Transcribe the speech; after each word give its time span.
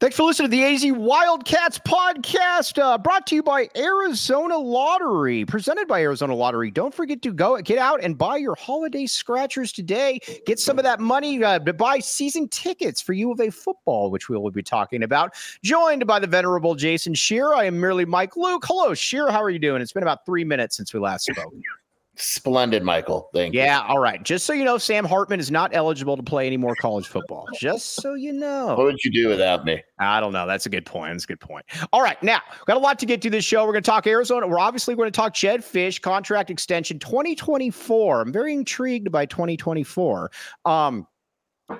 Thanks 0.00 0.16
for 0.16 0.22
listening 0.22 0.50
to 0.50 0.56
the 0.56 0.64
AZ 0.64 0.96
Wildcats 0.96 1.78
podcast, 1.80 2.82
uh, 2.82 2.96
brought 2.96 3.26
to 3.26 3.34
you 3.34 3.42
by 3.42 3.68
Arizona 3.76 4.56
Lottery, 4.56 5.44
presented 5.44 5.86
by 5.88 6.00
Arizona 6.00 6.34
Lottery. 6.34 6.70
Don't 6.70 6.94
forget 6.94 7.20
to 7.20 7.34
go 7.34 7.60
get 7.60 7.76
out 7.76 8.02
and 8.02 8.16
buy 8.16 8.38
your 8.38 8.54
holiday 8.54 9.04
scratchers 9.04 9.72
today. 9.72 10.18
Get 10.46 10.58
some 10.58 10.78
of 10.78 10.84
that 10.84 11.00
money 11.00 11.44
uh, 11.44 11.58
to 11.58 11.74
buy 11.74 11.98
season 11.98 12.48
tickets 12.48 13.02
for 13.02 13.12
U 13.12 13.30
of 13.30 13.40
A 13.40 13.50
football, 13.50 14.10
which 14.10 14.30
we 14.30 14.38
will 14.38 14.50
be 14.50 14.62
talking 14.62 15.02
about. 15.02 15.34
Joined 15.62 16.06
by 16.06 16.18
the 16.18 16.26
venerable 16.26 16.74
Jason 16.74 17.12
Scheer. 17.12 17.52
I 17.52 17.64
am 17.64 17.78
merely 17.78 18.06
Mike 18.06 18.38
Luke. 18.38 18.64
Hello, 18.66 18.94
Scheer. 18.94 19.30
How 19.30 19.42
are 19.42 19.50
you 19.50 19.58
doing? 19.58 19.82
It's 19.82 19.92
been 19.92 20.02
about 20.02 20.24
three 20.24 20.44
minutes 20.44 20.78
since 20.78 20.94
we 20.94 21.00
last 21.00 21.26
spoke. 21.26 21.52
Splendid, 22.20 22.82
Michael. 22.82 23.28
Thank 23.32 23.54
yeah, 23.54 23.62
you. 23.62 23.66
Yeah, 23.66 23.88
all 23.88 23.98
right. 23.98 24.22
Just 24.22 24.46
so 24.46 24.52
you 24.52 24.64
know, 24.64 24.78
Sam 24.78 25.04
Hartman 25.04 25.40
is 25.40 25.50
not 25.50 25.74
eligible 25.74 26.16
to 26.16 26.22
play 26.22 26.46
any 26.46 26.56
more 26.56 26.74
college 26.76 27.08
football. 27.08 27.46
Just 27.58 27.94
so 27.96 28.14
you 28.14 28.32
know. 28.32 28.74
What 28.76 28.84
would 28.84 29.02
you 29.04 29.10
do 29.10 29.28
without 29.28 29.64
me? 29.64 29.82
I 29.98 30.20
don't 30.20 30.32
know. 30.32 30.46
That's 30.46 30.66
a 30.66 30.70
good 30.70 30.86
point. 30.86 31.12
That's 31.14 31.24
a 31.24 31.26
good 31.26 31.40
point. 31.40 31.64
All 31.92 32.02
right. 32.02 32.22
Now, 32.22 32.40
got 32.66 32.76
a 32.76 32.80
lot 32.80 32.98
to 33.00 33.06
get 33.06 33.22
to 33.22 33.30
this 33.30 33.44
show. 33.44 33.64
We're 33.64 33.72
going 33.72 33.82
to 33.82 33.90
talk 33.90 34.06
Arizona. 34.06 34.46
We're 34.46 34.58
obviously 34.58 34.94
going 34.94 35.08
to 35.08 35.16
talk 35.16 35.34
Jedd 35.34 35.60
Fisch 35.60 36.00
contract 36.00 36.50
extension 36.50 36.98
2024. 36.98 38.20
I'm 38.20 38.32
very 38.32 38.52
intrigued 38.52 39.10
by 39.10 39.26
2024. 39.26 40.30
Um, 40.64 41.06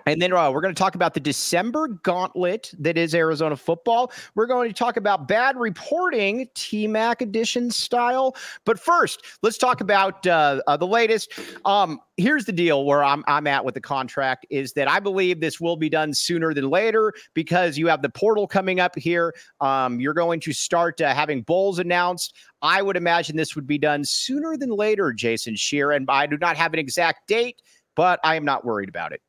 and 0.07 0.21
then 0.21 0.33
uh, 0.33 0.51
we're 0.51 0.61
going 0.61 0.75
to 0.75 0.79
talk 0.79 0.95
about 0.95 1.15
the 1.15 1.21
December 1.21 1.89
gauntlet 1.89 2.73
that 2.79 2.97
is 2.97 3.15
Arizona 3.15 3.57
football. 3.57 4.13
We're 4.35 4.47
going 4.47 4.69
to 4.69 4.75
talk 4.75 4.97
about 4.97 5.29
bad 5.29 5.57
reporting, 5.57 6.49
T 6.55 6.87
Mac 6.87 7.23
edition 7.23 7.71
style. 7.71 8.37
But 8.65 8.79
first, 8.79 9.25
let's 9.43 9.59
talk 9.59 9.81
about 9.81 10.27
uh, 10.27 10.61
uh, 10.67 10.77
the 10.77 10.87
latest. 10.87 11.33
Um, 11.65 12.01
here's 12.17 12.45
the 12.45 12.53
deal 12.53 12.85
where 12.85 13.03
I'm, 13.03 13.25
I'm 13.27 13.47
at 13.47 13.65
with 13.65 13.75
the 13.75 13.81
contract 13.81 14.47
is 14.51 14.73
that 14.75 14.89
I 14.89 15.01
believe 15.01 15.41
this 15.41 15.61
will 15.61 15.77
be 15.77 15.89
done 15.89 16.13
sooner 16.13 16.55
than 16.55 16.69
later 16.69 17.13
because 17.35 17.79
you 17.79 17.87
have 17.89 18.03
the 18.03 18.11
portal 18.11 18.47
coming 18.47 18.81
up 18.81 18.97
here. 18.97 19.35
Um, 19.61 20.01
you're 20.01 20.15
going 20.15 20.41
to 20.41 20.53
start 20.53 21.01
uh, 21.01 21.15
having 21.15 21.43
bowls 21.43 21.79
announced. 21.79 22.37
I 22.63 22.83
would 22.83 22.97
imagine 22.97 23.37
this 23.37 23.55
would 23.55 23.67
be 23.67 23.79
done 23.79 24.05
sooner 24.05 24.57
than 24.57 24.71
later, 24.71 25.13
Jason 25.13 25.57
Scheer. 25.57 25.93
And 25.93 26.07
I 26.11 26.27
do 26.27 26.37
not 26.37 26.57
have 26.57 26.73
an 26.73 26.79
exact 26.79 27.27
date, 27.27 27.63
but 27.97 28.21
I 28.23 28.37
am 28.37 28.45
not 28.45 28.65
worried 28.65 28.89
about 28.89 29.13
it. 29.13 29.23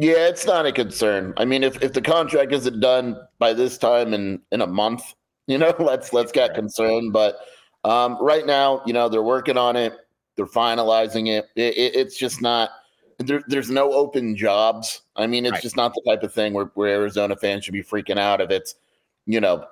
Yeah, 0.00 0.28
it's 0.28 0.46
not 0.46 0.64
a 0.64 0.70
concern. 0.70 1.34
I 1.36 1.44
mean, 1.44 1.64
if, 1.64 1.82
if 1.82 1.92
the 1.92 2.00
contract 2.00 2.52
isn't 2.52 2.78
done 2.78 3.18
by 3.40 3.52
this 3.52 3.76
time 3.76 4.14
in 4.14 4.40
in 4.52 4.60
a 4.60 4.66
month, 4.66 5.02
you 5.48 5.58
know, 5.58 5.74
let's 5.78 6.12
let's 6.12 6.30
get 6.32 6.54
concerned. 6.54 7.12
But 7.12 7.38
um, 7.84 8.16
right 8.20 8.46
now, 8.46 8.82
you 8.86 8.92
know, 8.92 9.08
they're 9.08 9.22
working 9.22 9.58
on 9.58 9.76
it. 9.76 9.94
They're 10.36 10.46
finalizing 10.46 11.28
it. 11.28 11.46
it, 11.56 11.76
it 11.76 11.96
it's 11.96 12.16
just 12.16 12.40
not. 12.40 12.70
There, 13.18 13.42
there's 13.48 13.68
no 13.68 13.92
open 13.92 14.36
jobs. 14.36 15.02
I 15.16 15.26
mean, 15.26 15.44
it's 15.44 15.54
right. 15.54 15.62
just 15.62 15.76
not 15.76 15.92
the 15.92 16.02
type 16.06 16.22
of 16.22 16.32
thing 16.32 16.52
where, 16.52 16.70
where 16.74 17.00
Arizona 17.00 17.34
fans 17.34 17.64
should 17.64 17.74
be 17.74 17.82
freaking 17.82 18.16
out 18.16 18.40
if 18.40 18.48
it's, 18.52 18.76
you 19.26 19.40
know, 19.40 19.64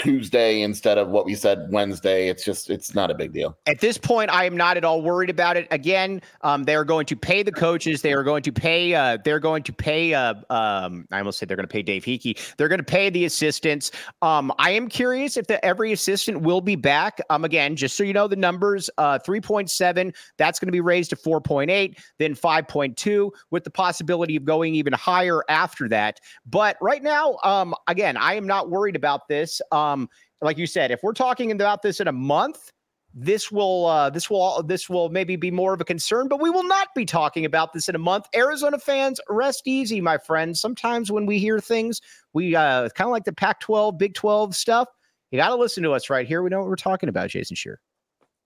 Tuesday 0.00 0.62
instead 0.62 0.98
of 0.98 1.08
what 1.08 1.26
we 1.26 1.34
said 1.34 1.68
Wednesday. 1.70 2.28
It's 2.28 2.44
just 2.44 2.70
it's 2.70 2.94
not 2.94 3.10
a 3.10 3.14
big 3.14 3.32
deal. 3.32 3.56
At 3.66 3.80
this 3.80 3.98
point, 3.98 4.30
I 4.30 4.44
am 4.44 4.56
not 4.56 4.76
at 4.76 4.84
all 4.84 5.02
worried 5.02 5.30
about 5.30 5.56
it. 5.56 5.68
Again, 5.70 6.22
um, 6.42 6.64
they 6.64 6.74
are 6.74 6.84
going 6.84 7.06
to 7.06 7.16
pay 7.16 7.42
the 7.42 7.52
coaches. 7.52 8.02
They 8.02 8.12
are 8.12 8.22
going 8.22 8.42
to 8.44 8.52
pay. 8.52 8.94
Uh, 8.94 9.18
they're 9.24 9.40
going 9.40 9.62
to 9.64 9.72
pay. 9.72 10.14
Uh, 10.14 10.34
um, 10.50 11.06
I 11.10 11.18
almost 11.18 11.38
said 11.38 11.48
they're 11.48 11.56
going 11.56 11.68
to 11.68 11.72
pay 11.72 11.82
Dave 11.82 12.04
Heeke. 12.04 12.56
They're 12.56 12.68
going 12.68 12.78
to 12.78 12.84
pay 12.84 13.10
the 13.10 13.24
assistants. 13.26 13.90
Um, 14.22 14.52
I 14.58 14.70
am 14.70 14.88
curious 14.88 15.36
if 15.36 15.46
the 15.46 15.62
every 15.64 15.92
assistant 15.92 16.40
will 16.40 16.60
be 16.60 16.76
back. 16.76 17.20
Um, 17.28 17.44
again, 17.44 17.76
just 17.76 17.96
so 17.96 18.02
you 18.02 18.12
know, 18.12 18.26
the 18.26 18.36
numbers: 18.36 18.88
uh, 18.98 19.18
three 19.18 19.40
point 19.40 19.70
seven. 19.70 20.14
That's 20.38 20.58
going 20.58 20.68
to 20.68 20.72
be 20.72 20.80
raised 20.80 21.10
to 21.10 21.16
four 21.16 21.40
point 21.40 21.70
eight, 21.70 21.98
then 22.18 22.34
five 22.34 22.66
point 22.68 22.96
two, 22.96 23.32
with 23.50 23.64
the 23.64 23.70
possibility 23.70 24.36
of 24.36 24.44
going 24.44 24.74
even 24.74 24.94
higher 24.94 25.42
after 25.48 25.88
that. 25.90 26.20
But 26.46 26.76
right 26.80 27.02
now, 27.02 27.36
um, 27.44 27.74
again, 27.86 28.16
I 28.16 28.34
am 28.34 28.46
not 28.46 28.70
worried 28.70 28.96
about 28.96 29.28
this. 29.28 29.60
Um, 29.72 29.89
um, 29.90 30.08
like 30.42 30.58
you 30.58 30.66
said, 30.66 30.90
if 30.90 31.00
we're 31.02 31.12
talking 31.12 31.52
about 31.52 31.82
this 31.82 32.00
in 32.00 32.08
a 32.08 32.12
month, 32.12 32.70
this 33.12 33.50
will 33.50 33.86
uh, 33.86 34.10
this 34.10 34.30
will 34.30 34.62
this 34.62 34.88
will 34.88 35.08
maybe 35.08 35.36
be 35.36 35.50
more 35.50 35.74
of 35.74 35.80
a 35.80 35.84
concern, 35.84 36.28
but 36.28 36.40
we 36.40 36.48
will 36.48 36.64
not 36.64 36.88
be 36.94 37.04
talking 37.04 37.44
about 37.44 37.72
this 37.72 37.88
in 37.88 37.94
a 37.94 37.98
month. 37.98 38.26
Arizona 38.34 38.78
fans, 38.78 39.20
rest 39.28 39.62
easy, 39.66 40.00
my 40.00 40.16
friends. 40.16 40.60
Sometimes 40.60 41.10
when 41.10 41.26
we 41.26 41.38
hear 41.38 41.58
things, 41.58 42.00
we 42.32 42.54
uh, 42.54 42.88
kind 42.90 43.08
of 43.08 43.12
like 43.12 43.24
the 43.24 43.32
Pac-12, 43.32 43.98
Big 43.98 44.14
12 44.14 44.54
stuff. 44.54 44.88
You 45.30 45.38
got 45.38 45.48
to 45.48 45.56
listen 45.56 45.82
to 45.82 45.92
us 45.92 46.08
right 46.08 46.26
here. 46.26 46.42
We 46.42 46.50
know 46.50 46.60
what 46.60 46.68
we're 46.68 46.76
talking 46.76 47.08
about, 47.08 47.30
Jason 47.30 47.56
Scheer. 47.56 47.80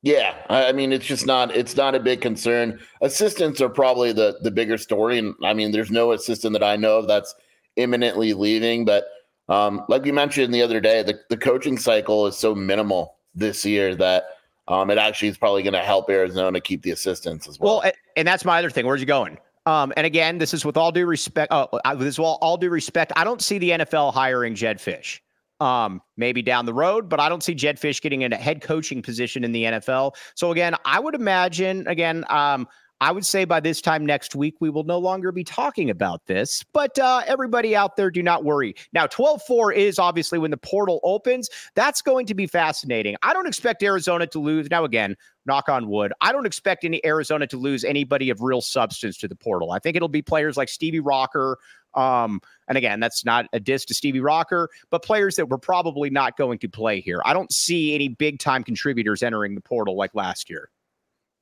Yeah, 0.03 0.35
I 0.51 0.73
mean 0.73 0.93
it's 0.93 1.07
just 1.07 1.27
not 1.27 1.55
it's 1.57 1.77
not 1.77 1.95
a 1.95 2.01
big 2.01 2.21
concern. 2.21 2.79
Assistants 3.01 3.63
are 3.63 3.71
probably 3.71 4.13
the 4.13 4.39
the 4.43 4.51
bigger 4.51 4.77
story, 4.77 5.19
and 5.19 5.35
I 5.43 5.55
mean 5.55 5.73
there's 5.73 5.91
no 5.91 6.13
assistant 6.13 6.53
that 6.53 6.63
I 6.63 6.77
know 6.77 6.99
of 6.99 7.09
that's 7.09 7.35
imminently 7.77 8.35
leaving, 8.35 8.85
but 8.85 9.05
um, 9.49 9.85
like 9.89 10.03
we 10.03 10.13
mentioned 10.13 10.55
the 10.55 10.63
other 10.63 10.81
day, 10.81 11.03
the, 11.03 11.19
the 11.29 11.37
coaching 11.37 11.79
cycle 11.79 12.27
is 12.27 12.37
so 12.37 12.55
minimal 12.55 13.17
this 13.35 13.65
year 13.65 13.95
that 13.97 14.25
um, 14.69 14.91
it 14.91 14.99
actually 14.99 15.29
is 15.29 15.37
probably 15.37 15.63
going 15.63 15.75
to 15.75 15.81
help 15.81 16.09
Arizona 16.09 16.61
keep 16.61 16.83
the 16.83 16.91
assistants 16.91 17.49
as 17.49 17.61
well. 17.61 17.81
Well, 17.83 17.93
and 18.17 18.27
that's 18.27 18.45
my 18.45 18.59
other 18.59 18.71
thing. 18.71 18.87
Where's 18.87 19.01
he 19.01 19.07
going? 19.07 19.39
Um, 19.67 19.93
and 19.97 20.07
again, 20.07 20.39
this 20.39 20.55
is 20.55 20.65
with 20.65 20.77
all 20.77 20.93
due 20.93 21.07
respect. 21.07 21.49
Oh, 21.51 21.69
this 21.97 22.09
is 22.09 22.19
all, 22.19 22.39
all 22.41 22.57
due 22.57 22.71
respect. 22.71 23.13
I 23.17 23.25
don't 23.25 23.43
see 23.43 23.59
the 23.59 23.71
NFL 23.71 24.13
hiring 24.13 24.55
Jedd 24.55 24.79
Fisch. 24.79 25.21
Um, 25.61 26.03
maybe 26.17 26.43
down 26.43 26.67
the 26.67 26.75
road, 26.75 27.09
but 27.09 27.21
I 27.21 27.29
don't 27.29 27.43
see 27.43 27.55
Jedd 27.55 27.79
Fisch 27.79 28.03
getting 28.03 28.23
in 28.23 28.33
a 28.33 28.37
head 28.37 28.61
coaching 28.61 29.01
position 29.01 29.45
in 29.45 29.53
the 29.53 29.65
NFL. 29.65 30.17
So 30.35 30.51
again, 30.51 30.75
I 30.85 30.99
would 30.99 31.15
imagine 31.15 31.87
again, 31.87 32.25
um, 32.29 32.67
I 33.01 33.13
would 33.13 33.27
say 33.27 33.45
by 33.45 33.61
this 33.61 33.81
time 33.81 34.07
next 34.07 34.35
week, 34.35 34.55
we 34.61 34.71
will 34.71 34.85
no 34.85 34.99
longer 34.99 35.33
be 35.33 35.45
talking 35.45 35.91
about 35.91 36.25
this. 36.27 36.65
But 36.73 36.99
uh, 36.99 37.23
everybody 37.27 37.75
out 37.75 37.97
there, 37.97 38.11
do 38.11 38.23
not 38.23 38.45
worry. 38.45 38.75
Now, 38.93 39.07
12 39.07 39.43
4 39.43 39.73
is 39.73 39.99
obviously 39.99 40.39
when 40.39 40.51
the 40.51 40.57
portal 40.57 41.01
opens. 41.03 41.51
That's 41.75 42.01
going 42.01 42.27
to 42.27 42.35
be 42.35 42.47
fascinating. 42.47 43.17
I 43.23 43.33
don't 43.33 43.47
expect 43.47 43.83
Arizona 43.83 44.27
to 44.29 44.39
lose. 44.39 44.71
Now, 44.71 44.85
again, 44.85 45.17
knock 45.47 45.69
on 45.69 45.89
wood, 45.89 46.13
I 46.21 46.33
don't 46.33 46.47
expect 46.47 46.85
any 46.85 47.05
Arizona 47.05 47.47
to 47.49 47.57
lose 47.57 47.85
anybody 47.85 48.31
of 48.31 48.41
real 48.41 48.61
substance 48.61 49.19
to 49.19 49.29
the 49.29 49.37
portal. 49.37 49.73
I 49.73 49.79
think 49.79 49.97
it'll 49.97 50.09
be 50.09 50.23
players 50.23 50.57
like 50.57 50.69
Stevie 50.69 51.01
Rocker. 51.01 51.59
Um, 51.95 52.41
and 52.69 52.79
again, 52.79 53.01
that's 53.01 53.25
not 53.25 53.47
a 53.53 53.61
diss 53.61 53.85
to 53.87 53.95
Stevie 53.95 54.21
Rocker, 54.21 54.69
but 54.91 55.03
players 55.03 55.37
that 55.37 55.49
were 55.49 55.59
probably 55.59 56.11
not 56.11 56.37
going 56.37 56.59
to 56.61 56.69
play 56.69 57.01
here. 57.01 57.21
I 57.25 57.33
don't 57.33 57.53
see 57.53 57.95
any 57.95 58.09
big 58.09 58.39
time 58.39 58.65
contributors 58.65 59.23
entering 59.23 59.55
the 59.55 59.61
portal 59.61 59.97
like 59.97 60.15
last 60.15 60.49
year. 60.49 60.71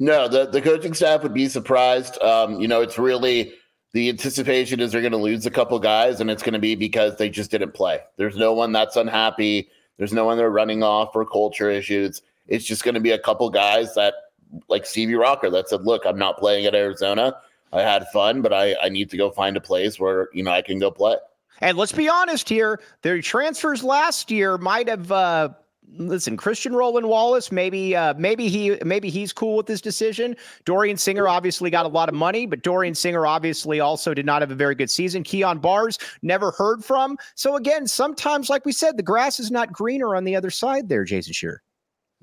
No, 0.02 0.26
the, 0.26 0.46
the 0.46 0.60
coaching 0.60 0.94
staff 0.94 1.22
would 1.22 1.32
be 1.32 1.48
surprised. 1.48 2.20
Um, 2.20 2.60
you 2.60 2.66
know, 2.66 2.80
it's 2.80 2.98
really 2.98 3.54
the 3.92 4.08
anticipation 4.08 4.80
is 4.80 4.90
they're 4.90 5.00
going 5.00 5.12
to 5.12 5.16
lose 5.16 5.46
a 5.46 5.50
couple 5.50 5.78
guys, 5.78 6.20
and 6.20 6.28
it's 6.28 6.42
going 6.42 6.54
to 6.54 6.58
be 6.58 6.74
because 6.74 7.18
they 7.18 7.28
just 7.28 7.52
didn't 7.52 7.72
play. 7.72 8.00
There's 8.16 8.36
no 8.36 8.52
one 8.52 8.72
that's 8.72 8.96
unhappy. 8.96 9.68
There's 9.98 10.12
no 10.12 10.24
one 10.24 10.38
they're 10.38 10.50
running 10.50 10.82
off 10.82 11.12
for 11.12 11.24
culture 11.24 11.70
issues. 11.70 12.20
It's 12.48 12.64
just 12.64 12.82
going 12.82 12.96
to 12.96 13.00
be 13.00 13.12
a 13.12 13.18
couple 13.18 13.48
guys 13.48 13.94
that, 13.94 14.14
like 14.68 14.86
Stevie 14.86 15.14
Rocker, 15.14 15.48
that 15.50 15.68
said, 15.68 15.82
"Look, 15.82 16.02
I'm 16.04 16.18
not 16.18 16.36
playing 16.36 16.66
at 16.66 16.74
Arizona. 16.74 17.36
I 17.72 17.82
had 17.82 18.08
fun, 18.08 18.42
but 18.42 18.52
I, 18.52 18.74
I 18.82 18.88
need 18.88 19.08
to 19.10 19.16
go 19.16 19.30
find 19.30 19.56
a 19.56 19.60
place 19.60 20.00
where 20.00 20.30
you 20.32 20.42
know 20.42 20.50
I 20.50 20.62
can 20.62 20.80
go 20.80 20.90
play." 20.90 21.14
And 21.60 21.78
let's 21.78 21.92
be 21.92 22.08
honest 22.08 22.48
here, 22.48 22.80
their 23.02 23.22
transfers 23.22 23.84
last 23.84 24.32
year 24.32 24.58
might 24.58 24.88
have 24.88 25.12
uh, 25.12 25.50
listen, 25.96 26.36
Christian 26.36 26.74
Roland 26.74 27.08
Wallace, 27.08 27.52
maybe 27.52 27.94
uh, 27.94 28.14
maybe 28.14 28.48
he 28.48 28.78
maybe 28.84 29.10
he's 29.10 29.32
cool 29.32 29.56
with 29.56 29.66
this 29.66 29.80
decision. 29.80 30.36
Dorian 30.64 30.96
Singer 30.96 31.28
obviously 31.28 31.70
got 31.70 31.86
a 31.86 31.88
lot 31.88 32.08
of 32.08 32.14
money, 32.14 32.46
but 32.46 32.62
Dorian 32.62 32.94
Singer 32.94 33.26
obviously 33.26 33.80
also 33.80 34.14
did 34.14 34.26
not 34.26 34.42
have 34.42 34.50
a 34.50 34.54
very 34.54 34.74
good 34.74 34.90
season. 34.90 35.22
Kyon 35.22 35.58
Barrs 35.58 35.98
never 36.22 36.50
heard 36.52 36.84
from. 36.84 37.16
So 37.34 37.56
again, 37.56 37.86
sometimes, 37.86 38.48
like 38.50 38.64
we 38.64 38.72
said, 38.72 38.96
the 38.96 39.02
grass 39.02 39.40
is 39.40 39.50
not 39.50 39.72
greener 39.72 40.16
on 40.16 40.24
the 40.24 40.36
other 40.36 40.50
side 40.50 40.88
there, 40.88 41.04
Jason 41.04 41.32
Shearer. 41.32 41.62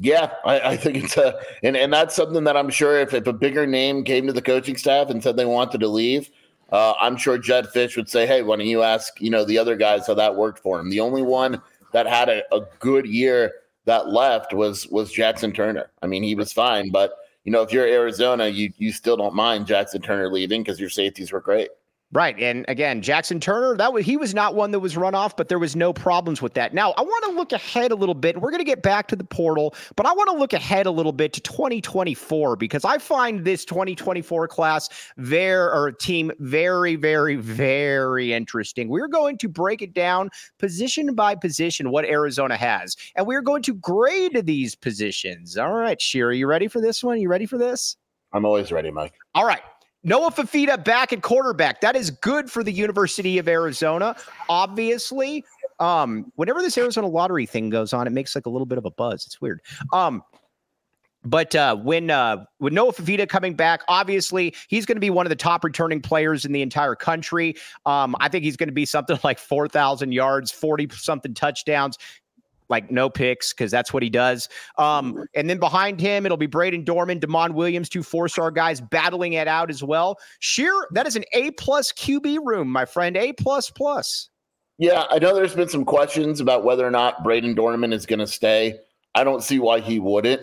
Yeah, 0.01 0.31
I, 0.45 0.59
I, 0.61 0.77
think 0.77 1.03
it's 1.03 1.17
a 1.17 1.37
and, 1.61 1.75
and 1.75 1.91
that's 1.91 2.15
something 2.15 2.45
that 2.45 2.55
I'm 2.55 2.69
sure 2.69 2.99
if, 2.99 3.13
if 3.13 3.27
a 3.27 3.33
bigger 3.33 3.67
name 3.67 4.05
came 4.05 4.27
to 4.27 4.33
the 4.33 4.41
coaching 4.41 4.77
staff 4.77 5.09
and 5.09 5.21
said 5.21 5.35
they 5.35 5.45
wanted 5.45 5.81
to 5.81 5.89
leave, 5.89 6.29
uh, 6.71 6.93
I'm 7.01 7.17
sure 7.17 7.37
Jedd 7.37 7.65
Fisch 7.65 7.97
would 7.97 8.07
say, 8.07 8.25
Hey, 8.25 8.41
why 8.41 8.55
don't 8.55 8.65
you 8.65 8.81
ask, 8.81 9.19
you 9.19 9.29
know, 9.29 9.43
the 9.43 9.57
other 9.57 9.75
guys 9.75 10.07
how 10.07 10.13
that 10.13 10.35
worked 10.35 10.59
for 10.59 10.79
him? 10.79 10.89
The 10.89 11.01
only 11.01 11.21
one 11.21 11.61
that 11.93 12.07
had 12.07 12.29
a, 12.29 12.43
a 12.53 12.61
good 12.79 13.05
year 13.05 13.53
that 13.85 14.09
left 14.09 14.53
was 14.53 14.87
was 14.87 15.11
Jackson 15.11 15.51
Turner. 15.51 15.91
I 16.01 16.07
mean, 16.07 16.23
he 16.23 16.35
was 16.35 16.53
fine, 16.53 16.91
but 16.91 17.13
you 17.43 17.51
know, 17.51 17.61
if 17.61 17.71
you're 17.71 17.87
Arizona, 17.87 18.47
you 18.47 18.71
you 18.77 18.91
still 18.91 19.17
don't 19.17 19.33
mind 19.33 19.67
Jackson 19.67 20.01
Turner 20.01 20.31
leaving 20.31 20.61
because 20.61 20.79
your 20.79 20.89
safeties 20.89 21.31
were 21.31 21.41
great. 21.41 21.69
Right. 22.11 22.39
And 22.39 22.65
again, 22.67 23.03
Jackson 23.03 23.39
Turner, 23.39 23.77
that 23.77 23.93
was 23.93 24.03
he 24.03 24.17
was 24.17 24.33
not 24.33 24.55
one 24.55 24.71
that 24.71 24.79
was 24.79 24.97
run 24.97 25.13
off, 25.13 25.37
but 25.37 25.47
there 25.47 25.59
was 25.59 25.75
no 25.75 25.93
problems 25.93 26.41
with 26.41 26.55
that. 26.55 26.73
Now, 26.73 26.91
I 26.97 27.03
want 27.03 27.23
to 27.25 27.31
look 27.31 27.51
ahead 27.51 27.91
a 27.91 27.95
little 27.95 28.15
bit. 28.15 28.41
We're 28.41 28.49
going 28.49 28.61
to 28.61 28.65
get 28.65 28.81
back 28.81 29.07
to 29.09 29.15
the 29.15 29.23
portal, 29.23 29.75
but 29.95 30.07
I 30.07 30.13
want 30.13 30.27
to 30.31 30.35
look 30.35 30.53
ahead 30.53 30.87
a 30.87 30.91
little 30.91 31.11
bit 31.11 31.33
to 31.33 31.41
2024 31.41 32.55
because 32.55 32.83
I 32.83 32.97
find 32.97 33.45
this 33.45 33.63
2024 33.63 34.47
class 34.47 34.89
there 35.17 35.71
or 35.71 35.91
team 35.91 36.31
very, 36.39 36.95
very, 36.95 37.35
very 37.35 38.33
interesting. 38.33 38.89
We're 38.89 39.07
going 39.07 39.37
to 39.37 39.47
break 39.47 39.83
it 39.83 39.93
down 39.93 40.31
position 40.57 41.13
by 41.13 41.35
position 41.35 41.91
what 41.91 42.05
Arizona 42.05 42.57
has, 42.57 42.97
and 43.15 43.27
we're 43.27 43.43
going 43.43 43.61
to 43.63 43.75
grade 43.75 44.47
these 44.47 44.73
positions. 44.73 45.57
All 45.57 45.73
right, 45.73 46.01
Shira, 46.01 46.35
you 46.35 46.47
ready 46.47 46.67
for 46.67 46.81
this 46.81 47.03
one? 47.03 47.21
You 47.21 47.29
ready 47.29 47.45
for 47.45 47.59
this? 47.59 47.97
I'm 48.33 48.45
always 48.45 48.71
ready, 48.71 48.89
Mike. 48.89 49.13
All 49.35 49.45
right. 49.45 49.61
Noah 50.03 50.31
Fifita 50.31 50.83
back 50.83 51.11
at 51.11 51.21
quarterback. 51.21 51.81
That 51.81 51.95
is 51.95 52.09
good 52.09 52.49
for 52.49 52.63
the 52.63 52.71
University 52.71 53.37
of 53.37 53.47
Arizona. 53.47 54.15
Obviously, 54.47 55.43
um, 55.79 56.31
whenever 56.35 56.61
this 56.61 56.77
Arizona 56.77 57.07
lottery 57.07 57.45
thing 57.45 57.69
goes 57.69 57.93
on, 57.93 58.07
it 58.07 58.11
makes 58.11 58.35
like 58.35 58.45
a 58.45 58.49
little 58.49 58.65
bit 58.65 58.77
of 58.77 58.85
a 58.85 58.91
buzz. 58.91 59.25
It's 59.25 59.41
weird. 59.41 59.61
Um, 59.91 60.23
but 61.25 61.53
uh, 61.53 61.75
when 61.75 62.09
uh, 62.09 62.45
with 62.59 62.71
Noah 62.71 62.93
Fifita 62.93 63.27
coming 63.27 63.53
back, 63.53 63.81
obviously 63.89 64.55
he's 64.69 64.85
going 64.85 64.95
to 64.95 65.01
be 65.01 65.09
one 65.09 65.25
of 65.25 65.29
the 65.29 65.35
top 65.35 65.65
returning 65.65 66.01
players 66.01 66.45
in 66.45 66.53
the 66.53 66.61
entire 66.61 66.95
country. 66.95 67.55
Um, 67.85 68.15
I 68.21 68.29
think 68.29 68.45
he's 68.45 68.55
going 68.55 68.69
to 68.69 68.73
be 68.73 68.85
something 68.85 69.19
like 69.23 69.37
four 69.37 69.67
thousand 69.67 70.13
yards, 70.13 70.51
forty 70.51 70.87
something 70.91 71.33
touchdowns 71.33 71.97
like 72.69 72.91
no 72.91 73.09
picks 73.09 73.53
because 73.53 73.71
that's 73.71 73.93
what 73.93 74.03
he 74.03 74.09
does. 74.09 74.47
Um, 74.77 75.25
and 75.33 75.49
then 75.49 75.59
behind 75.59 75.99
him, 75.99 76.25
it'll 76.25 76.37
be 76.37 76.47
Brayden 76.47 76.85
Dorman, 76.85 77.19
Demond 77.19 77.53
Williams, 77.53 77.89
two 77.89 78.03
four 78.03 78.29
star 78.29 78.51
guys 78.51 78.79
battling 78.79 79.33
it 79.33 79.47
out 79.47 79.69
as 79.69 79.83
well. 79.83 80.19
Scheer, 80.39 80.73
that 80.91 81.07
is 81.07 81.15
an 81.15 81.25
A 81.33 81.51
plus 81.51 81.91
QB 81.91 82.39
room, 82.45 82.69
my 82.69 82.85
friend. 82.85 83.17
A 83.17 83.33
plus 83.33 83.69
plus. 83.69 84.29
Yeah, 84.77 85.05
I 85.09 85.19
know 85.19 85.35
there's 85.35 85.55
been 85.55 85.67
some 85.67 85.83
questions 85.83 86.39
about 86.39 86.63
whether 86.63 86.87
or 86.87 86.91
not 86.91 87.23
Brayden 87.23 87.55
Dorman 87.55 87.91
is 87.91 88.05
going 88.05 88.19
to 88.19 88.27
stay. 88.27 88.79
I 89.13 89.25
don't 89.25 89.43
see 89.43 89.59
why 89.59 89.81
he 89.81 89.99
wouldn't. 89.99 90.41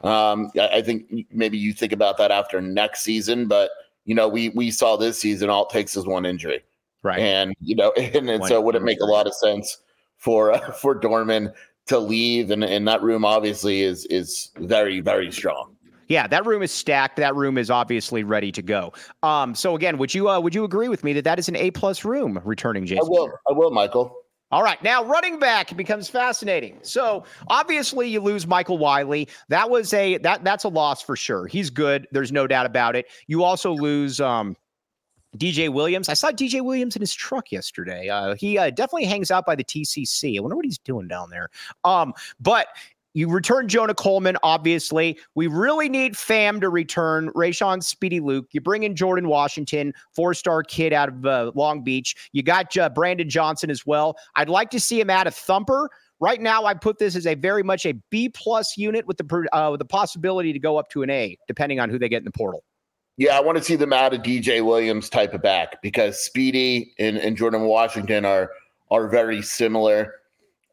Um, 0.00 0.50
I, 0.58 0.68
I 0.78 0.82
think 0.82 1.26
maybe 1.30 1.56
you 1.56 1.72
think 1.72 1.92
about 1.92 2.18
that 2.18 2.30
after 2.32 2.60
next 2.60 3.02
season, 3.02 3.46
but 3.46 3.70
you 4.04 4.14
know, 4.14 4.28
we 4.28 4.48
we 4.50 4.70
saw 4.70 4.96
this 4.96 5.20
season 5.20 5.50
all 5.50 5.66
it 5.66 5.70
takes 5.70 5.96
is 5.96 6.06
one 6.06 6.26
injury, 6.26 6.62
right? 7.02 7.18
And 7.18 7.54
you 7.60 7.76
know, 7.76 7.92
and, 7.96 8.28
and 8.28 8.44
so 8.46 8.60
would 8.60 8.74
it 8.74 8.82
make 8.82 9.00
a 9.00 9.06
lot 9.06 9.26
of 9.26 9.34
sense 9.34 9.78
for 10.18 10.52
uh, 10.52 10.70
for 10.80 10.94
Dorman 10.94 11.52
to 11.86 11.98
leave, 11.98 12.50
and 12.50 12.64
and 12.64 12.86
that 12.88 13.02
room 13.02 13.24
obviously 13.24 13.82
is 13.82 14.06
is 14.06 14.50
very 14.58 15.00
very 15.00 15.30
strong. 15.30 15.76
Yeah, 16.08 16.26
that 16.28 16.46
room 16.46 16.62
is 16.62 16.70
stacked. 16.70 17.16
That 17.16 17.34
room 17.34 17.58
is 17.58 17.68
obviously 17.70 18.22
ready 18.22 18.52
to 18.52 18.62
go. 18.62 18.92
Um, 19.22 19.54
so 19.54 19.74
again, 19.74 19.98
would 19.98 20.14
you 20.14 20.28
uh, 20.28 20.40
would 20.40 20.54
you 20.54 20.64
agree 20.64 20.88
with 20.88 21.02
me 21.02 21.12
that 21.14 21.24
that 21.24 21.38
is 21.38 21.48
an 21.48 21.56
A 21.56 21.70
plus 21.70 22.04
room 22.04 22.40
returning 22.44 22.86
Jason? 22.86 23.04
I 23.04 23.08
will. 23.08 23.32
I 23.48 23.52
will, 23.52 23.70
Michael. 23.70 24.16
All 24.52 24.62
right, 24.62 24.80
now 24.80 25.02
running 25.02 25.40
back 25.40 25.76
becomes 25.76 26.08
fascinating. 26.08 26.78
So 26.82 27.24
obviously 27.48 28.08
you 28.08 28.20
lose 28.20 28.46
Michael 28.46 28.78
Wiley. 28.78 29.28
That 29.48 29.70
was 29.70 29.92
a 29.92 30.18
that 30.18 30.44
that's 30.44 30.62
a 30.62 30.68
loss 30.68 31.02
for 31.02 31.16
sure. 31.16 31.48
He's 31.48 31.68
good. 31.68 32.06
There's 32.12 32.30
no 32.30 32.46
doubt 32.46 32.66
about 32.66 32.94
it. 32.94 33.06
You 33.26 33.42
also 33.42 33.72
lose 33.72 34.20
um, 34.20 34.56
DJ 35.36 35.72
Williams. 35.72 36.08
I 36.08 36.14
saw 36.14 36.30
DJ 36.30 36.62
Williams 36.62 36.96
in 36.96 37.02
his 37.02 37.14
truck 37.14 37.52
yesterday. 37.52 38.08
Uh, 38.08 38.34
he 38.34 38.58
uh, 38.58 38.70
definitely 38.70 39.04
hangs 39.04 39.30
out 39.30 39.46
by 39.46 39.54
the 39.54 39.64
TCC. 39.64 40.36
I 40.36 40.40
wonder 40.40 40.56
what 40.56 40.64
he's 40.64 40.78
doing 40.78 41.08
down 41.08 41.30
there. 41.30 41.50
Um, 41.84 42.12
but 42.40 42.68
you 43.16 43.30
return 43.30 43.66
Jonah 43.66 43.94
Coleman, 43.94 44.36
obviously. 44.42 45.18
We 45.34 45.46
really 45.46 45.88
need 45.88 46.18
Fam 46.18 46.60
to 46.60 46.68
return. 46.68 47.30
Rayshon 47.30 47.82
Speedy 47.82 48.20
Luke. 48.20 48.48
You 48.52 48.60
bring 48.60 48.82
in 48.82 48.94
Jordan 48.94 49.26
Washington, 49.28 49.94
four 50.14 50.34
star 50.34 50.62
kid 50.62 50.92
out 50.92 51.08
of 51.08 51.24
uh, 51.24 51.52
Long 51.54 51.82
Beach. 51.82 52.28
You 52.32 52.42
got 52.42 52.76
uh, 52.76 52.90
Brandon 52.90 53.26
Johnson 53.26 53.70
as 53.70 53.86
well. 53.86 54.18
I'd 54.34 54.50
like 54.50 54.68
to 54.68 54.78
see 54.78 55.00
him 55.00 55.08
add 55.08 55.26
a 55.26 55.30
thumper. 55.30 55.88
Right 56.20 56.42
now, 56.42 56.66
I 56.66 56.74
put 56.74 56.98
this 56.98 57.16
as 57.16 57.26
a 57.26 57.34
very 57.34 57.62
much 57.62 57.86
a 57.86 57.92
B 58.10 58.28
plus 58.28 58.76
unit 58.76 59.06
with 59.06 59.16
the 59.16 59.48
uh, 59.52 59.70
with 59.70 59.78
the 59.78 59.86
possibility 59.86 60.52
to 60.52 60.58
go 60.58 60.76
up 60.76 60.90
to 60.90 61.02
an 61.02 61.08
A, 61.08 61.38
depending 61.48 61.80
on 61.80 61.88
who 61.88 61.98
they 61.98 62.10
get 62.10 62.18
in 62.18 62.24
the 62.24 62.30
portal. 62.30 62.64
Yeah, 63.16 63.36
I 63.36 63.40
want 63.40 63.56
to 63.56 63.64
see 63.64 63.76
them 63.76 63.92
add 63.92 64.12
a 64.12 64.18
DJ 64.18 64.62
Williams 64.64 65.08
type 65.08 65.32
of 65.32 65.40
back 65.40 65.80
because 65.80 66.20
Speedy 66.20 66.94
and, 66.98 67.16
and 67.16 67.36
Jordan 67.36 67.62
Washington 67.62 68.24
are 68.24 68.50
are 68.90 69.08
very 69.08 69.42
similar. 69.42 70.14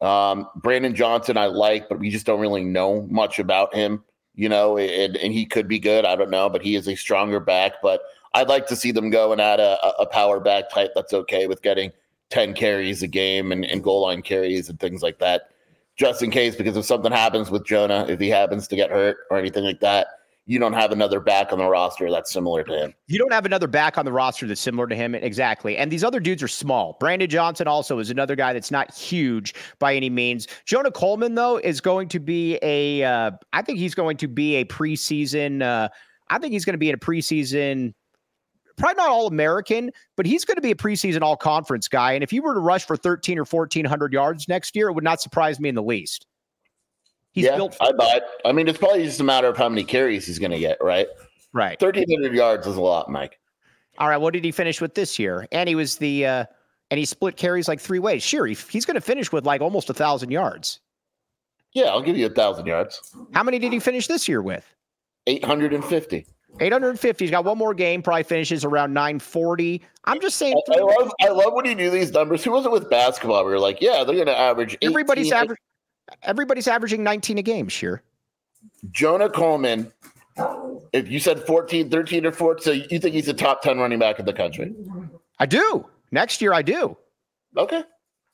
Um, 0.00 0.48
Brandon 0.56 0.94
Johnson, 0.94 1.36
I 1.36 1.46
like, 1.46 1.88
but 1.88 1.98
we 1.98 2.10
just 2.10 2.26
don't 2.26 2.40
really 2.40 2.64
know 2.64 3.06
much 3.10 3.38
about 3.38 3.74
him, 3.74 4.04
you 4.34 4.48
know, 4.48 4.76
and, 4.76 5.16
and 5.16 5.32
he 5.32 5.46
could 5.46 5.66
be 5.66 5.78
good. 5.78 6.04
I 6.04 6.14
don't 6.14 6.30
know, 6.30 6.50
but 6.50 6.62
he 6.62 6.74
is 6.76 6.86
a 6.86 6.94
stronger 6.94 7.40
back. 7.40 7.74
But 7.82 8.02
I'd 8.34 8.48
like 8.48 8.66
to 8.66 8.76
see 8.76 8.92
them 8.92 9.10
go 9.10 9.32
and 9.32 9.40
add 9.40 9.60
a, 9.60 9.78
a 9.98 10.06
power 10.06 10.40
back 10.40 10.70
type 10.70 10.92
that's 10.94 11.14
okay 11.14 11.46
with 11.46 11.62
getting 11.62 11.90
10 12.30 12.54
carries 12.54 13.02
a 13.02 13.06
game 13.08 13.50
and, 13.52 13.64
and 13.64 13.82
goal 13.82 14.02
line 14.02 14.22
carries 14.22 14.68
and 14.68 14.78
things 14.78 15.02
like 15.02 15.18
that, 15.20 15.50
just 15.96 16.22
in 16.22 16.30
case, 16.30 16.54
because 16.54 16.76
if 16.76 16.84
something 16.84 17.12
happens 17.12 17.50
with 17.50 17.64
Jonah, 17.64 18.06
if 18.08 18.20
he 18.20 18.28
happens 18.28 18.68
to 18.68 18.76
get 18.76 18.90
hurt 18.90 19.18
or 19.30 19.38
anything 19.38 19.64
like 19.64 19.80
that, 19.80 20.08
you 20.46 20.58
don't 20.58 20.74
have 20.74 20.92
another 20.92 21.20
back 21.20 21.52
on 21.52 21.58
the 21.58 21.66
roster 21.66 22.10
that's 22.10 22.32
similar 22.32 22.62
to 22.64 22.72
him. 22.72 22.94
You 23.06 23.18
don't 23.18 23.32
have 23.32 23.46
another 23.46 23.66
back 23.66 23.96
on 23.96 24.04
the 24.04 24.12
roster 24.12 24.46
that's 24.46 24.60
similar 24.60 24.86
to 24.86 24.94
him. 24.94 25.14
Exactly. 25.14 25.76
And 25.76 25.90
these 25.90 26.04
other 26.04 26.20
dudes 26.20 26.42
are 26.42 26.48
small. 26.48 26.96
Brandon 27.00 27.28
Johnson 27.30 27.66
also 27.66 27.98
is 27.98 28.10
another 28.10 28.36
guy 28.36 28.52
that's 28.52 28.70
not 28.70 28.92
huge 28.94 29.54
by 29.78 29.94
any 29.94 30.10
means. 30.10 30.46
Jonah 30.66 30.90
Coleman, 30.90 31.34
though, 31.34 31.56
is 31.56 31.80
going 31.80 32.08
to 32.08 32.20
be 32.20 32.58
a. 32.62 33.02
Uh, 33.02 33.30
I 33.52 33.62
think 33.62 33.78
he's 33.78 33.94
going 33.94 34.18
to 34.18 34.28
be 34.28 34.56
a 34.56 34.64
preseason. 34.64 35.62
Uh, 35.62 35.88
I 36.28 36.38
think 36.38 36.52
he's 36.52 36.64
going 36.64 36.74
to 36.74 36.78
be 36.78 36.90
in 36.90 36.94
a 36.94 36.98
preseason 36.98 37.94
probably 38.76 38.96
not 38.96 39.08
all 39.08 39.26
American, 39.26 39.90
but 40.16 40.26
he's 40.26 40.44
going 40.44 40.56
to 40.56 40.60
be 40.60 40.72
a 40.72 40.74
preseason 40.74 41.22
all 41.22 41.36
conference 41.36 41.88
guy. 41.88 42.12
And 42.12 42.24
if 42.24 42.30
he 42.30 42.40
were 42.40 42.54
to 42.54 42.60
rush 42.60 42.84
for 42.84 42.96
13 42.96 43.38
or 43.38 43.44
1400 43.44 44.12
yards 44.12 44.48
next 44.48 44.74
year, 44.74 44.88
it 44.88 44.94
would 44.94 45.04
not 45.04 45.20
surprise 45.20 45.60
me 45.60 45.68
in 45.68 45.74
the 45.74 45.82
least. 45.82 46.26
He's 47.34 47.46
yeah, 47.46 47.56
built. 47.56 47.74
For- 47.74 47.82
I 47.84 47.92
buy 47.92 48.12
it. 48.14 48.22
I 48.44 48.52
mean, 48.52 48.68
it's 48.68 48.78
probably 48.78 49.04
just 49.04 49.20
a 49.20 49.24
matter 49.24 49.48
of 49.48 49.56
how 49.56 49.68
many 49.68 49.82
carries 49.84 50.24
he's 50.24 50.38
going 50.38 50.52
to 50.52 50.58
get, 50.58 50.78
right? 50.80 51.08
Right. 51.52 51.78
Thirteen 51.78 52.06
hundred 52.08 52.34
yards 52.34 52.66
is 52.66 52.76
a 52.76 52.80
lot, 52.80 53.10
Mike. 53.10 53.38
All 53.98 54.08
right. 54.08 54.16
What 54.16 54.32
did 54.32 54.44
he 54.44 54.52
finish 54.52 54.80
with 54.80 54.94
this 54.94 55.18
year? 55.18 55.46
And 55.52 55.68
he 55.68 55.74
was 55.74 55.96
the 55.98 56.26
uh 56.26 56.44
and 56.90 56.98
he 56.98 57.04
split 57.04 57.36
carries 57.36 57.68
like 57.68 57.80
three 57.80 57.98
ways. 57.98 58.22
Sure, 58.22 58.46
he, 58.46 58.56
he's 58.68 58.84
going 58.84 58.94
to 58.94 59.00
finish 59.00 59.32
with 59.32 59.44
like 59.44 59.60
almost 59.60 59.90
a 59.90 59.94
thousand 59.94 60.30
yards. 60.30 60.80
Yeah, 61.72 61.86
I'll 61.86 62.02
give 62.02 62.16
you 62.16 62.26
a 62.26 62.30
thousand 62.30 62.66
yards. 62.66 63.14
How 63.32 63.42
many 63.42 63.58
did 63.58 63.72
he 63.72 63.80
finish 63.80 64.06
this 64.06 64.28
year 64.28 64.42
with? 64.42 64.64
Eight 65.26 65.44
hundred 65.44 65.72
and 65.72 65.84
fifty. 65.84 66.26
850. 66.60 67.24
He's 67.24 67.32
got 67.32 67.44
one 67.44 67.58
more 67.58 67.74
game. 67.74 68.00
Probably 68.00 68.22
finishes 68.22 68.64
around 68.64 68.92
940. 68.92 69.82
I'm 70.04 70.20
just 70.20 70.36
saying. 70.36 70.54
I, 70.70 70.76
I 70.76 70.80
love. 70.80 71.12
I 71.20 71.28
love 71.28 71.52
when 71.52 71.64
you 71.64 71.74
do 71.74 71.90
these 71.90 72.12
numbers. 72.12 72.44
Who 72.44 72.52
was 72.52 72.64
it 72.64 72.70
with 72.70 72.88
basketball? 72.88 73.44
We 73.44 73.50
were 73.50 73.58
like, 73.58 73.80
yeah, 73.80 74.04
they're 74.04 74.14
going 74.14 74.26
to 74.26 74.38
average. 74.38 74.76
Everybody's 74.80 75.32
average. 75.32 75.58
Everybody's 76.22 76.68
averaging 76.68 77.02
19 77.02 77.38
a 77.38 77.42
game, 77.42 77.68
sure. 77.68 78.02
Jonah 78.90 79.30
Coleman, 79.30 79.92
if 80.92 81.08
you 81.08 81.18
said 81.18 81.40
14, 81.46 81.90
13 81.90 82.26
or 82.26 82.32
14, 82.32 82.62
so 82.62 82.72
you 82.72 82.98
think 82.98 83.14
he's 83.14 83.28
a 83.28 83.34
top 83.34 83.62
10 83.62 83.78
running 83.78 83.98
back 83.98 84.18
in 84.18 84.26
the 84.26 84.32
country? 84.32 84.74
I 85.38 85.46
do. 85.46 85.86
Next 86.10 86.40
year, 86.40 86.52
I 86.52 86.62
do. 86.62 86.96
Okay. 87.56 87.82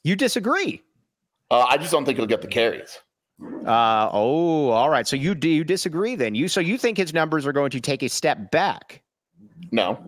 You 0.05 0.17
disagree? 0.17 0.83
Uh, 1.51 1.67
I 1.69 1.77
just 1.77 1.91
don't 1.91 2.05
think 2.05 2.17
he'll 2.19 2.27
get 2.27 2.43
the 2.43 2.49
carries. 2.49 2.99
Uh, 3.67 4.09
oh, 4.13 4.69
all 4.69 4.91
right. 4.91 5.07
So 5.07 5.17
you 5.17 5.35
do 5.35 5.49
you 5.49 5.65
disagree 5.65 6.15
then? 6.15 6.35
You 6.35 6.47
so 6.49 6.61
you 6.61 6.77
think 6.77 6.99
his 6.99 7.15
numbers 7.15 7.47
are 7.47 7.53
going 7.53 7.71
to 7.71 7.81
take 7.81 8.03
a 8.03 8.09
step 8.09 8.51
back? 8.51 9.03
No. 9.71 9.99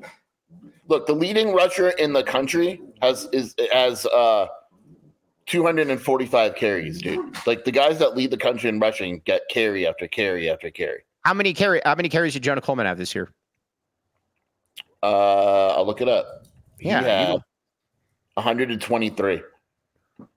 Look, 0.88 1.06
the 1.06 1.14
leading 1.14 1.54
rusher 1.54 1.90
in 1.90 2.12
the 2.12 2.22
country 2.22 2.80
has 3.00 3.28
is 3.32 3.54
as 3.74 4.04
uh 4.06 4.48
245 5.46 6.54
carries, 6.54 7.02
dude. 7.02 7.36
Like 7.46 7.64
the 7.64 7.72
guys 7.72 7.98
that 7.98 8.16
lead 8.16 8.30
the 8.30 8.36
country 8.36 8.68
in 8.68 8.78
rushing 8.78 9.20
get 9.24 9.42
carry 9.50 9.86
after 9.86 10.06
carry 10.06 10.50
after 10.50 10.70
carry. 10.70 11.02
How 11.22 11.34
many 11.34 11.52
carry? 11.52 11.80
How 11.84 11.94
many 11.94 12.08
carries 12.08 12.32
did 12.32 12.42
Jonah 12.42 12.60
Coleman 12.60 12.86
have 12.86 12.98
this 12.98 13.14
year? 13.14 13.30
Uh, 15.02 15.68
I'll 15.68 15.86
look 15.86 16.00
it 16.00 16.08
up. 16.08 16.46
Yeah, 16.80 17.26
he 17.26 17.32
123. 18.34 19.42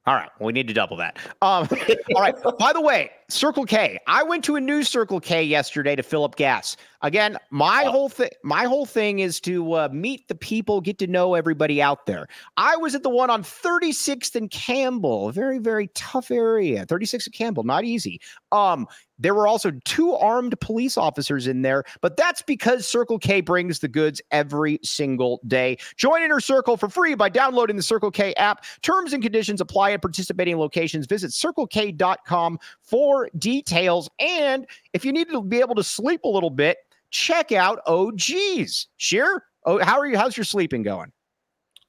All 0.08 0.14
right, 0.14 0.30
well, 0.40 0.48
we 0.48 0.54
need 0.54 0.68
to 0.68 0.74
double 0.74 0.98
that. 0.98 1.18
Um, 1.42 1.68
all 2.16 2.22
right. 2.22 2.36
By 2.60 2.74
the 2.74 2.82
way, 2.82 3.10
Circle 3.28 3.66
K. 3.66 3.98
I 4.06 4.22
went 4.22 4.44
to 4.44 4.56
a 4.56 4.62
new 4.62 4.84
Circle 4.84 5.20
K 5.20 5.42
yesterday 5.42 5.96
to 5.96 6.04
fill 6.04 6.24
up 6.24 6.36
gas. 6.36 6.78
Again, 7.02 7.38
my 7.50 7.86
oh. 7.88 7.92
whole 7.92 8.10
thing, 8.10 8.30
my 8.44 8.66
whole 8.66 8.86
thing 8.86 9.20
is 9.20 9.40
to 9.42 9.74
uh, 9.74 9.90
meet 9.92 10.28
the 10.28 10.36
people, 10.36 10.80
get 10.80 11.00
to 11.00 11.08
know 11.08 11.34
everybody 11.34 11.82
out 11.82 12.06
there. 12.06 12.28
I 12.56 12.78
was 12.78 12.94
at 12.94 13.02
the 13.02 13.10
one 13.10 13.32
on 13.32 13.42
36th 13.42 14.36
and 14.36 14.52
Campbell, 14.52 15.30
a 15.30 15.32
very 15.32 15.58
very 15.58 15.88
tough 15.96 16.30
area. 16.30 16.86
36th 16.86 17.26
and 17.26 17.34
Campbell, 17.34 17.64
not 17.64 17.84
easy. 17.84 18.22
Um, 18.52 18.88
there 19.20 19.34
were 19.34 19.48
also 19.48 19.72
two 19.86 20.14
armed 20.14 20.60
police 20.60 20.98
officers 20.98 21.48
in 21.48 21.62
there, 21.62 21.84
but 22.02 22.18
that's 22.18 22.42
because 22.42 22.86
Circle 22.86 23.20
K 23.20 23.42
brings 23.42 23.80
the 23.80 23.88
goods 23.88 24.22
every 24.32 24.80
single 24.84 25.40
day. 25.48 25.78
Join 25.96 26.22
Inner 26.22 26.40
Circle 26.40 26.78
for 26.78 26.90
free 26.90 27.16
by 27.16 27.30
downloading 27.30 27.76
the 27.76 27.84
Circle 27.84 28.12
K 28.12 28.34
app. 28.36 28.66
Terms 28.82 29.14
and 29.14 29.24
conditions 29.24 29.62
apply 29.62 29.92
at 29.92 30.02
participating 30.02 30.58
locations. 30.58 31.06
Visit 31.06 31.32
circlek.com 31.32 32.60
for 32.82 33.30
details. 33.38 34.10
And 34.20 34.68
if 34.94 35.06
you 35.06 35.12
need 35.12 35.30
to 35.30 35.42
be 35.42 35.60
able 35.60 35.76
to 35.76 35.84
sleep 35.84 36.24
a 36.24 36.30
little 36.30 36.50
bit, 36.50 36.78
check 37.12 37.52
out 37.52 37.80
OGeez. 37.88 38.88
Sure. 38.98 39.44
Oh, 39.66 39.84
how 39.84 39.98
are 39.98 40.06
you? 40.06 40.18
How's 40.18 40.38
your 40.38 40.44
sleeping 40.44 40.84
going? 40.84 41.12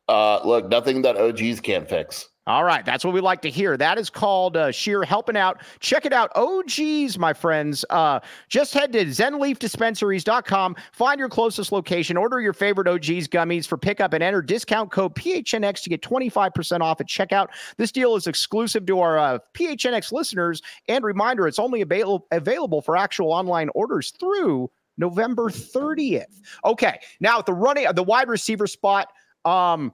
Uh, 0.09 0.41
look, 0.45 0.69
nothing 0.69 1.03
that 1.03 1.17
OGeez 1.17 1.63
can't 1.63 1.89
fix. 1.89 2.29
All 2.49 2.63
right, 2.63 2.85
that's 2.85 3.05
what 3.05 3.13
we 3.13 3.21
like 3.21 3.43
to 3.43 3.51
hear. 3.51 3.77
That 3.77 3.99
is 3.99 4.09
called 4.09 4.57
uh, 4.57 4.71
Scheer 4.71 5.03
helping 5.03 5.37
out. 5.37 5.63
Check 5.81 6.07
it 6.07 6.13
out. 6.13 6.33
OGeez, 6.35 7.19
my 7.19 7.33
friends. 7.33 7.85
Uh, 7.91 8.21
just 8.49 8.73
head 8.73 8.93
to 8.93 9.05
zenleafdispensaries.com, 9.05 10.77
find 10.93 11.19
your 11.19 11.29
closest 11.29 11.73
location, 11.73 12.17
order 12.17 12.41
your 12.41 12.53
favorite 12.53 12.87
OGeez 12.87 13.27
gummies 13.27 13.67
for 13.67 13.77
pickup, 13.77 14.13
and 14.13 14.23
enter 14.23 14.43
discount 14.43 14.93
code 14.93 15.17
PHNX 15.17 15.83
to 15.83 15.91
get 15.91 16.03
25% 16.03 16.83
off 16.83 17.01
at 17.01 17.09
checkout. 17.09 17.49
This 17.79 17.91
deal 17.91 18.15
is 18.15 18.29
exclusive 18.29 18.87
to 18.87 19.01
our 19.01 19.19
uh, 19.19 19.39
PHNX 19.55 20.13
listeners. 20.13 20.63
And 20.87 21.03
reminder, 21.03 21.49
it's 21.49 21.59
only 21.59 21.81
avail- 21.81 22.27
available 22.31 22.81
for 22.81 22.97
actual 22.97 23.33
online 23.33 23.71
orders 23.75 24.13
through 24.21 24.71
November 24.99 25.51
30th. 25.51 26.41
Okay, 26.65 27.01
now 27.19 27.41
at 27.41 27.47
the 27.47 27.55
running, 27.55 27.89
the 27.95 28.05
wide 28.05 28.29
receiver 28.29 28.69
spot. 28.69 29.09
Um, 29.45 29.93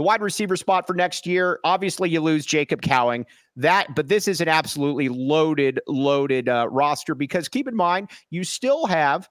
the 0.00 0.04
wide 0.04 0.22
receiver 0.22 0.56
spot 0.56 0.86
for 0.86 0.94
next 0.94 1.26
year, 1.26 1.60
obviously 1.62 2.08
you 2.08 2.22
lose 2.22 2.46
Jacob 2.46 2.80
Cowing. 2.80 3.26
That, 3.56 3.94
but 3.94 4.08
this 4.08 4.28
is 4.28 4.40
an 4.40 4.48
absolutely 4.48 5.10
loaded, 5.10 5.78
loaded 5.86 6.48
uh, 6.48 6.68
roster 6.70 7.14
because 7.14 7.50
keep 7.50 7.68
in 7.68 7.76
mind 7.76 8.08
you 8.30 8.42
still 8.42 8.86
have, 8.86 9.28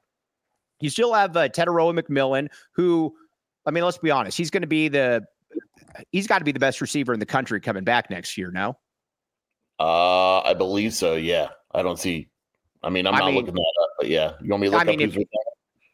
you 0.79 0.91
still 0.91 1.11
have 1.11 1.35
uh, 1.35 1.49
McMillan, 1.49 2.49
who, 2.73 3.15
I 3.65 3.71
mean, 3.71 3.83
let's 3.83 3.97
be 3.97 4.11
honest, 4.11 4.37
he's 4.37 4.51
going 4.51 4.61
to 4.61 4.67
be 4.67 4.89
the, 4.89 5.23
he's 6.11 6.27
got 6.27 6.37
to 6.37 6.45
be 6.45 6.51
the 6.51 6.59
best 6.59 6.81
receiver 6.81 7.15
in 7.15 7.19
the 7.19 7.25
country 7.25 7.59
coming 7.59 7.83
back 7.83 8.11
next 8.11 8.37
year. 8.37 8.51
No, 8.51 8.77
uh, 9.79 10.41
I 10.41 10.53
believe 10.53 10.93
so. 10.93 11.15
Yeah, 11.15 11.47
I 11.73 11.81
don't 11.81 11.97
see. 11.97 12.29
I 12.83 12.91
mean, 12.91 13.07
I'm 13.07 13.15
I 13.15 13.19
not 13.21 13.25
mean, 13.25 13.35
looking 13.37 13.55
that 13.55 13.73
up, 13.81 13.89
but 13.97 14.07
yeah, 14.07 14.33
you 14.39 14.51
want 14.51 14.61
me 14.61 14.67
to 14.67 14.73
look 14.73 14.81
I 14.81 14.83
mean, 14.83 15.01
up 15.01 15.17
if, 15.17 15.17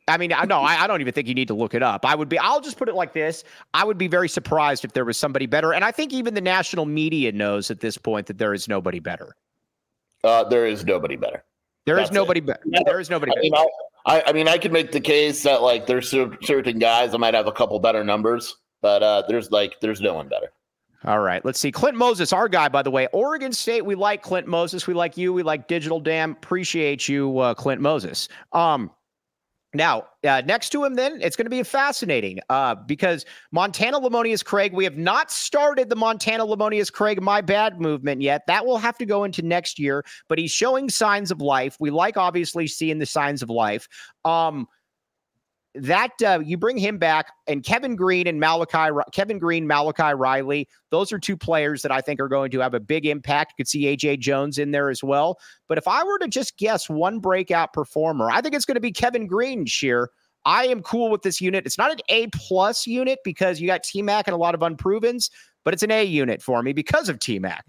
I 0.08 0.18
mean, 0.18 0.30
no, 0.48 0.62
I, 0.62 0.84
I 0.84 0.88
don't 0.88 1.02
even 1.02 1.14
think 1.14 1.28
you 1.28 1.34
need 1.34 1.48
to 1.48 1.56
look 1.56 1.74
it 1.74 1.82
up. 1.82 2.06
I 2.06 2.14
would 2.14 2.30
be, 2.30 2.38
I'll 2.38 2.62
just 2.62 2.78
put 2.78 2.90
it 2.90 2.96
like 2.96 3.14
this. 3.14 3.44
I 3.74 3.84
would 3.84 3.98
be 3.98 4.08
very 4.08 4.30
surprised 4.30 4.86
if 4.86 4.94
there 4.94 5.04
was 5.04 5.18
somebody 5.18 5.48
better. 5.48 5.74
And 5.74 5.84
I 5.84 5.92
think 5.92 6.14
even 6.14 6.36
the 6.36 6.42
national 6.42 6.86
media 6.86 7.32
knows 7.32 7.72
at 7.72 7.80
this 7.80 7.98
point 7.98 8.28
that 8.28 8.38
there 8.38 8.54
is 8.54 8.68
nobody 8.68 9.00
better. 9.00 9.36
Uh, 10.24 10.44
there 10.44 10.68
is 10.68 10.86
nobody 10.86 11.16
better. 11.16 11.44
There 11.86 11.96
That's 11.96 12.10
is 12.10 12.14
nobody 12.14 12.40
better. 12.40 12.62
There 12.86 13.00
is 13.00 13.10
nobody 13.10 13.32
I 13.36 13.40
mean, 13.40 13.52
better. 13.52 13.70
I, 14.06 14.24
I, 14.28 14.34
mean, 14.34 14.48
I 14.48 14.58
could 14.58 14.72
make 14.72 14.92
the 14.92 15.00
case 15.00 15.44
that 15.44 15.62
like 15.62 15.88
there's 15.88 16.10
certain 16.10 16.80
guys 16.80 17.12
that 17.12 17.20
might 17.20 17.34
have 17.34 17.48
a 17.48 17.52
couple 17.52 17.80
better 17.80 18.04
numbers, 18.04 18.56
but 18.82 19.02
uh, 19.02 19.24
there's 19.28 19.52
like 19.52 19.76
there's 19.82 20.02
no 20.02 20.14
one 20.14 20.28
better. 20.28 20.52
All 21.04 21.20
right, 21.20 21.46
let's 21.46 21.60
see. 21.60 21.72
Clint 21.72 21.96
Moses, 21.96 22.34
our 22.34 22.50
guy, 22.50 22.68
by 22.68 22.82
the 22.82 22.90
way. 22.90 23.08
Oregon 23.14 23.52
State, 23.52 23.86
we 23.86 23.94
like 23.94 24.24
Clint 24.24 24.48
Moses. 24.48 24.88
We 24.88 24.96
like 24.96 25.18
you. 25.18 25.34
We 25.34 25.44
like 25.44 25.68
Digital 25.68 26.00
Dam. 26.00 26.32
Appreciate 26.32 27.08
you, 27.08 27.38
uh, 27.38 27.54
Clint 27.54 27.80
Moses. 27.80 28.28
Um, 28.54 28.90
now, 29.76 30.06
uh, 30.24 30.42
next 30.46 30.70
to 30.70 30.84
him, 30.84 30.96
then 30.96 31.20
it's 31.22 31.36
going 31.36 31.46
to 31.46 31.50
be 31.50 31.62
fascinating 31.64 32.40
uh, 32.50 32.76
because 32.76 33.26
Montana 33.52 34.00
Lemonious 34.00 34.44
Craig, 34.44 34.74
we 34.74 34.84
have 34.84 34.98
not 34.98 35.32
started 35.32 35.90
the 35.90 35.96
Montana 35.96 36.46
Lemonious 36.46 36.92
Craig 36.92 37.22
my 37.22 37.42
bad 37.42 37.80
movement 37.80 38.22
yet. 38.22 38.46
That 38.48 38.66
will 38.66 38.78
have 38.78 38.98
to 38.98 39.06
go 39.06 39.24
into 39.24 39.42
next 39.42 39.80
year, 39.80 40.04
but 40.28 40.38
he's 40.38 40.52
showing 40.52 40.90
signs 40.90 41.32
of 41.32 41.42
life. 41.42 41.78
We 41.80 41.92
like 41.92 42.18
obviously 42.18 42.68
seeing 42.68 43.00
the 43.00 43.06
signs 43.06 43.42
of 43.42 43.50
life. 43.50 43.88
Um, 44.24 44.68
that 45.76 46.12
uh, 46.26 46.40
you 46.44 46.58
bring 46.58 46.78
him 46.78 46.98
back 46.98 47.32
and 47.48 47.64
Kevin 47.64 47.96
Green 47.96 48.28
and 48.28 48.40
Malachi 48.40 48.94
Kevin 49.12 49.38
Green 49.38 49.68
Malachi 49.68 50.14
Riley 50.16 50.68
those 50.90 51.12
are 51.12 51.20
two 51.20 51.36
players 51.36 51.82
that 51.82 51.92
I 51.92 52.02
think 52.02 52.20
are 52.20 52.28
going 52.28 52.52
to 52.52 52.60
have 52.60 52.74
a 52.74 52.80
big 52.80 53.06
impact. 53.06 53.54
You 53.58 53.64
could 53.64 53.68
see 53.68 53.84
AJ 53.84 54.20
Jones 54.20 54.58
in 54.58 54.72
there 54.72 54.90
as 54.90 55.04
well. 55.04 55.38
But 55.68 55.78
if 55.78 55.88
I 55.88 56.04
were 56.04 56.18
to 56.20 56.28
just 56.28 56.58
guess 56.58 56.90
one 56.90 57.20
breakout 57.20 57.74
performer 57.74 58.30
I 58.32 58.42
think 58.42 58.56
it's 58.56 58.66
going 58.66 58.76
to 58.76 58.82
be 58.82 58.92
Kevin 58.92 59.28
Green 59.28 59.66
Scheer 59.66 60.10
I 60.48 60.68
am 60.68 60.84
cool 60.84 61.10
with 61.10 61.24
this 61.24 61.42
unit. 61.42 61.66
It's 61.66 61.78
not 61.78 61.92
an 61.92 61.98
A 62.10 62.28
plus 62.28 62.86
unit 62.86 63.20
because 63.24 63.60
you 63.60 63.68
got 63.68 63.84
T 63.84 64.02
Mac 64.02 64.28
and 64.28 64.34
a 64.34 64.38
lot 64.38 64.56
of 64.56 64.62
unprovens 64.62 65.30
but 65.64 65.74
it's 65.74 65.84
an 65.84 65.92
A 65.92 66.04
unit 66.04 66.42
for 66.42 66.64
me 66.64 66.72
because 66.72 67.10
of 67.10 67.20
T 67.20 67.40
Mac 67.40 67.66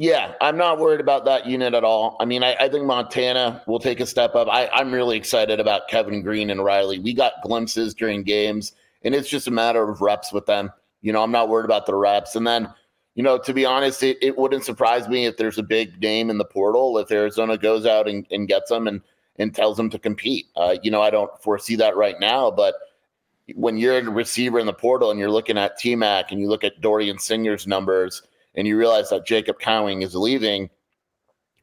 yeah, 0.00 0.34
I'm 0.40 0.56
not 0.56 0.78
worried 0.78 1.00
about 1.00 1.24
that 1.24 1.46
unit 1.46 1.74
at 1.74 1.82
all. 1.82 2.16
I 2.20 2.24
mean, 2.24 2.44
I, 2.44 2.54
I 2.54 2.68
think 2.68 2.84
Montana 2.84 3.60
will 3.66 3.80
take 3.80 3.98
a 3.98 4.06
step 4.06 4.36
up. 4.36 4.46
I, 4.48 4.68
I'm 4.68 4.94
really 4.94 5.16
excited 5.16 5.58
about 5.58 5.88
Kevin 5.88 6.22
Green 6.22 6.50
and 6.50 6.64
Riley. 6.64 7.00
We 7.00 7.12
got 7.12 7.42
glimpses 7.42 7.94
during 7.94 8.22
games, 8.22 8.74
and 9.02 9.12
it's 9.12 9.28
just 9.28 9.48
a 9.48 9.50
matter 9.50 9.90
of 9.90 10.00
reps 10.00 10.32
with 10.32 10.46
them. 10.46 10.70
You 11.02 11.12
know, 11.12 11.20
I'm 11.20 11.32
not 11.32 11.48
worried 11.48 11.64
about 11.64 11.86
the 11.86 11.96
reps. 11.96 12.36
And 12.36 12.46
then, 12.46 12.72
you 13.16 13.24
know, 13.24 13.38
to 13.38 13.52
be 13.52 13.64
honest, 13.64 14.04
it, 14.04 14.18
it 14.22 14.38
wouldn't 14.38 14.64
surprise 14.64 15.08
me 15.08 15.26
if 15.26 15.36
there's 15.36 15.58
a 15.58 15.64
big 15.64 16.00
name 16.00 16.30
in 16.30 16.38
the 16.38 16.44
portal, 16.44 16.96
if 16.98 17.10
Arizona 17.10 17.58
goes 17.58 17.84
out 17.84 18.06
and, 18.08 18.24
and 18.30 18.46
gets 18.46 18.70
them 18.70 18.86
and, 18.86 19.00
and 19.34 19.52
tells 19.52 19.76
them 19.76 19.90
to 19.90 19.98
compete. 19.98 20.46
Uh, 20.54 20.76
you 20.80 20.92
know, 20.92 21.02
I 21.02 21.10
don't 21.10 21.42
foresee 21.42 21.74
that 21.74 21.96
right 21.96 22.20
now, 22.20 22.52
but 22.52 22.76
when 23.56 23.76
you're 23.76 23.98
a 23.98 24.08
receiver 24.08 24.60
in 24.60 24.66
the 24.66 24.72
portal 24.72 25.10
and 25.10 25.18
you're 25.18 25.28
looking 25.28 25.58
at 25.58 25.76
T 25.76 25.96
Mac 25.96 26.30
and 26.30 26.40
you 26.40 26.48
look 26.48 26.62
at 26.62 26.80
Dorian 26.80 27.18
Singer's 27.18 27.66
numbers– 27.66 28.22
and 28.58 28.66
you 28.66 28.76
realize 28.76 29.08
that 29.10 29.24
Jacob 29.24 29.60
Cowing 29.60 30.02
is 30.02 30.16
leaving, 30.16 30.68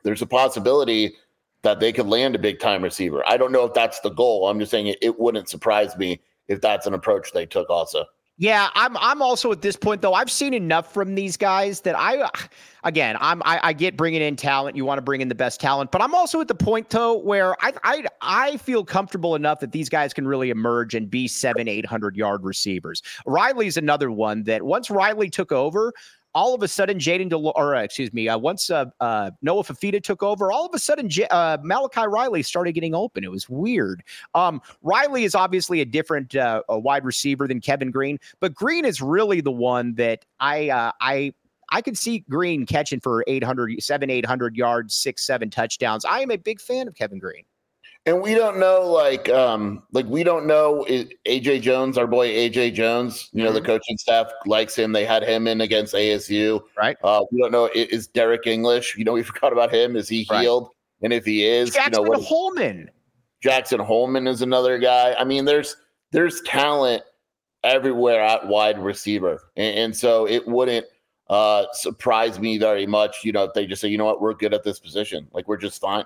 there's 0.03 0.21
a 0.21 0.25
possibility 0.25 1.13
that 1.61 1.81
they 1.81 1.91
could 1.91 2.07
land 2.07 2.35
a 2.35 2.39
big 2.39 2.57
time 2.59 2.81
receiver. 2.81 3.21
I 3.27 3.35
don't 3.35 3.51
know 3.51 3.65
if 3.65 3.73
that's 3.73 3.99
the 3.99 4.11
goal. 4.11 4.47
I'm 4.47 4.59
just 4.59 4.71
saying 4.71 4.87
it, 4.87 4.97
it 5.01 5.19
wouldn't 5.19 5.49
surprise 5.49 5.97
me 5.97 6.21
if 6.47 6.61
that's 6.61 6.87
an 6.87 6.93
approach 6.93 7.33
they 7.33 7.45
took 7.45 7.69
also. 7.69 8.05
Yeah, 8.37 8.69
I'm 8.75 8.97
I'm 8.97 9.21
also 9.21 9.51
at 9.53 9.61
this 9.61 9.77
point 9.77 10.01
though. 10.01 10.13
I've 10.13 10.29
seen 10.29 10.53
enough 10.53 10.93
from 10.93 11.15
these 11.15 11.37
guys 11.37 11.81
that 11.81 11.95
I 11.97 12.29
again, 12.83 13.15
I'm 13.21 13.41
I, 13.45 13.59
I, 13.63 13.73
get 13.73 13.95
bringing 13.95 14.21
in 14.21 14.35
talent. 14.35 14.75
You 14.75 14.83
want 14.83 14.97
to 14.97 15.01
bring 15.01 15.21
in 15.21 15.29
the 15.29 15.35
best 15.35 15.61
talent, 15.61 15.91
but 15.91 16.01
I'm 16.01 16.13
also 16.13 16.41
at 16.41 16.49
the 16.49 16.55
point 16.55 16.89
though 16.89 17.17
where 17.17 17.55
I 17.63 17.71
I 17.85 18.05
I 18.21 18.57
feel 18.57 18.83
comfortable 18.83 19.35
enough 19.35 19.61
that 19.61 19.71
these 19.71 19.87
guys 19.87 20.13
can 20.13 20.27
really 20.27 20.49
emerge 20.49 20.95
and 20.95 21.09
be 21.09 21.29
seven, 21.29 21.69
eight 21.69 21.85
hundred 21.85 22.17
yard 22.17 22.43
receivers. 22.43 23.01
Riley's 23.25 23.77
another 23.77 24.11
one 24.11 24.43
that 24.43 24.63
once 24.63 24.89
Riley 24.89 25.29
took 25.29 25.53
over, 25.53 25.93
all 26.35 26.53
of 26.53 26.61
a 26.61 26.67
sudden, 26.67 26.99
Jaden 26.99 27.29
DeLo- 27.29 27.53
or 27.55 27.75
uh, 27.75 27.81
excuse 27.81 28.13
me, 28.13 28.27
uh, 28.27 28.37
once 28.37 28.69
uh, 28.69 28.85
uh, 28.99 29.31
Noah 29.41 29.63
Fifita 29.63 30.03
took 30.03 30.21
over, 30.21 30.51
all 30.51 30.65
of 30.65 30.73
a 30.75 30.79
sudden 30.79 31.09
J- 31.09 31.27
uh, 31.31 31.57
Malachi 31.63 32.05
Riley 32.07 32.43
started 32.43 32.73
getting 32.73 32.93
open. 32.93 33.23
It 33.23 33.31
was 33.31 33.49
weird. 33.49 34.03
Um, 34.35 34.61
Riley 34.83 35.23
is 35.23 35.33
obviously 35.33 35.79
a 35.79 35.85
different 35.85 36.35
uh, 36.35 36.61
a 36.69 36.77
wide 36.77 37.05
receiver 37.05 37.47
than 37.47 37.61
Kevin 37.61 37.89
Green, 37.89 38.19
but 38.41 38.53
Green 38.53 38.83
is 38.85 39.01
really 39.01 39.39
the 39.41 39.51
one 39.51 39.95
that 39.95 40.25
I 40.39 40.91
I 40.99 41.33
I 41.69 41.81
could 41.81 41.97
see 41.97 42.19
Green 42.29 42.65
catching 42.65 42.99
for 42.99 43.23
800, 43.27 43.81
7, 43.81 44.09
800 44.09 44.55
yards, 44.55 44.93
six, 44.93 45.25
seven 45.25 45.49
touchdowns. 45.49 46.05
I 46.05 46.19
am 46.19 46.31
a 46.31 46.37
big 46.37 46.61
fan 46.61 46.87
of 46.87 46.95
Kevin 46.95 47.17
Green. 47.17 47.43
And 48.07 48.21
we 48.21 48.35
don't 48.35 48.59
know, 48.59 48.87
like, 48.87 49.29
um, 49.29 49.81
like 49.91 50.05
we 50.05 50.23
don't 50.23 50.45
know 50.45 50.85
AJ 51.25 51.61
Jones, 51.61 51.97
our 51.97 52.05
boy 52.05 52.29
AJ 52.29 52.75
Jones. 52.75 53.29
You 53.33 53.43
know, 53.43 53.49
mm-hmm. 53.49 53.55
the 53.55 53.61
coaching 53.61 53.97
staff 53.97 54.27
likes 54.45 54.75
him. 54.75 54.91
They 54.91 55.05
had 55.05 55.23
him 55.23 55.47
in 55.47 55.61
against 55.61 55.95
ASU. 55.95 56.61
Right. 56.77 56.97
Uh, 57.03 57.25
we 57.31 57.39
don't 57.39 57.51
know 57.51 57.67
is 57.73 58.07
Derek 58.07 58.45
English. 58.45 58.95
You 58.95 59.05
know, 59.05 59.13
we 59.13 59.23
forgot 59.31 59.53
about 59.53 59.73
him. 59.73 59.95
Is 59.95 60.07
he 60.07 60.23
healed? 60.23 60.65
Right. 60.65 60.71
And 61.01 61.13
if 61.13 61.25
he 61.25 61.45
is, 61.45 61.71
Jackson 61.71 61.93
you 61.93 62.05
know, 62.05 62.09
what 62.09 62.23
Holman. 62.23 62.91
Jackson 63.41 63.79
Holman 63.79 64.27
is 64.27 64.41
another 64.41 64.77
guy. 64.77 65.15
I 65.17 65.23
mean, 65.23 65.45
there's 65.45 65.75
there's 66.11 66.41
talent 66.41 67.03
everywhere 67.63 68.21
at 68.21 68.47
wide 68.47 68.77
receiver, 68.77 69.41
and, 69.57 69.77
and 69.77 69.95
so 69.95 70.27
it 70.27 70.47
wouldn't 70.47 70.85
uh, 71.29 71.65
surprise 71.73 72.39
me 72.39 72.57
very 72.57 72.85
much. 72.85 73.23
You 73.23 73.31
know, 73.31 73.43
if 73.45 73.53
they 73.53 73.65
just 73.65 73.81
say, 73.81 73.87
you 73.87 73.97
know 73.97 74.05
what, 74.05 74.21
we're 74.21 74.35
good 74.35 74.53
at 74.53 74.63
this 74.63 74.79
position, 74.79 75.27
like 75.33 75.47
we're 75.47 75.57
just 75.57 75.81
fine. 75.81 76.05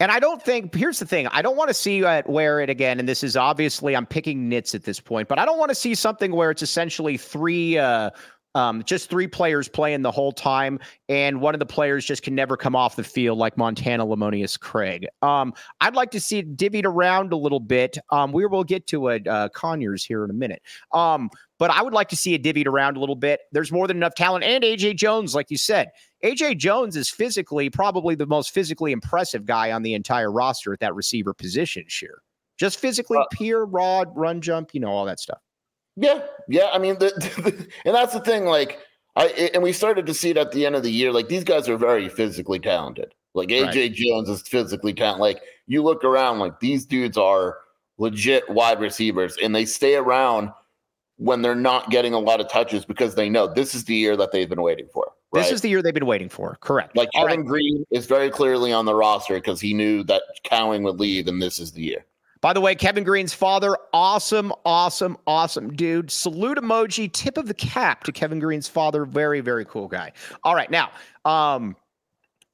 And 0.00 0.10
I 0.10 0.18
don't 0.18 0.42
think, 0.42 0.74
here's 0.74 0.98
the 0.98 1.06
thing 1.06 1.26
I 1.28 1.42
don't 1.42 1.56
want 1.56 1.68
to 1.68 1.74
see 1.74 1.98
it 2.00 2.26
wear 2.26 2.60
it 2.60 2.70
again. 2.70 2.98
And 2.98 3.08
this 3.08 3.22
is 3.22 3.36
obviously, 3.36 3.94
I'm 3.94 4.06
picking 4.06 4.48
nits 4.48 4.74
at 4.74 4.84
this 4.84 4.98
point, 4.98 5.28
but 5.28 5.38
I 5.38 5.44
don't 5.44 5.58
want 5.58 5.68
to 5.68 5.74
see 5.74 5.94
something 5.94 6.32
where 6.32 6.50
it's 6.50 6.62
essentially 6.62 7.18
three, 7.18 7.76
uh, 7.78 8.10
um, 8.54 8.82
just 8.84 9.10
three 9.10 9.28
players 9.28 9.68
playing 9.68 10.02
the 10.02 10.10
whole 10.10 10.32
time, 10.32 10.80
and 11.08 11.40
one 11.40 11.54
of 11.54 11.60
the 11.60 11.66
players 11.66 12.04
just 12.04 12.22
can 12.22 12.34
never 12.34 12.56
come 12.56 12.74
off 12.74 12.96
the 12.96 13.04
field, 13.04 13.38
like 13.38 13.56
Montana 13.56 14.04
Lemonious 14.04 14.58
Craig. 14.58 15.06
Um, 15.22 15.54
I'd 15.80 15.94
like 15.94 16.10
to 16.12 16.20
see 16.20 16.38
it 16.38 16.56
divvied 16.56 16.84
around 16.84 17.32
a 17.32 17.36
little 17.36 17.60
bit. 17.60 17.96
Um, 18.10 18.32
we 18.32 18.44
will 18.46 18.64
get 18.64 18.88
to 18.88 19.10
a 19.10 19.20
uh, 19.20 19.48
Conyers 19.50 20.04
here 20.04 20.24
in 20.24 20.30
a 20.30 20.34
minute. 20.34 20.62
Um, 20.92 21.30
but 21.58 21.70
I 21.70 21.82
would 21.82 21.92
like 21.92 22.08
to 22.08 22.16
see 22.16 22.34
it 22.34 22.42
divvied 22.42 22.66
around 22.66 22.96
a 22.96 23.00
little 23.00 23.14
bit. 23.14 23.40
There's 23.52 23.70
more 23.70 23.86
than 23.86 23.98
enough 23.98 24.14
talent, 24.14 24.44
and 24.44 24.64
AJ 24.64 24.96
Jones, 24.96 25.34
like 25.34 25.50
you 25.50 25.58
said, 25.58 25.90
AJ 26.24 26.58
Jones 26.58 26.96
is 26.96 27.08
physically 27.10 27.70
probably 27.70 28.14
the 28.14 28.26
most 28.26 28.52
physically 28.52 28.92
impressive 28.92 29.46
guy 29.46 29.72
on 29.72 29.82
the 29.82 29.94
entire 29.94 30.30
roster 30.30 30.72
at 30.72 30.80
that 30.80 30.94
receiver 30.94 31.32
position. 31.32 31.84
Sure, 31.88 32.22
just 32.58 32.78
physically, 32.78 33.18
uh, 33.18 33.24
pure, 33.32 33.64
raw, 33.64 34.04
run, 34.14 34.40
jump, 34.40 34.70
you 34.74 34.80
know, 34.80 34.88
all 34.88 35.04
that 35.06 35.20
stuff. 35.20 35.40
Yeah, 35.96 36.22
yeah. 36.48 36.70
I 36.72 36.78
mean, 36.78 36.98
the, 36.98 37.06
the, 37.42 37.68
and 37.84 37.94
that's 37.94 38.12
the 38.12 38.20
thing. 38.20 38.44
Like, 38.44 38.80
I 39.16 39.26
and 39.54 39.62
we 39.62 39.72
started 39.72 40.06
to 40.06 40.14
see 40.14 40.30
it 40.30 40.36
at 40.36 40.52
the 40.52 40.66
end 40.66 40.76
of 40.76 40.82
the 40.82 40.92
year. 40.92 41.12
Like, 41.12 41.28
these 41.28 41.44
guys 41.44 41.68
are 41.68 41.76
very 41.76 42.08
physically 42.08 42.58
talented. 42.58 43.14
Like 43.34 43.48
AJ 43.48 43.74
right. 43.74 43.92
Jones 43.92 44.28
is 44.28 44.42
physically 44.42 44.92
talented. 44.92 45.20
Like 45.20 45.42
you 45.66 45.82
look 45.82 46.04
around, 46.04 46.38
like 46.38 46.58
these 46.60 46.84
dudes 46.84 47.16
are 47.16 47.58
legit 47.98 48.48
wide 48.48 48.80
receivers, 48.80 49.36
and 49.42 49.54
they 49.54 49.64
stay 49.64 49.94
around 49.94 50.50
when 51.16 51.42
they're 51.42 51.54
not 51.54 51.90
getting 51.90 52.14
a 52.14 52.18
lot 52.18 52.40
of 52.40 52.48
touches 52.48 52.84
because 52.84 53.14
they 53.14 53.28
know 53.28 53.46
this 53.46 53.74
is 53.74 53.84
the 53.84 53.94
year 53.94 54.16
that 54.16 54.32
they've 54.32 54.48
been 54.48 54.62
waiting 54.62 54.88
for. 54.92 55.12
Right? 55.32 55.42
This 55.42 55.52
is 55.52 55.60
the 55.60 55.68
year 55.68 55.80
they've 55.80 55.94
been 55.94 56.06
waiting 56.06 56.28
for. 56.28 56.58
Correct. 56.60 56.96
Like 56.96 57.10
Kevin 57.14 57.40
right. 57.40 57.46
Green 57.46 57.86
is 57.90 58.06
very 58.06 58.30
clearly 58.30 58.72
on 58.72 58.84
the 58.84 58.94
roster 58.94 59.34
because 59.34 59.60
he 59.60 59.74
knew 59.74 60.02
that 60.04 60.22
Cowing 60.42 60.82
would 60.82 60.98
leave, 60.98 61.28
and 61.28 61.40
this 61.40 61.60
is 61.60 61.72
the 61.72 61.82
year. 61.82 62.04
By 62.40 62.52
the 62.54 62.60
way, 62.60 62.74
Kevin 62.74 63.04
Green's 63.04 63.34
father, 63.34 63.76
awesome, 63.92 64.52
awesome, 64.64 65.18
awesome 65.26 65.74
dude. 65.74 66.10
Salute 66.10 66.56
emoji, 66.56 67.12
tip 67.12 67.36
of 67.36 67.46
the 67.46 67.54
cap 67.54 68.02
to 68.04 68.12
Kevin 68.12 68.38
Green's 68.38 68.66
father. 68.66 69.04
Very, 69.04 69.40
very 69.40 69.64
cool 69.66 69.88
guy. 69.88 70.12
All 70.42 70.54
right, 70.54 70.70
now, 70.70 70.90
um, 71.26 71.76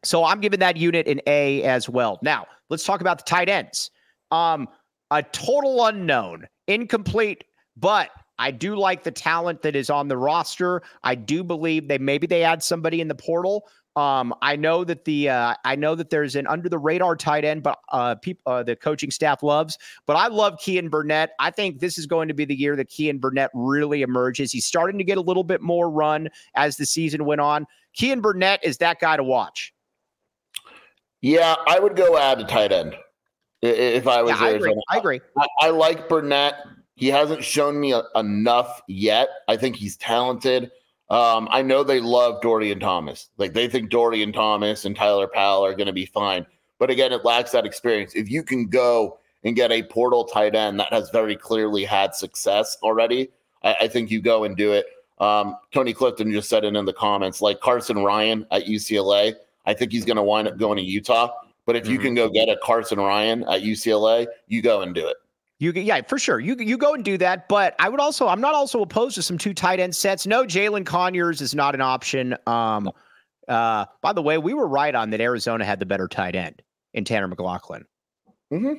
so 0.04 0.24
I'm 0.24 0.40
giving 0.40 0.60
that 0.60 0.76
unit 0.76 1.06
an 1.06 1.20
A 1.26 1.62
as 1.62 1.88
well. 1.88 2.18
Now, 2.20 2.46
let's 2.68 2.84
talk 2.84 3.00
about 3.00 3.18
the 3.18 3.24
tight 3.24 3.48
ends. 3.48 3.90
Um, 4.30 4.68
a 5.12 5.22
total 5.22 5.86
unknown, 5.86 6.46
incomplete, 6.66 7.44
but 7.76 8.10
I 8.38 8.50
do 8.50 8.76
like 8.76 9.02
the 9.02 9.10
talent 9.10 9.62
that 9.62 9.76
is 9.76 9.90
on 9.90 10.08
the 10.08 10.16
roster. 10.16 10.82
I 11.02 11.14
do 11.14 11.42
believe 11.42 11.88
they 11.88 11.98
maybe 11.98 12.26
they 12.26 12.42
add 12.42 12.62
somebody 12.62 13.00
in 13.00 13.08
the 13.08 13.14
portal. 13.14 13.68
Um, 13.96 14.34
I 14.42 14.56
know 14.56 14.84
that 14.84 15.06
the 15.06 15.30
uh, 15.30 15.54
I 15.64 15.74
know 15.74 15.94
that 15.94 16.10
there's 16.10 16.36
an 16.36 16.46
under 16.46 16.68
the 16.68 16.78
radar 16.78 17.16
tight 17.16 17.46
end, 17.46 17.62
but 17.62 17.78
uh, 17.90 18.14
people 18.16 18.52
uh, 18.52 18.62
the 18.62 18.76
coaching 18.76 19.10
staff 19.10 19.42
loves. 19.42 19.78
But 20.06 20.16
I 20.16 20.26
love 20.26 20.58
Keyan 20.58 20.90
Burnett. 20.90 21.30
I 21.40 21.50
think 21.50 21.80
this 21.80 21.96
is 21.96 22.06
going 22.06 22.28
to 22.28 22.34
be 22.34 22.44
the 22.44 22.54
year 22.54 22.76
that 22.76 22.90
Keyan 22.90 23.20
Burnett 23.20 23.50
really 23.54 24.02
emerges. 24.02 24.52
He's 24.52 24.66
starting 24.66 24.98
to 24.98 25.04
get 25.04 25.16
a 25.16 25.22
little 25.22 25.44
bit 25.44 25.62
more 25.62 25.90
run 25.90 26.28
as 26.54 26.76
the 26.76 26.84
season 26.84 27.24
went 27.24 27.40
on. 27.40 27.66
Keyan 27.98 28.20
Burnett 28.20 28.62
is 28.62 28.76
that 28.78 29.00
guy 29.00 29.16
to 29.16 29.24
watch. 29.24 29.72
Yeah, 31.22 31.54
I 31.66 31.80
would 31.80 31.96
go 31.96 32.18
add 32.18 32.38
a 32.38 32.44
tight 32.44 32.72
end 32.72 32.94
if 33.62 34.06
I 34.06 34.22
was. 34.22 34.32
Yeah, 34.32 34.46
I 34.46 34.50
agree. 34.50 34.82
I 34.90 34.98
agree. 34.98 35.20
I, 35.38 35.46
I, 35.62 35.70
like 35.70 36.08
Burnett. 36.08 36.54
He 36.96 37.08
hasn't 37.08 37.44
shown 37.44 37.78
me 37.78 37.92
a, 37.92 38.02
enough 38.14 38.82
yet. 38.88 39.28
I 39.48 39.56
think 39.56 39.76
he's 39.76 39.96
talented. 39.98 40.70
Um, 41.08 41.46
I 41.50 41.62
know 41.62 41.84
they 41.84 42.00
love 42.00 42.42
Dorian 42.42 42.80
Thomas. 42.80 43.28
Like 43.36 43.52
they 43.52 43.68
think 43.68 43.90
Dorian 43.90 44.32
Thomas 44.32 44.84
and 44.84 44.96
Tyler 44.96 45.28
Powell 45.28 45.64
are 45.64 45.74
going 45.74 45.86
to 45.86 45.92
be 45.92 46.06
fine. 46.06 46.46
But 46.78 46.90
again, 46.90 47.12
it 47.12 47.24
lacks 47.24 47.52
that 47.52 47.66
experience. 47.66 48.14
If 48.14 48.30
you 48.30 48.42
can 48.42 48.66
go 48.66 49.18
and 49.44 49.54
get 49.54 49.70
a 49.70 49.82
portal 49.84 50.24
tight 50.24 50.54
end 50.54 50.80
that 50.80 50.92
has 50.92 51.10
very 51.10 51.36
clearly 51.36 51.84
had 51.84 52.14
success 52.14 52.76
already, 52.82 53.28
I, 53.62 53.76
I 53.82 53.88
think 53.88 54.10
you 54.10 54.20
go 54.20 54.44
and 54.44 54.56
do 54.56 54.72
it. 54.72 54.86
Um, 55.18 55.56
Tony 55.72 55.92
Clifton 55.92 56.32
just 56.32 56.48
said 56.48 56.64
it 56.64 56.74
in 56.74 56.84
the 56.84 56.92
comments, 56.92 57.40
like 57.40 57.60
Carsen 57.60 57.98
Ryan 57.98 58.46
at 58.50 58.64
UCLA. 58.64 59.34
I 59.64 59.74
think 59.74 59.92
he's 59.92 60.04
going 60.04 60.16
to 60.16 60.22
wind 60.22 60.48
up 60.48 60.58
going 60.58 60.76
to 60.76 60.82
Utah. 60.82 61.30
But 61.66 61.76
if 61.76 61.84
mm-hmm. 61.84 61.92
you 61.92 61.98
can 61.98 62.14
go 62.14 62.28
get 62.28 62.48
a 62.48 62.56
Carsen 62.62 62.98
Ryan 62.98 63.42
at 63.44 63.62
UCLA, 63.62 64.26
you 64.46 64.62
go 64.62 64.82
and 64.82 64.94
do 64.94 65.06
it. 65.06 65.16
You 65.58 65.72
yeah, 65.72 66.02
for 66.02 66.18
sure. 66.18 66.38
You 66.38 66.54
you 66.58 66.76
go 66.76 66.94
and 66.94 67.04
do 67.04 67.16
that. 67.18 67.48
But 67.48 67.74
I 67.78 67.88
would 67.88 68.00
also 68.00 68.28
I'm 68.28 68.40
not 68.40 68.54
also 68.54 68.82
opposed 68.82 69.14
to 69.14 69.22
some 69.22 69.38
two 69.38 69.54
tight 69.54 69.80
end 69.80 69.94
sets. 69.94 70.26
No, 70.26 70.44
Jalen 70.44 70.84
Conyers 70.84 71.40
is 71.40 71.54
not 71.54 71.74
an 71.74 71.80
option. 71.80 72.36
Um 72.46 72.90
uh 73.48 73.86
by 74.02 74.12
the 74.12 74.22
way, 74.22 74.36
we 74.36 74.52
were 74.52 74.68
right 74.68 74.94
on 74.94 75.10
that 75.10 75.20
Arizona 75.20 75.64
had 75.64 75.80
the 75.80 75.86
better 75.86 76.08
tight 76.08 76.34
end 76.34 76.62
in 76.92 77.04
Tanner 77.04 77.28
McLachlan. 77.28 77.84
Mm-hmm. 78.52 78.74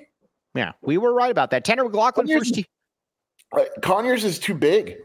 Yeah, 0.53 0.73
we 0.81 0.97
were 0.97 1.13
right 1.13 1.31
about 1.31 1.49
that. 1.51 1.65
Tanner 1.65 1.83
McLachlan 1.83 2.27
Conyers, 2.27 2.49
first. 2.49 2.65
Uh, 3.55 3.65
Conyers 3.81 4.23
is 4.23 4.37
too 4.37 4.53
big. 4.53 4.97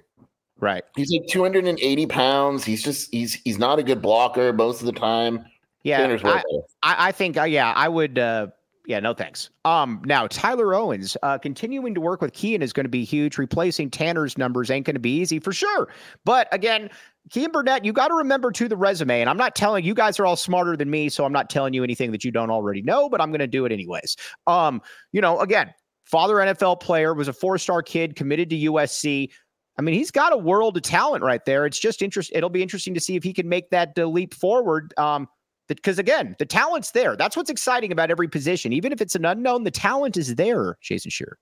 Right. 0.60 0.84
He's 0.94 1.10
like 1.10 1.26
280 1.28 2.06
pounds. 2.06 2.64
He's 2.64 2.82
just 2.82 3.10
he's 3.12 3.34
he's 3.34 3.58
not 3.58 3.78
a 3.78 3.82
good 3.82 4.02
blocker 4.02 4.52
most 4.52 4.80
of 4.80 4.86
the 4.86 4.92
time. 4.92 5.46
Yeah, 5.84 6.16
I, 6.22 6.42
I, 6.84 7.08
I, 7.08 7.12
think 7.12 7.36
uh, 7.36 7.42
yeah, 7.42 7.72
I 7.74 7.88
would 7.88 8.16
uh 8.16 8.48
yeah, 8.86 8.98
no 8.98 9.14
thanks. 9.14 9.50
Um, 9.64 10.02
now 10.04 10.26
Tyler 10.26 10.74
Owens, 10.74 11.16
uh, 11.22 11.38
continuing 11.38 11.94
to 11.94 12.00
work 12.00 12.20
with 12.20 12.32
Keyan 12.32 12.62
is 12.62 12.72
going 12.72 12.84
to 12.84 12.90
be 12.90 13.04
huge. 13.04 13.38
Replacing 13.38 13.90
Tanner's 13.90 14.36
numbers 14.36 14.70
ain't 14.70 14.86
going 14.86 14.94
to 14.94 15.00
be 15.00 15.14
easy 15.16 15.38
for 15.38 15.52
sure. 15.52 15.88
But 16.24 16.48
again, 16.52 16.90
Keyan 17.30 17.52
Burnett, 17.52 17.84
you 17.84 17.92
got 17.92 18.08
to 18.08 18.14
remember 18.14 18.50
to 18.50 18.68
the 18.68 18.76
resume, 18.76 19.20
and 19.20 19.30
I'm 19.30 19.36
not 19.36 19.54
telling 19.54 19.84
you 19.84 19.94
guys 19.94 20.18
are 20.18 20.26
all 20.26 20.36
smarter 20.36 20.76
than 20.76 20.90
me, 20.90 21.08
so 21.08 21.24
I'm 21.24 21.32
not 21.32 21.48
telling 21.48 21.74
you 21.74 21.84
anything 21.84 22.10
that 22.10 22.24
you 22.24 22.32
don't 22.32 22.50
already 22.50 22.82
know, 22.82 23.08
but 23.08 23.20
I'm 23.20 23.30
going 23.30 23.40
to 23.40 23.46
do 23.46 23.64
it 23.64 23.70
anyways. 23.70 24.16
Um, 24.48 24.82
you 25.12 25.20
know, 25.20 25.38
again, 25.38 25.72
father 26.04 26.34
NFL 26.34 26.80
player 26.80 27.14
was 27.14 27.28
a 27.28 27.32
four 27.32 27.58
star 27.58 27.82
kid 27.82 28.16
committed 28.16 28.50
to 28.50 28.56
USC. 28.56 29.30
I 29.78 29.82
mean, 29.82 29.94
he's 29.94 30.10
got 30.10 30.32
a 30.32 30.36
world 30.36 30.76
of 30.76 30.82
talent 30.82 31.22
right 31.22 31.44
there. 31.44 31.64
It's 31.66 31.78
just 31.78 32.02
interest. 32.02 32.32
It'll 32.34 32.50
be 32.50 32.62
interesting 32.62 32.94
to 32.94 33.00
see 33.00 33.16
if 33.16 33.22
he 33.22 33.32
can 33.32 33.48
make 33.48 33.70
that 33.70 33.96
uh, 33.98 34.06
leap 34.06 34.34
forward. 34.34 34.92
Um, 34.98 35.28
because 35.68 35.98
again, 35.98 36.36
the 36.38 36.46
talent's 36.46 36.90
there. 36.90 37.16
That's 37.16 37.36
what's 37.36 37.50
exciting 37.50 37.92
about 37.92 38.10
every 38.10 38.28
position. 38.28 38.72
Even 38.72 38.92
if 38.92 39.00
it's 39.00 39.14
an 39.14 39.24
unknown, 39.24 39.64
the 39.64 39.70
talent 39.70 40.16
is 40.16 40.34
there, 40.34 40.76
Jason 40.80 41.10
Shearer. 41.10 41.38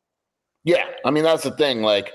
Yeah. 0.65 0.87
I 1.05 1.11
mean, 1.11 1.25
that's 1.25 1.43
the 1.43 1.53
thing. 1.53 1.83
Like, 1.83 2.13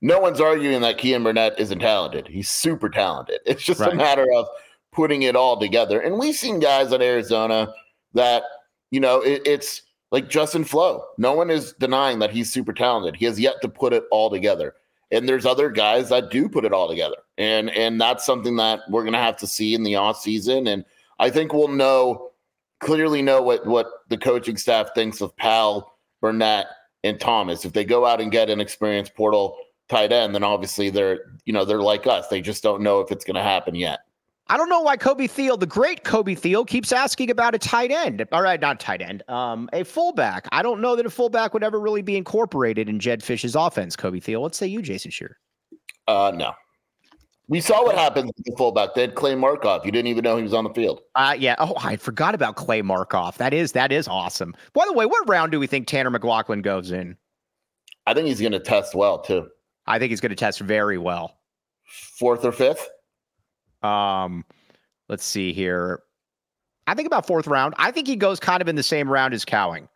no 0.00 0.18
one's 0.18 0.40
arguing 0.40 0.80
that 0.82 0.98
Keyan 0.98 1.24
Burnett 1.24 1.58
isn't 1.58 1.78
talented. 1.78 2.28
He's 2.28 2.48
super 2.48 2.88
talented. 2.88 3.40
It's 3.46 3.62
just 3.62 3.80
right. 3.80 3.92
a 3.92 3.96
matter 3.96 4.26
of 4.34 4.46
putting 4.92 5.22
it 5.22 5.36
all 5.36 5.58
together. 5.58 6.00
And 6.00 6.18
we've 6.18 6.34
seen 6.34 6.60
guys 6.60 6.92
at 6.92 7.02
Arizona 7.02 7.72
that, 8.14 8.42
you 8.90 9.00
know, 9.00 9.20
it, 9.20 9.42
it's 9.46 9.82
like 10.10 10.28
Justin 10.28 10.64
Flowe. 10.64 11.04
No 11.18 11.34
one 11.34 11.50
is 11.50 11.74
denying 11.74 12.18
that 12.20 12.30
he's 12.30 12.52
super 12.52 12.72
talented. 12.72 13.16
He 13.16 13.24
has 13.26 13.38
yet 13.38 13.60
to 13.62 13.68
put 13.68 13.92
it 13.92 14.04
all 14.10 14.30
together. 14.30 14.74
And 15.10 15.28
there's 15.28 15.46
other 15.46 15.70
guys 15.70 16.08
that 16.08 16.30
do 16.30 16.48
put 16.48 16.64
it 16.64 16.72
all 16.72 16.88
together. 16.88 17.16
And 17.38 17.70
and 17.70 18.00
that's 18.00 18.26
something 18.26 18.56
that 18.56 18.80
we're 18.88 19.04
gonna 19.04 19.22
have 19.22 19.36
to 19.38 19.46
see 19.46 19.74
in 19.74 19.82
the 19.84 19.94
off 19.96 20.20
season. 20.20 20.66
And 20.66 20.84
I 21.18 21.30
think 21.30 21.52
we'll 21.52 21.68
know 21.68 22.30
clearly 22.80 23.22
know 23.22 23.42
what 23.42 23.66
what 23.66 23.86
the 24.08 24.18
coaching 24.18 24.56
staff 24.56 24.90
thinks 24.94 25.20
of 25.20 25.36
Powell, 25.36 25.92
Burnett, 26.20 26.66
and 27.04 27.18
Thomas. 27.18 27.64
If 27.64 27.72
they 27.72 27.84
go 27.84 28.06
out 28.06 28.20
and 28.20 28.30
get 28.30 28.50
an 28.50 28.60
experienced 28.60 29.14
portal 29.14 29.56
tight 29.88 30.12
end, 30.12 30.34
then 30.34 30.44
obviously 30.44 30.90
they're 30.90 31.20
you 31.44 31.52
know 31.52 31.64
they're 31.64 31.82
like 31.82 32.06
us. 32.06 32.28
They 32.28 32.40
just 32.40 32.62
don't 32.62 32.82
know 32.82 33.00
if 33.00 33.10
it's 33.10 33.24
going 33.24 33.36
to 33.36 33.42
happen 33.42 33.74
yet. 33.74 34.00
I 34.48 34.56
don't 34.56 34.68
know 34.68 34.80
why 34.80 34.96
Kobe 34.96 35.26
Thiel, 35.26 35.56
the 35.56 35.66
great 35.66 36.04
Kobe 36.04 36.36
Thiel, 36.36 36.64
keeps 36.64 36.92
asking 36.92 37.30
about 37.30 37.56
a 37.56 37.58
tight 37.58 37.90
end. 37.90 38.24
All 38.30 38.42
right, 38.42 38.60
not 38.60 38.78
tight 38.78 39.02
end, 39.02 39.28
um, 39.28 39.68
a 39.72 39.82
fullback. 39.82 40.46
I 40.52 40.62
don't 40.62 40.80
know 40.80 40.94
that 40.94 41.04
a 41.04 41.10
fullback 41.10 41.52
would 41.52 41.64
ever 41.64 41.80
really 41.80 42.02
be 42.02 42.16
incorporated 42.16 42.88
in 42.88 43.00
Jedd 43.00 43.24
Fisch's 43.24 43.56
offense. 43.56 43.96
Kobe 43.96 44.20
Thiel, 44.20 44.42
let's 44.42 44.56
say 44.56 44.68
you, 44.68 44.82
Jason 44.82 45.10
Shearer. 45.10 45.36
Uh, 46.06 46.30
no. 46.32 46.52
We 47.48 47.60
saw 47.60 47.84
what 47.84 47.94
happened 47.94 48.32
with 48.36 48.44
the 48.44 48.56
fullback. 48.56 48.94
They 48.94 49.02
had 49.02 49.14
Clay 49.14 49.36
Markov. 49.36 49.86
You 49.86 49.92
didn't 49.92 50.08
even 50.08 50.24
know 50.24 50.36
he 50.36 50.42
was 50.42 50.52
on 50.52 50.64
the 50.64 50.74
field. 50.74 51.02
Uh, 51.14 51.36
yeah. 51.38 51.54
Oh, 51.58 51.74
I 51.80 51.96
forgot 51.96 52.34
about 52.34 52.56
Clay 52.56 52.82
Markov. 52.82 53.38
That 53.38 53.54
is 53.54 53.72
that 53.72 53.92
is 53.92 54.08
awesome. 54.08 54.54
By 54.72 54.84
the 54.86 54.92
way, 54.92 55.06
what 55.06 55.28
round 55.28 55.52
do 55.52 55.60
we 55.60 55.68
think 55.68 55.86
Tanner 55.86 56.10
McLachlan 56.10 56.62
goes 56.62 56.90
in? 56.90 57.16
I 58.06 58.14
think 58.14 58.26
he's 58.26 58.40
going 58.40 58.52
to 58.52 58.60
test 58.60 58.94
well 58.94 59.20
too. 59.20 59.48
I 59.86 59.98
think 60.00 60.10
he's 60.10 60.20
going 60.20 60.30
to 60.30 60.36
test 60.36 60.60
very 60.60 60.98
well. 60.98 61.38
Fourth 61.84 62.44
or 62.44 62.50
fifth? 62.50 62.88
Um, 63.82 64.44
let's 65.08 65.24
see 65.24 65.52
here. 65.52 66.02
I 66.88 66.94
think 66.94 67.06
about 67.06 67.26
fourth 67.26 67.46
round. 67.46 67.74
I 67.78 67.92
think 67.92 68.08
he 68.08 68.16
goes 68.16 68.40
kind 68.40 68.60
of 68.60 68.68
in 68.68 68.74
the 68.74 68.82
same 68.82 69.08
round 69.08 69.34
as 69.34 69.44
Cowing. 69.44 69.88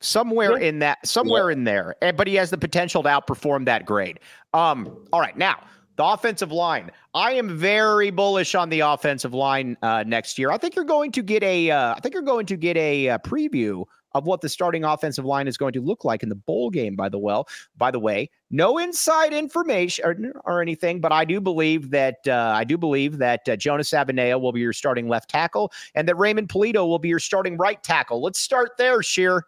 Somewhere 0.00 0.60
yeah. 0.60 0.68
in 0.68 0.78
that, 0.80 1.06
somewhere 1.06 1.50
yeah. 1.50 1.56
in 1.56 1.64
there. 1.64 1.94
But 2.16 2.26
he 2.26 2.34
has 2.34 2.50
the 2.50 2.58
potential 2.58 3.04
to 3.04 3.08
outperform 3.08 3.66
that 3.66 3.86
grade. 3.86 4.18
Um, 4.52 5.06
all 5.12 5.20
right, 5.20 5.36
now 5.36 5.62
the 5.96 6.04
offensive 6.04 6.52
line. 6.52 6.90
I 7.14 7.32
am 7.32 7.56
very 7.56 8.10
bullish 8.10 8.54
on 8.54 8.70
the 8.70 8.80
offensive 8.80 9.34
line 9.34 9.76
uh, 9.82 10.04
next 10.06 10.38
year. 10.38 10.50
I 10.50 10.58
think 10.58 10.74
you're 10.74 10.84
going 10.84 11.12
to 11.12 11.22
get 11.22 11.42
a. 11.42 11.70
Uh, 11.70 11.94
I 11.94 12.00
think 12.00 12.14
you're 12.14 12.22
going 12.22 12.46
to 12.46 12.56
get 12.56 12.76
a, 12.76 13.10
uh, 13.10 13.18
preview 13.18 13.84
of 14.14 14.26
what 14.26 14.42
the 14.42 14.48
starting 14.48 14.84
offensive 14.84 15.24
line 15.24 15.48
is 15.48 15.56
going 15.56 15.72
to 15.72 15.80
look 15.80 16.04
like 16.04 16.22
in 16.22 16.28
the 16.28 16.34
bowl 16.34 16.70
game. 16.70 16.96
By 16.96 17.08
the 17.08 17.18
well, 17.18 17.46
by 17.76 17.90
the 17.90 17.98
way, 17.98 18.30
no 18.50 18.78
inside 18.78 19.32
information 19.32 20.04
or, 20.04 20.16
or 20.44 20.62
anything, 20.62 21.00
but 21.00 21.12
I 21.12 21.24
do 21.24 21.40
believe 21.40 21.90
that 21.90 22.16
uh, 22.26 22.52
I 22.54 22.64
do 22.64 22.78
believe 22.78 23.18
that 23.18 23.48
uh, 23.48 23.56
Jonah 23.56 23.82
Savaiinaea 23.82 24.40
will 24.40 24.52
be 24.52 24.60
your 24.60 24.72
starting 24.72 25.08
left 25.08 25.28
tackle, 25.28 25.72
and 25.94 26.08
that 26.08 26.16
Raymond 26.16 26.48
Pulido 26.48 26.86
will 26.86 26.98
be 26.98 27.08
your 27.08 27.18
starting 27.18 27.56
right 27.56 27.82
tackle. 27.82 28.22
Let's 28.22 28.40
start 28.40 28.72
there, 28.78 29.02
Scheer. 29.02 29.44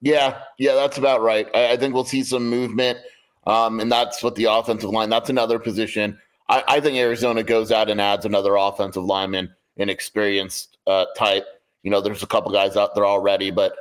Yeah, 0.00 0.42
yeah, 0.58 0.74
that's 0.74 0.98
about 0.98 1.22
right. 1.22 1.48
I, 1.54 1.72
I 1.72 1.76
think 1.76 1.94
we'll 1.94 2.04
see 2.04 2.24
some 2.24 2.48
movement. 2.48 2.98
Um, 3.46 3.80
and 3.80 3.90
that's 3.90 4.22
what 4.22 4.34
the 4.36 4.44
offensive 4.44 4.90
line, 4.90 5.10
that's 5.10 5.30
another 5.30 5.58
position. 5.58 6.18
I, 6.48 6.62
I, 6.68 6.80
think 6.80 6.96
Arizona 6.96 7.42
goes 7.42 7.72
out 7.72 7.90
and 7.90 8.00
adds 8.00 8.24
another 8.24 8.54
offensive 8.54 9.04
lineman, 9.04 9.52
an 9.78 9.88
experienced 9.88 10.78
uh, 10.86 11.06
type. 11.16 11.44
You 11.82 11.90
know, 11.90 12.00
there's 12.00 12.22
a 12.22 12.26
couple 12.26 12.52
guys 12.52 12.76
out 12.76 12.94
there 12.94 13.06
already, 13.06 13.50
but 13.50 13.74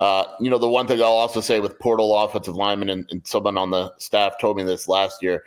uh, 0.00 0.24
you 0.40 0.50
know, 0.50 0.58
the 0.58 0.68
one 0.68 0.86
thing 0.88 1.00
I'll 1.00 1.08
also 1.08 1.40
say 1.40 1.60
with 1.60 1.78
portal 1.78 2.16
offensive 2.18 2.56
lineman, 2.56 2.90
and, 2.90 3.06
and 3.10 3.26
someone 3.26 3.56
on 3.56 3.70
the 3.70 3.92
staff 3.98 4.38
told 4.40 4.56
me 4.56 4.64
this 4.64 4.88
last 4.88 5.22
year 5.22 5.44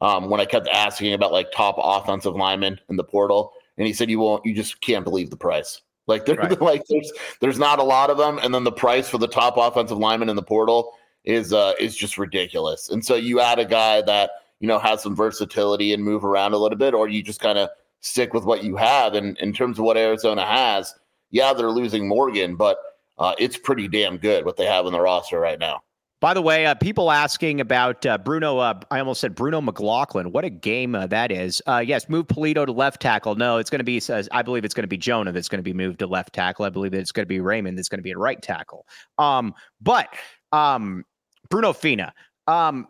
um, 0.00 0.30
when 0.30 0.40
I 0.40 0.44
kept 0.44 0.68
asking 0.68 1.12
about 1.14 1.32
like 1.32 1.50
top 1.50 1.76
offensive 1.78 2.34
linemen 2.34 2.78
in 2.88 2.96
the 2.96 3.04
portal, 3.04 3.52
and 3.76 3.86
he 3.86 3.92
said 3.92 4.08
you 4.08 4.20
won't, 4.20 4.46
you 4.46 4.54
just 4.54 4.80
can't 4.80 5.04
believe 5.04 5.30
the 5.30 5.36
price. 5.36 5.80
Like 6.06 6.26
right. 6.28 6.60
like 6.60 6.84
there's 6.88 7.12
there's 7.40 7.58
not 7.58 7.80
a 7.80 7.82
lot 7.82 8.10
of 8.10 8.16
them, 8.16 8.38
and 8.38 8.54
then 8.54 8.64
the 8.64 8.72
price 8.72 9.08
for 9.08 9.18
the 9.18 9.28
top 9.28 9.56
offensive 9.56 9.98
lineman 9.98 10.28
in 10.28 10.36
the 10.36 10.42
portal 10.42 10.94
is 11.28 11.52
uh 11.52 11.74
is 11.78 11.94
just 11.94 12.18
ridiculous. 12.18 12.88
And 12.88 13.04
so 13.04 13.14
you 13.14 13.38
add 13.40 13.60
a 13.60 13.64
guy 13.64 14.02
that 14.02 14.30
you 14.58 14.66
know 14.66 14.78
has 14.78 15.02
some 15.02 15.14
versatility 15.14 15.92
and 15.92 16.02
move 16.02 16.24
around 16.24 16.54
a 16.54 16.58
little 16.58 16.78
bit, 16.78 16.94
or 16.94 17.06
you 17.06 17.22
just 17.22 17.40
kind 17.40 17.58
of 17.58 17.68
stick 18.00 18.32
with 18.32 18.44
what 18.44 18.64
you 18.64 18.74
have. 18.76 19.14
And 19.14 19.38
in 19.38 19.52
terms 19.52 19.78
of 19.78 19.84
what 19.84 19.96
Arizona 19.96 20.44
has, 20.44 20.94
yeah, 21.30 21.52
they're 21.52 21.70
losing 21.70 22.08
Morgan, 22.08 22.56
but 22.56 22.78
uh, 23.18 23.34
it's 23.38 23.58
pretty 23.58 23.86
damn 23.88 24.16
good 24.16 24.44
what 24.44 24.56
they 24.56 24.64
have 24.64 24.86
in 24.86 24.92
the 24.92 25.00
roster 25.00 25.38
right 25.38 25.58
now. 25.58 25.82
By 26.20 26.34
the 26.34 26.42
way, 26.42 26.66
uh, 26.66 26.74
people 26.74 27.12
asking 27.12 27.60
about 27.60 28.04
uh, 28.04 28.18
Bruno. 28.18 28.58
Uh, 28.58 28.80
I 28.90 28.98
almost 28.98 29.20
said 29.20 29.36
Bruno 29.36 29.60
McLaughlin. 29.60 30.32
What 30.32 30.44
a 30.44 30.50
game 30.50 30.96
uh, 30.96 31.06
that 31.08 31.30
is. 31.30 31.62
Uh, 31.66 31.84
yes, 31.86 32.08
move 32.08 32.26
Pulido 32.26 32.66
to 32.66 32.72
left 32.72 33.00
tackle. 33.00 33.36
No, 33.36 33.58
it's 33.58 33.70
going 33.70 33.78
to 33.78 33.84
be. 33.84 34.02
I 34.32 34.42
believe 34.42 34.64
it's 34.64 34.74
going 34.74 34.82
to 34.82 34.88
be 34.88 34.96
Jonah 34.96 35.30
that's 35.30 35.48
going 35.48 35.60
to 35.60 35.62
be 35.62 35.74
moved 35.74 36.00
to 36.00 36.08
left 36.08 36.32
tackle. 36.32 36.64
I 36.64 36.70
believe 36.70 36.90
that 36.92 36.98
it's 36.98 37.12
going 37.12 37.24
to 37.24 37.28
be 37.28 37.38
Raymond 37.38 37.78
that's 37.78 37.88
going 37.88 37.98
to 37.98 38.02
be 38.02 38.10
at 38.10 38.18
right 38.18 38.40
tackle. 38.42 38.84
Um, 39.18 39.54
but 39.80 40.08
um, 40.50 41.04
Bruno 41.50 41.72
Fina. 41.72 42.12
Um, 42.46 42.88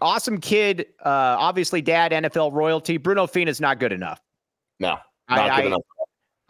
awesome 0.00 0.38
kid. 0.38 0.86
Uh, 1.04 1.36
obviously, 1.38 1.82
dad 1.82 2.12
NFL 2.12 2.52
royalty. 2.52 2.96
Bruno 2.96 3.26
Fina 3.26 3.50
is 3.50 3.60
not 3.60 3.78
good 3.78 3.92
enough. 3.92 4.20
No, 4.78 4.98
not 5.28 5.50
I, 5.50 5.56
good 5.56 5.64
I, 5.64 5.66
enough. 5.66 5.82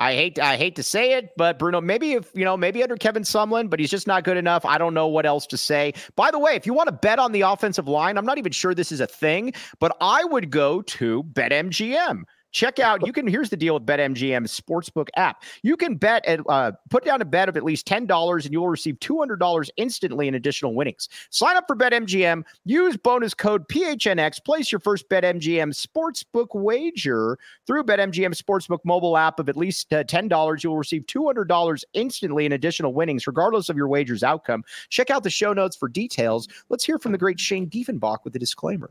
I 0.01 0.15
hate 0.15 0.39
I 0.39 0.57
hate 0.57 0.77
to 0.77 0.83
say 0.83 1.13
it, 1.13 1.29
but 1.37 1.59
Bruno, 1.59 1.81
maybe 1.83 2.13
if 2.13 2.31
you 2.35 2.45
know, 2.45 2.57
maybe 2.57 2.83
under 2.83 2.97
Kevin 2.97 3.23
Sumlin, 3.23 3.69
but 3.69 3.79
he's 3.79 3.91
just 3.91 4.07
not 4.07 4.25
good 4.25 4.39
enough. 4.39 4.65
I 4.65 4.79
don't 4.79 4.95
know 4.95 5.07
what 5.07 5.27
else 5.27 5.47
to 5.49 5.59
say. 5.59 5.93
By 6.17 6.31
the 6.31 6.39
way, 6.39 6.55
if 6.55 6.65
you 6.65 6.73
want 6.73 6.87
to 6.87 6.93
bet 6.93 7.19
on 7.19 7.33
the 7.33 7.43
offensive 7.43 7.87
line, 7.87 8.17
I'm 8.17 8.25
not 8.25 8.39
even 8.39 8.51
sure 8.51 8.75
this 8.75 8.93
is 8.93 9.01
a 9.01 9.07
thing, 9.07 9.53
but 9.79 9.95
I 10.01 10.25
would 10.25 10.51
go 10.51 10.81
to 10.81 11.23
BetMGM. 11.23 12.23
Check 12.53 12.79
out, 12.79 13.07
you 13.07 13.13
can, 13.13 13.27
here's 13.27 13.51
the 13.51 13.57
deal 13.57 13.75
with 13.75 13.87
BetMGM's 13.87 14.59
sportsbook 14.59 15.09
app. 15.17 15.43
You 15.63 15.77
can 15.77 15.97
bet, 15.97 16.25
at, 16.27 16.41
uh, 16.49 16.73
put 16.89 17.05
down 17.05 17.23
a 17.23 17.25
bet 17.25 17.49
of 17.49 17.57
at 17.57 17.63
least 17.63 17.87
$10 17.87 18.45
and 18.45 18.53
you 18.53 18.61
will 18.61 18.69
receive 18.69 18.99
$200 19.01 19.71
instantly 19.77 20.29
in 20.29 20.35
additional 20.35 20.75
winnings. 20.75 21.09
Sign 21.31 21.57
up 21.57 21.65
for 21.67 21.77
BetMGM, 21.77 22.45
use 22.65 22.97
bonus 22.97 23.35
code 23.35 23.69
PHNX, 23.69 24.45
place 24.45 24.73
your 24.73 24.81
first 24.81 25.09
BetMGM 25.09 25.75
sportsbook 25.75 26.49
wager 26.55 27.39
through 27.67 27.85
BetMGM 27.85 28.35
Sportsbook 28.35 28.81
mobile 28.85 29.17
app 29.17 29.39
of 29.39 29.49
at 29.49 29.57
least 29.57 29.93
uh, 29.93 30.05
$10. 30.05 30.65
You 30.65 30.71
will 30.71 30.79
receive 30.79 31.07
$200 31.07 31.85
instantly 31.95 32.47
in 32.47 32.53
additional 32.53 32.95
winnings, 32.95 33.27
regardless 33.27 33.69
of 33.69 33.77
your 33.77 33.89
wager's 33.89 34.23
outcome. 34.23 34.65
Check 34.89 35.11
out 35.11 35.23
the 35.23 35.31
show 35.31 35.53
notes 35.53 35.77
for 35.77 35.89
details. 35.89 36.49
Let's 36.69 36.85
hear 36.85 36.99
from 36.99 37.13
the 37.13 37.19
great 37.19 37.39
Shane 37.39 37.69
Diefenbach 37.69 38.19
with 38.25 38.35
a 38.37 38.39
disclaimer 38.39 38.91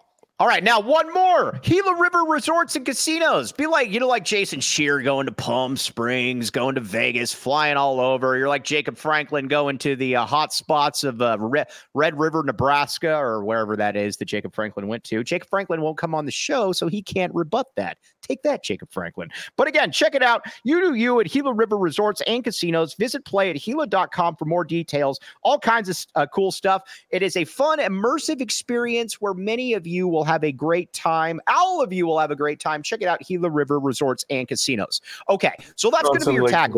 All 0.41 0.47
right, 0.47 0.63
now 0.63 0.79
one 0.79 1.13
more. 1.13 1.59
Gila 1.61 2.01
River 2.01 2.23
Resorts 2.23 2.75
and 2.75 2.83
Casinos. 2.83 3.51
Be 3.51 3.67
like, 3.67 3.91
you 3.91 3.99
know, 3.99 4.07
like 4.07 4.25
Jason 4.25 4.59
Scheer 4.59 4.99
going 4.99 5.27
to 5.27 5.31
Palm 5.31 5.77
Springs, 5.77 6.49
going 6.49 6.73
to 6.73 6.81
Vegas, 6.81 7.31
flying 7.31 7.77
all 7.77 7.99
over. 7.99 8.35
You're 8.35 8.49
like 8.49 8.63
Jacob 8.63 8.97
Franklin 8.97 9.47
going 9.47 9.77
to 9.77 9.95
the 9.95 10.15
uh, 10.15 10.25
hot 10.25 10.51
spots 10.51 11.03
of 11.03 11.21
uh, 11.21 11.37
Red, 11.39 11.67
Red 11.93 12.17
River, 12.17 12.41
Nebraska, 12.43 13.15
or 13.15 13.45
wherever 13.45 13.75
that 13.75 13.95
is 13.95 14.17
that 14.17 14.25
Jacob 14.25 14.55
Franklin 14.55 14.87
went 14.87 15.03
to. 15.03 15.23
Jacob 15.23 15.47
Franklin 15.47 15.79
won't 15.79 15.99
come 15.99 16.15
on 16.15 16.25
the 16.25 16.31
show, 16.31 16.71
so 16.71 16.87
he 16.87 17.03
can't 17.03 17.31
rebut 17.35 17.67
that. 17.75 17.99
Take 18.23 18.41
that, 18.41 18.63
Jacob 18.63 18.91
Franklin. 18.91 19.29
But 19.57 19.67
again, 19.67 19.91
check 19.91 20.15
it 20.15 20.23
out. 20.23 20.41
You 20.63 20.81
do 20.81 20.95
you 20.95 21.19
at 21.19 21.29
Gila 21.29 21.53
River 21.53 21.77
Resorts 21.77 22.21
and 22.25 22.43
Casinos. 22.43 22.95
Visit 22.95 23.25
play 23.25 23.51
at 23.51 23.57
Gila.com 23.57 24.37
for 24.37 24.45
more 24.45 24.63
details, 24.63 25.19
all 25.43 25.59
kinds 25.59 25.87
of 25.87 25.97
uh, 26.15 26.25
cool 26.33 26.51
stuff. 26.51 26.81
It 27.11 27.21
is 27.21 27.37
a 27.37 27.45
fun, 27.45 27.77
immersive 27.77 28.41
experience 28.41 29.21
where 29.21 29.35
many 29.35 29.73
of 29.73 29.85
you 29.85 30.07
will 30.07 30.23
have 30.31 30.43
a 30.43 30.51
great 30.51 30.91
time. 30.93 31.41
All 31.47 31.83
of 31.83 31.91
you 31.91 32.07
will 32.07 32.19
have 32.19 32.31
a 32.31 32.35
great 32.35 32.59
time. 32.59 32.81
Check 32.81 33.01
it 33.01 33.07
out, 33.07 33.19
Gila 33.19 33.49
River 33.49 33.79
Resorts 33.79 34.23
and 34.29 34.47
Casinos. 34.47 35.01
Okay, 35.29 35.53
so 35.75 35.91
that's 35.91 36.07
going 36.07 36.21
to 36.21 36.25
be 36.27 36.33
your 36.35 36.47
tag. 36.47 36.73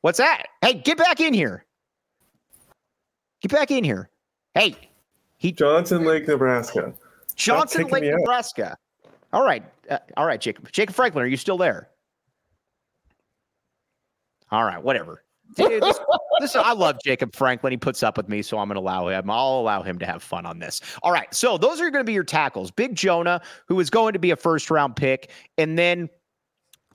What's 0.00 0.18
that? 0.18 0.44
Hey, 0.60 0.74
get 0.74 0.98
back 0.98 1.20
in 1.20 1.32
here. 1.32 1.64
Get 3.40 3.52
back 3.52 3.70
in 3.70 3.84
here. 3.84 4.10
Hey, 4.54 4.76
he 5.36 5.52
Johnson 5.52 6.04
Lake, 6.04 6.26
Nebraska. 6.26 6.94
Johnson 7.34 7.86
Lake, 7.88 8.04
Nebraska. 8.04 8.76
All 9.32 9.44
right, 9.44 9.64
uh, 9.90 9.98
all 10.16 10.26
right, 10.26 10.40
Jacob. 10.40 10.70
Jacob 10.72 10.94
Franklin, 10.94 11.24
are 11.24 11.28
you 11.28 11.36
still 11.36 11.58
there? 11.58 11.90
All 14.50 14.64
right, 14.64 14.82
whatever. 14.82 15.22
Dude, 15.54 15.82
this, 15.82 15.98
this, 16.40 16.56
I 16.56 16.72
love 16.72 16.96
Jacob 17.04 17.34
Franklin. 17.34 17.72
He 17.72 17.76
puts 17.76 18.02
up 18.02 18.16
with 18.16 18.28
me, 18.28 18.42
so 18.42 18.58
I'm 18.58 18.68
going 18.68 18.74
to 18.74 18.80
allow 18.80 19.08
him. 19.08 19.30
I'll 19.30 19.60
allow 19.60 19.82
him 19.82 19.98
to 19.98 20.06
have 20.06 20.22
fun 20.22 20.46
on 20.46 20.58
this. 20.58 20.80
All 21.02 21.12
right. 21.12 21.32
So 21.34 21.56
those 21.58 21.80
are 21.80 21.90
going 21.90 22.04
to 22.04 22.06
be 22.06 22.12
your 22.12 22.24
tackles. 22.24 22.70
Big 22.70 22.94
Jonah, 22.94 23.40
who 23.68 23.78
is 23.80 23.90
going 23.90 24.12
to 24.12 24.18
be 24.18 24.30
a 24.30 24.36
first 24.36 24.70
round 24.70 24.96
pick, 24.96 25.30
and 25.56 25.78
then 25.78 26.08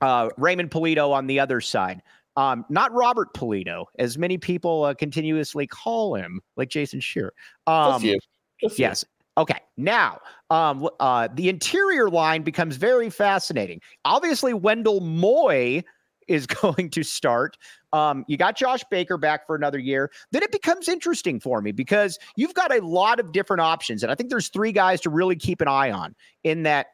uh, 0.00 0.28
Raymond 0.36 0.70
Pulido 0.70 1.12
on 1.12 1.26
the 1.26 1.40
other 1.40 1.60
side. 1.60 2.02
Um, 2.36 2.64
not 2.70 2.92
Robert 2.92 3.34
Pulido, 3.34 3.86
as 3.98 4.16
many 4.16 4.38
people 4.38 4.84
uh, 4.84 4.94
continuously 4.94 5.66
call 5.66 6.14
him, 6.14 6.40
like 6.56 6.70
Jason 6.70 7.00
Scheer. 7.00 7.32
Um, 7.66 7.92
Just 7.92 8.04
you. 8.04 8.18
Just 8.60 8.78
yes. 8.78 9.04
You. 9.04 9.42
Okay. 9.42 9.58
Now, 9.76 10.20
um, 10.50 10.88
uh, 11.00 11.28
the 11.34 11.48
interior 11.48 12.10
line 12.10 12.42
becomes 12.42 12.76
very 12.76 13.10
fascinating. 13.10 13.80
Obviously, 14.04 14.54
Wendell 14.54 15.00
Moy 15.00 15.82
is 16.32 16.46
going 16.62 16.90
to 16.90 17.02
start. 17.02 17.56
Um, 17.92 18.24
you 18.26 18.36
got 18.36 18.56
Josh 18.56 18.82
Baker 18.90 19.18
back 19.18 19.46
for 19.46 19.54
another 19.54 19.78
year. 19.78 20.10
Then 20.32 20.42
it 20.42 20.50
becomes 20.50 20.88
interesting 20.88 21.38
for 21.38 21.60
me 21.60 21.72
because 21.72 22.18
you've 22.36 22.54
got 22.54 22.74
a 22.74 22.84
lot 22.84 23.20
of 23.20 23.32
different 23.32 23.60
options. 23.60 24.02
And 24.02 24.10
I 24.10 24.14
think 24.14 24.30
there's 24.30 24.48
three 24.48 24.72
guys 24.72 25.00
to 25.02 25.10
really 25.10 25.36
keep 25.36 25.60
an 25.60 25.68
eye 25.68 25.90
on 25.90 26.14
in 26.42 26.62
that 26.64 26.86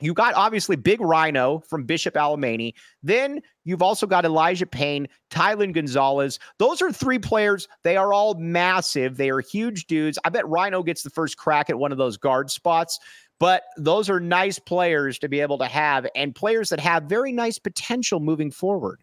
you 0.00 0.12
got 0.12 0.34
obviously 0.34 0.76
Big 0.76 1.00
Rhino 1.00 1.60
from 1.60 1.84
Bishop 1.84 2.14
Alemany. 2.14 2.74
Then 3.02 3.40
you've 3.64 3.80
also 3.80 4.06
got 4.06 4.26
Elijah 4.26 4.66
Payne, 4.66 5.08
Tylen 5.30 5.72
Gonzalez. 5.72 6.38
Those 6.58 6.82
are 6.82 6.92
three 6.92 7.18
players. 7.18 7.66
They 7.82 7.96
are 7.96 8.12
all 8.12 8.34
massive. 8.34 9.16
They 9.16 9.30
are 9.30 9.40
huge 9.40 9.86
dudes. 9.86 10.18
I 10.24 10.28
bet 10.28 10.46
Rhino 10.46 10.82
gets 10.82 11.02
the 11.02 11.10
first 11.10 11.38
crack 11.38 11.70
at 11.70 11.78
one 11.78 11.92
of 11.92 11.98
those 11.98 12.18
guard 12.18 12.50
spots. 12.50 12.98
But 13.38 13.64
those 13.76 14.08
are 14.08 14.18
nice 14.18 14.58
players 14.58 15.18
to 15.18 15.28
be 15.28 15.40
able 15.40 15.58
to 15.58 15.66
have 15.66 16.06
and 16.14 16.34
players 16.34 16.70
that 16.70 16.80
have 16.80 17.04
very 17.04 17.32
nice 17.32 17.58
potential 17.58 18.20
moving 18.20 18.50
forward. 18.50 19.02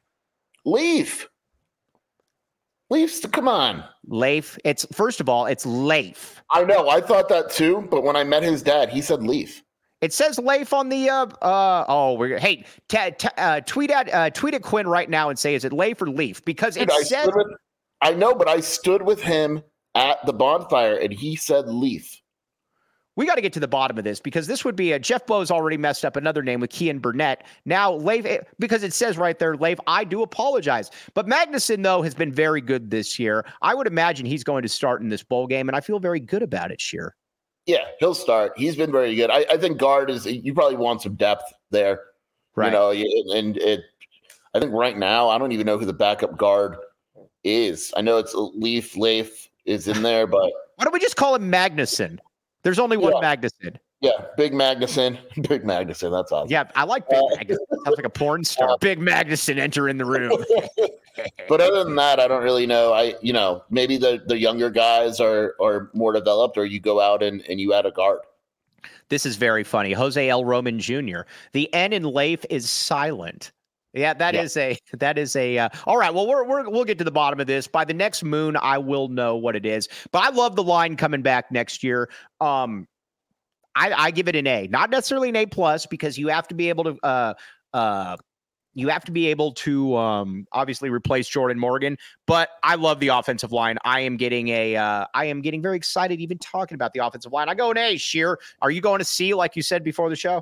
Leaf. 0.65 1.29
Leafs, 2.89 3.25
come 3.27 3.47
on. 3.47 3.83
Leif. 4.07 4.57
It's 4.63 4.85
first 4.91 5.19
of 5.19 5.29
all, 5.29 5.45
it's 5.45 5.65
Leif. 5.65 6.41
I 6.51 6.63
know. 6.63 6.89
I 6.89 7.01
thought 7.01 7.29
that 7.29 7.49
too, 7.49 7.87
but 7.89 8.03
when 8.03 8.15
I 8.15 8.23
met 8.23 8.43
his 8.43 8.61
dad, 8.61 8.89
he 8.89 9.01
said 9.01 9.23
Leaf. 9.23 9.63
It 10.01 10.11
says 10.11 10.37
Leif 10.37 10.73
on 10.73 10.89
the 10.89 11.09
uh 11.09 11.27
uh 11.41 11.85
oh 11.87 12.13
we're 12.13 12.37
hey 12.37 12.65
t- 12.89 13.11
t- 13.17 13.27
uh, 13.37 13.61
tweet 13.61 13.89
at 13.89 14.13
uh, 14.13 14.29
tweet 14.31 14.53
at 14.53 14.61
Quinn 14.61 14.87
right 14.87 15.09
now 15.09 15.29
and 15.29 15.39
say 15.39 15.55
is 15.55 15.63
it 15.63 15.71
Leif 15.71 16.01
or 16.01 16.09
Leaf 16.09 16.43
because 16.43 16.75
it 16.75 16.89
Dude, 16.89 17.07
says 17.07 17.29
I, 18.01 18.09
I 18.09 18.13
know 18.13 18.35
but 18.35 18.49
I 18.49 18.59
stood 18.59 19.01
with 19.01 19.21
him 19.21 19.63
at 19.95 20.23
the 20.25 20.33
bonfire 20.33 20.97
and 20.97 21.13
he 21.13 21.37
said 21.37 21.69
Leaf 21.69 22.21
we 23.15 23.25
got 23.25 23.35
to 23.35 23.41
get 23.41 23.53
to 23.53 23.59
the 23.59 23.67
bottom 23.67 23.97
of 23.97 24.03
this 24.03 24.19
because 24.19 24.47
this 24.47 24.65
would 24.65 24.75
be 24.75 24.91
a 24.91 24.99
Jeff 24.99 25.25
Bowes 25.25 25.51
already 25.51 25.77
messed 25.77 26.03
up 26.03 26.15
another 26.15 26.41
name 26.41 26.59
with 26.59 26.71
Keyan 26.71 27.01
Burnett. 27.01 27.45
Now, 27.65 27.93
Leif, 27.93 28.25
eh, 28.25 28.39
because 28.59 28.83
it 28.83 28.93
says 28.93 29.17
right 29.17 29.37
there, 29.37 29.55
Leif, 29.55 29.79
I 29.85 30.03
do 30.03 30.23
apologize. 30.23 30.89
But 31.13 31.27
Magnuson, 31.27 31.83
though, 31.83 32.01
has 32.01 32.13
been 32.15 32.31
very 32.31 32.61
good 32.61 32.89
this 32.89 33.19
year. 33.19 33.45
I 33.61 33.75
would 33.75 33.87
imagine 33.87 34.25
he's 34.25 34.43
going 34.43 34.63
to 34.63 34.69
start 34.69 35.01
in 35.01 35.09
this 35.09 35.23
bowl 35.23 35.47
game, 35.47 35.69
and 35.69 35.75
I 35.75 35.81
feel 35.81 35.99
very 35.99 36.19
good 36.19 36.41
about 36.41 36.71
it, 36.71 36.81
Scheer. 36.81 37.15
Yeah, 37.65 37.85
he'll 37.99 38.15
start. 38.15 38.53
He's 38.57 38.75
been 38.75 38.91
very 38.91 39.15
good. 39.15 39.29
I, 39.29 39.45
I 39.49 39.57
think 39.57 39.77
guard 39.77 40.09
is, 40.09 40.25
you 40.25 40.53
probably 40.53 40.77
want 40.77 41.01
some 41.01 41.15
depth 41.15 41.53
there. 41.71 42.01
Right. 42.55 42.67
You 42.67 42.71
know, 42.71 43.37
and 43.37 43.57
it, 43.57 43.81
I 44.53 44.59
think 44.59 44.73
right 44.73 44.97
now, 44.97 45.29
I 45.29 45.37
don't 45.37 45.51
even 45.51 45.65
know 45.65 45.77
who 45.77 45.85
the 45.85 45.93
backup 45.93 46.37
guard 46.37 46.75
is. 47.43 47.93
I 47.95 48.01
know 48.01 48.17
it's 48.17 48.33
Leaf, 48.35 48.97
Leif 48.97 49.49
is 49.65 49.87
in 49.87 50.03
there, 50.03 50.27
but. 50.27 50.51
Why 50.75 50.85
don't 50.85 50.93
we 50.93 50.99
just 50.99 51.15
call 51.15 51.35
him 51.35 51.51
Magnuson? 51.51 52.19
There's 52.63 52.79
only 52.79 52.97
one 52.97 53.13
yeah. 53.21 53.35
Magnuson. 53.35 53.75
Yeah, 54.01 54.11
Big 54.35 54.53
Magnuson. 54.53 55.17
Big 55.47 55.63
Magnuson. 55.63 56.11
That's 56.11 56.31
awesome. 56.31 56.51
Yeah, 56.51 56.65
I 56.75 56.83
like 56.83 57.07
Big 57.09 57.19
uh, 57.19 57.37
Magnuson. 57.37 57.57
Sounds 57.85 57.97
like 57.97 58.05
a 58.05 58.09
porn 58.09 58.43
star. 58.43 58.71
Uh, 58.71 58.77
Big 58.77 58.99
Magnuson 58.99 59.57
enter 59.57 59.87
in 59.87 59.97
the 59.97 60.05
room. 60.05 60.43
but 61.49 61.61
other 61.61 61.83
than 61.83 61.95
that, 61.95 62.19
I 62.19 62.27
don't 62.27 62.43
really 62.43 62.65
know. 62.65 62.93
I 62.93 63.15
you 63.21 63.33
know 63.33 63.63
maybe 63.69 63.97
the 63.97 64.23
the 64.25 64.37
younger 64.37 64.69
guys 64.69 65.19
are 65.19 65.55
are 65.61 65.89
more 65.93 66.13
developed, 66.13 66.57
or 66.57 66.65
you 66.65 66.79
go 66.79 66.99
out 66.99 67.21
and 67.21 67.41
and 67.49 67.59
you 67.59 67.73
add 67.73 67.85
a 67.85 67.91
guard. 67.91 68.19
This 69.09 69.25
is 69.25 69.35
very 69.35 69.63
funny. 69.63 69.93
Jose 69.93 70.29
L. 70.29 70.43
Roman 70.43 70.79
Jr. 70.79 71.21
The 71.51 71.73
N 71.73 71.93
in 71.93 72.03
Leif 72.03 72.45
is 72.49 72.69
silent. 72.69 73.51
Yeah, 73.93 74.13
that 74.15 74.35
is 74.35 74.57
a 74.57 74.77
that 74.93 75.17
is 75.17 75.35
a 75.35 75.57
uh, 75.57 75.69
all 75.85 75.97
right. 75.97 76.13
Well, 76.13 76.27
we're, 76.27 76.43
we're 76.45 76.69
we'll 76.69 76.85
get 76.85 76.97
to 76.97 77.03
the 77.03 77.11
bottom 77.11 77.39
of 77.39 77.47
this 77.47 77.67
by 77.67 77.85
the 77.85 77.93
next 77.93 78.23
moon. 78.23 78.57
I 78.57 78.77
will 78.77 79.07
know 79.07 79.35
what 79.35 79.55
it 79.55 79.65
is. 79.65 79.87
But 80.11 80.23
I 80.23 80.29
love 80.29 80.55
the 80.55 80.63
line 80.63 80.95
coming 80.95 81.21
back 81.21 81.51
next 81.51 81.83
year. 81.83 82.09
Um, 82.41 82.87
I, 83.75 83.91
I 83.91 84.11
give 84.11 84.27
it 84.27 84.35
an 84.35 84.47
A, 84.47 84.67
not 84.67 84.89
necessarily 84.89 85.29
an 85.29 85.35
A 85.35 85.45
plus 85.45 85.85
because 85.85 86.17
you 86.17 86.27
have 86.27 86.47
to 86.47 86.55
be 86.55 86.69
able 86.69 86.83
to 86.83 86.97
uh 87.03 87.33
uh 87.73 88.17
you 88.75 88.87
have 88.89 89.03
to 89.05 89.11
be 89.11 89.27
able 89.27 89.51
to 89.51 89.95
um, 89.95 90.47
obviously 90.51 90.89
replace 90.89 91.27
Jordan 91.27 91.59
Morgan, 91.59 91.97
but 92.25 92.49
I 92.63 92.75
love 92.75 92.99
the 92.99 93.09
offensive 93.09 93.51
line. 93.51 93.77
I 93.85 93.99
am 93.99 94.17
getting 94.17 94.47
a, 94.47 94.75
uh, 94.75 95.05
I 95.13 95.25
am 95.25 95.41
getting 95.41 95.61
very 95.61 95.77
excited 95.77 96.19
even 96.19 96.39
talking 96.39 96.75
about 96.75 96.93
the 96.93 97.05
offensive 97.05 97.31
line. 97.31 97.49
I 97.49 97.53
go 97.53 97.71
an 97.71 97.77
A. 97.77 97.97
Scheer, 97.97 98.39
are 98.61 98.71
you 98.71 98.81
going 98.81 98.99
to 98.99 99.05
C 99.05 99.33
like 99.33 99.55
you 99.55 99.61
said 99.61 99.83
before 99.83 100.09
the 100.09 100.15
show? 100.15 100.41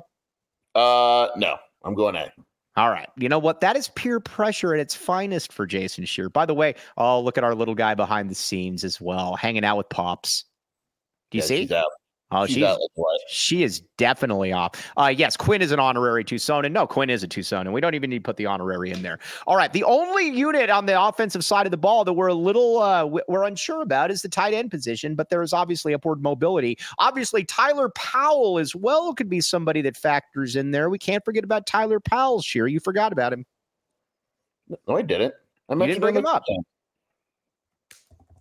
Uh, 0.74 1.28
no, 1.36 1.56
I'm 1.84 1.94
going 1.94 2.16
A. 2.16 2.32
All 2.76 2.88
right. 2.88 3.08
You 3.16 3.28
know 3.28 3.38
what? 3.38 3.60
That 3.60 3.76
is 3.76 3.88
peer 3.88 4.18
pressure 4.18 4.72
at 4.74 4.80
its 4.80 4.94
finest 4.94 5.52
for 5.52 5.66
Jason 5.66 6.04
Scheer. 6.06 6.30
By 6.30 6.46
the 6.46 6.54
way, 6.54 6.74
oh, 6.96 7.20
look 7.20 7.36
at 7.36 7.44
our 7.44 7.54
little 7.54 7.74
guy 7.74 7.94
behind 7.94 8.30
the 8.30 8.34
scenes 8.34 8.82
as 8.82 9.00
well, 9.00 9.36
hanging 9.36 9.64
out 9.64 9.76
with 9.76 9.88
Pops. 9.90 10.44
Do 11.30 11.38
you 11.38 11.42
Yeah, 11.42 11.46
see? 11.48 11.56
she's 11.62 11.72
out. 11.72 11.90
Oh, 12.34 12.46
She's 12.46 12.64
she 13.28 13.62
is 13.62 13.80
definitely 13.98 14.52
off. 14.52 14.90
Uh, 14.96 15.12
yes, 15.14 15.36
Quinn 15.36 15.60
is 15.60 15.70
an 15.70 15.78
honorary 15.78 16.24
Tucson, 16.24 16.64
and 16.64 16.72
no, 16.72 16.86
Quinn 16.86 17.10
is 17.10 17.22
a 17.22 17.28
Tucson, 17.28 17.66
and 17.66 17.74
we 17.74 17.80
don't 17.80 17.94
even 17.94 18.08
need 18.08 18.18
to 18.18 18.22
put 18.22 18.38
the 18.38 18.46
honorary 18.46 18.90
in 18.90 19.02
there. 19.02 19.18
All 19.46 19.54
right, 19.54 19.70
the 19.70 19.84
only 19.84 20.28
unit 20.28 20.70
on 20.70 20.86
the 20.86 21.00
offensive 21.00 21.44
side 21.44 21.66
of 21.66 21.70
the 21.70 21.76
ball 21.76 22.04
that 22.04 22.14
we're 22.14 22.28
a 22.28 22.34
little 22.34 22.80
uh, 22.80 23.04
we're 23.04 23.44
unsure 23.44 23.82
about 23.82 24.10
is 24.10 24.22
the 24.22 24.30
tight 24.30 24.54
end 24.54 24.70
position, 24.70 25.14
but 25.14 25.28
there 25.28 25.42
is 25.42 25.52
obviously 25.52 25.92
upward 25.92 26.22
mobility. 26.22 26.78
Obviously, 26.98 27.44
Tyler 27.44 27.90
Powell 27.90 28.58
as 28.58 28.74
well 28.74 29.12
could 29.12 29.28
be 29.28 29.42
somebody 29.42 29.82
that 29.82 29.96
factors 29.96 30.56
in 30.56 30.70
there. 30.70 30.88
We 30.88 30.98
can't 30.98 31.24
forget 31.24 31.44
about 31.44 31.66
Tyler 31.66 32.00
Powell. 32.00 32.40
Scheer, 32.40 32.66
you 32.66 32.80
forgot 32.80 33.12
about 33.12 33.34
him. 33.34 33.44
No, 34.88 34.96
I 34.96 35.02
didn't. 35.02 35.34
I 35.68 35.74
You 35.74 35.86
didn't 35.86 36.00
bring 36.00 36.16
him 36.16 36.26
up. 36.26 36.44
Yeah, 36.48 36.56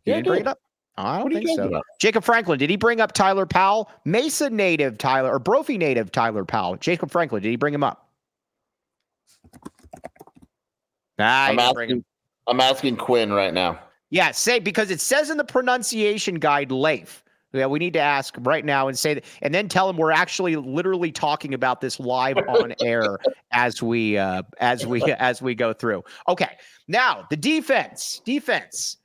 You 0.06 0.14
didn't 0.14 0.28
bring 0.28 0.42
it 0.42 0.48
up. 0.48 0.60
I 1.06 1.18
don't 1.20 1.34
What 1.34 1.44
think 1.44 1.58
so. 1.58 1.68
about? 1.68 1.84
Jacob 2.00 2.24
Franklin, 2.24 2.60
did 2.60 2.70
he 2.70 2.76
bring 2.78 3.02
up 3.02 3.14
Tyler 3.14 3.46
Powell? 3.46 3.92
Mesa 4.06 4.50
native 4.50 4.98
Tyler 4.98 5.32
or 5.34 5.40
Brophy 5.40 5.78
native 5.78 6.12
Tyler 6.12 6.46
Powell? 6.46 6.76
Jacob 6.78 7.12
Franklin, 7.12 7.42
did 7.44 7.50
he 7.50 7.56
bring 7.56 7.74
him 7.74 7.84
up? 7.84 8.10
Nah, 11.18 11.46
I'm 11.46 11.58
didn't 11.58 11.60
him. 11.60 11.78
asking, 11.78 12.06
I'm 12.48 12.60
asking 12.60 12.96
Quinn 12.98 13.32
right 13.32 13.54
now. 13.54 13.80
Yeah, 14.10 14.32
say 14.32 14.60
because 14.60 14.92
it 14.92 15.00
says 15.00 15.30
in 15.30 15.38
the 15.38 15.44
pronunciation 15.44 16.36
guide 16.36 16.72
Leif. 16.72 17.24
Yeah, 17.54 17.66
we 17.66 17.80
need 17.80 17.94
to 17.94 18.00
ask 18.00 18.34
right 18.40 18.64
now 18.64 18.88
and 18.88 18.98
say 18.98 19.16
that, 19.16 19.26
and 19.42 19.54
then 19.54 19.68
tell 19.68 19.90
him 19.90 19.98
we're 19.98 20.12
actually 20.12 20.56
literally 20.56 21.12
talking 21.12 21.54
about 21.54 21.82
this 21.82 22.00
live 22.00 22.38
on 22.48 22.74
air 22.82 23.18
as 23.52 23.84
we 23.84 24.18
uh 24.18 24.44
as 24.60 24.86
we 24.86 25.02
as 25.04 25.42
we 25.42 25.54
go 25.54 25.74
through. 25.74 26.04
Okay. 26.30 26.58
Now, 26.88 27.28
the 27.30 27.36
defense. 27.38 28.22
Defense. 28.26 28.98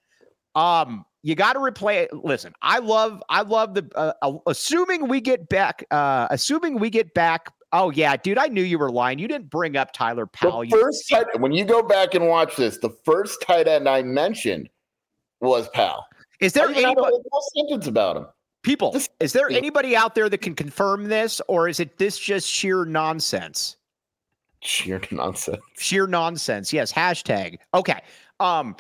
Um 0.55 1.05
you 1.27 1.35
got 1.35 1.55
to 1.55 1.59
replay 1.59 2.05
it. 2.05 2.13
listen 2.13 2.53
i 2.63 2.79
love 2.79 3.21
i 3.29 3.43
love 3.43 3.75
the 3.75 3.85
uh, 3.97 4.13
uh, 4.23 4.33
assuming 4.47 5.09
we 5.09 5.21
get 5.21 5.49
back 5.49 5.85
uh 5.91 6.29
assuming 6.31 6.79
we 6.79 6.89
get 6.89 7.13
back 7.15 7.53
oh 7.73 7.91
yeah 7.91 8.17
dude 8.17 8.39
i 8.39 8.47
knew 8.47 8.63
you 8.63 8.79
were 8.79 8.93
lying 8.93 9.19
you 9.19 9.27
didn't 9.27 9.51
bring 9.51 9.77
up 9.77 9.93
tyler 9.93 10.27
powell 10.27 10.61
The 10.61 10.69
You- 10.69 10.81
first 10.81 11.09
tight, 11.11 11.27
when 11.41 11.53
you 11.53 11.65
go 11.65 11.83
back 11.83 12.15
and 12.15 12.29
watch 12.29 12.55
this, 12.55 12.79
the 12.79 12.91
first 13.05 13.43
tight 13.43 13.67
end 13.67 13.89
I 13.89 14.03
mentioned 14.03 14.69
was 15.41 15.69
Pal. 15.71 16.07
is 16.41 16.53
there 16.53 16.71
even 16.71 16.77
had 16.77 16.83
a 16.85 16.87
anybody 16.91 17.11
whole 17.11 17.25
whole 17.33 17.45
sentence 17.57 17.87
about 17.89 18.17
him. 18.17 18.27
People, 18.63 18.93
This- 18.93 19.09
is 19.21 19.33
there 19.33 19.51
anybody 19.51 19.95
out 19.97 20.15
there 20.15 20.29
that 20.29 20.39
can 20.39 20.55
confirm 20.55 21.05
this, 21.09 21.41
or 21.49 21.69
is 21.69 21.79
it 21.81 21.99
this 21.99 22.19
just 22.19 22.49
sheer 22.49 22.85
nonsense? 22.85 23.77
Sheer 24.61 25.01
nonsense. 25.11 25.61
Sheer 25.79 26.07
nonsense. 26.07 26.73
Yes. 26.73 26.93
Hashtag. 26.93 27.59
Okay. 27.75 28.01
Um, 28.41 28.75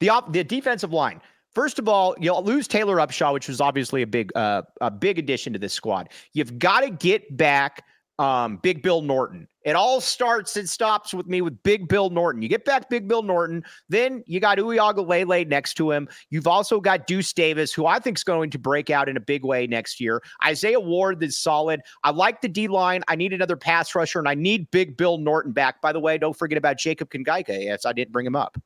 the 0.00 0.08
op- 0.10 0.32
the 0.32 0.42
defensive 0.44 0.92
line. 0.92 1.20
First 1.56 1.78
of 1.78 1.88
all, 1.88 2.14
you'll 2.20 2.44
lose 2.44 2.68
Taylor 2.68 2.96
Upshaw, 2.96 3.32
which 3.32 3.48
was 3.48 3.62
obviously 3.62 4.02
a 4.02 4.06
big 4.06 4.30
uh, 4.36 4.60
a 4.82 4.90
big 4.90 5.18
addition 5.18 5.54
to 5.54 5.58
this 5.58 5.72
squad. 5.72 6.10
You've 6.34 6.58
got 6.58 6.80
to 6.82 6.90
get 6.90 7.34
back 7.34 7.82
um, 8.18 8.58
Big 8.58 8.82
Bill 8.82 9.00
Norton. 9.00 9.48
It 9.64 9.74
all 9.74 10.02
starts 10.02 10.58
and 10.58 10.68
stops 10.68 11.14
with 11.14 11.26
me 11.26 11.40
with 11.40 11.62
Big 11.62 11.88
Bill 11.88 12.10
Norton. 12.10 12.42
You 12.42 12.50
get 12.50 12.66
back 12.66 12.90
Big 12.90 13.08
Bill 13.08 13.22
Norton, 13.22 13.64
then 13.88 14.22
you 14.26 14.38
got 14.38 14.58
Uyagalele 14.58 15.48
next 15.48 15.78
to 15.78 15.92
him. 15.92 16.10
You've 16.28 16.46
also 16.46 16.78
got 16.78 17.06
Deuce 17.06 17.32
Davis, 17.32 17.72
who 17.72 17.86
I 17.86 18.00
think 18.00 18.18
is 18.18 18.24
going 18.24 18.50
to 18.50 18.58
break 18.58 18.90
out 18.90 19.08
in 19.08 19.16
a 19.16 19.20
big 19.20 19.42
way 19.42 19.66
next 19.66 19.98
year. 19.98 20.22
Isaiah 20.44 20.78
Ward 20.78 21.22
is 21.22 21.38
solid. 21.38 21.80
I 22.04 22.10
like 22.10 22.42
the 22.42 22.48
D 22.48 22.68
line. 22.68 23.02
I 23.08 23.16
need 23.16 23.32
another 23.32 23.56
pass 23.56 23.94
rusher, 23.94 24.18
and 24.18 24.28
I 24.28 24.34
need 24.34 24.70
Big 24.72 24.94
Bill 24.98 25.16
Norton 25.16 25.52
back. 25.52 25.80
By 25.80 25.94
the 25.94 26.00
way, 26.00 26.18
don't 26.18 26.36
forget 26.36 26.58
about 26.58 26.76
Jacob 26.76 27.08
Kongaika. 27.08 27.64
Yes, 27.64 27.86
I 27.86 27.94
didn't 27.94 28.12
bring 28.12 28.26
him 28.26 28.36
up. 28.36 28.58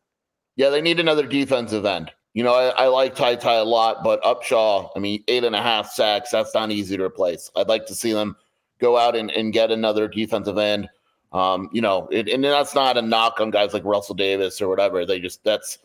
Yeah, 0.56 0.70
they 0.70 0.80
need 0.80 0.98
another 0.98 1.24
defensive 1.24 1.86
end. 1.86 2.10
You 2.32 2.44
know, 2.44 2.54
I, 2.54 2.84
I 2.84 2.86
like 2.86 3.14
Ty 3.14 3.36
Ty 3.36 3.54
a 3.54 3.64
lot, 3.64 4.04
but 4.04 4.22
Upshaw, 4.22 4.90
I 4.94 5.00
mean, 5.00 5.24
eight 5.26 5.44
and 5.44 5.56
a 5.56 5.62
half 5.62 5.90
sacks, 5.90 6.30
that's 6.30 6.54
not 6.54 6.70
easy 6.70 6.96
to 6.96 7.04
replace. 7.04 7.50
I'd 7.56 7.68
like 7.68 7.86
to 7.86 7.94
see 7.94 8.12
them 8.12 8.36
go 8.78 8.96
out 8.96 9.16
and, 9.16 9.30
and 9.32 9.52
get 9.52 9.70
another 9.70 10.06
defensive 10.06 10.58
end. 10.58 10.88
Um, 11.32 11.68
you 11.72 11.80
know, 11.80 12.08
it, 12.10 12.28
and 12.28 12.42
that's 12.42 12.74
not 12.74 12.96
a 12.96 13.02
knock 13.02 13.40
on 13.40 13.50
guys 13.50 13.72
like 13.72 13.84
Russell 13.84 14.14
Davis 14.14 14.60
or 14.60 14.68
whatever. 14.68 15.04
They 15.04 15.20
just 15.20 15.42
that's 15.44 15.78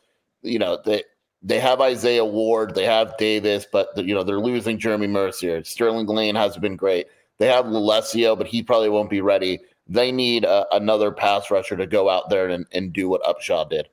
you 0.46 0.60
know, 0.60 0.80
they 0.86 1.04
they 1.44 1.60
have 1.60 1.82
Isaiah 1.82 2.26
Ward, 2.26 2.74
they 2.74 2.86
have 2.86 3.18
Davis, 3.18 3.66
but 3.72 3.90
you 3.98 4.14
know, 4.14 4.24
they're 4.24 4.40
losing 4.40 4.80
Jeremy 4.80 5.08
Mercier. 5.08 5.64
Sterling 5.64 6.08
Lane 6.08 6.36
has 6.36 6.58
been 6.58 6.76
great. 6.76 7.08
They 7.38 7.48
have 7.48 7.66
Lalesio, 7.66 8.38
but 8.38 8.48
he 8.48 8.64
probably 8.64 8.90
won't 8.90 9.10
be 9.10 9.22
ready. 9.22 9.60
They 9.88 10.12
need 10.12 10.46
a, 10.46 10.66
another 10.76 11.12
pass 11.12 11.52
rusher 11.52 11.76
to 11.76 11.86
go 11.86 12.10
out 12.10 12.30
there 12.30 12.48
and, 12.48 12.66
and 12.72 12.94
do 12.94 13.10
what 13.10 13.22
Upshaw 13.24 13.70
did. 13.70 13.90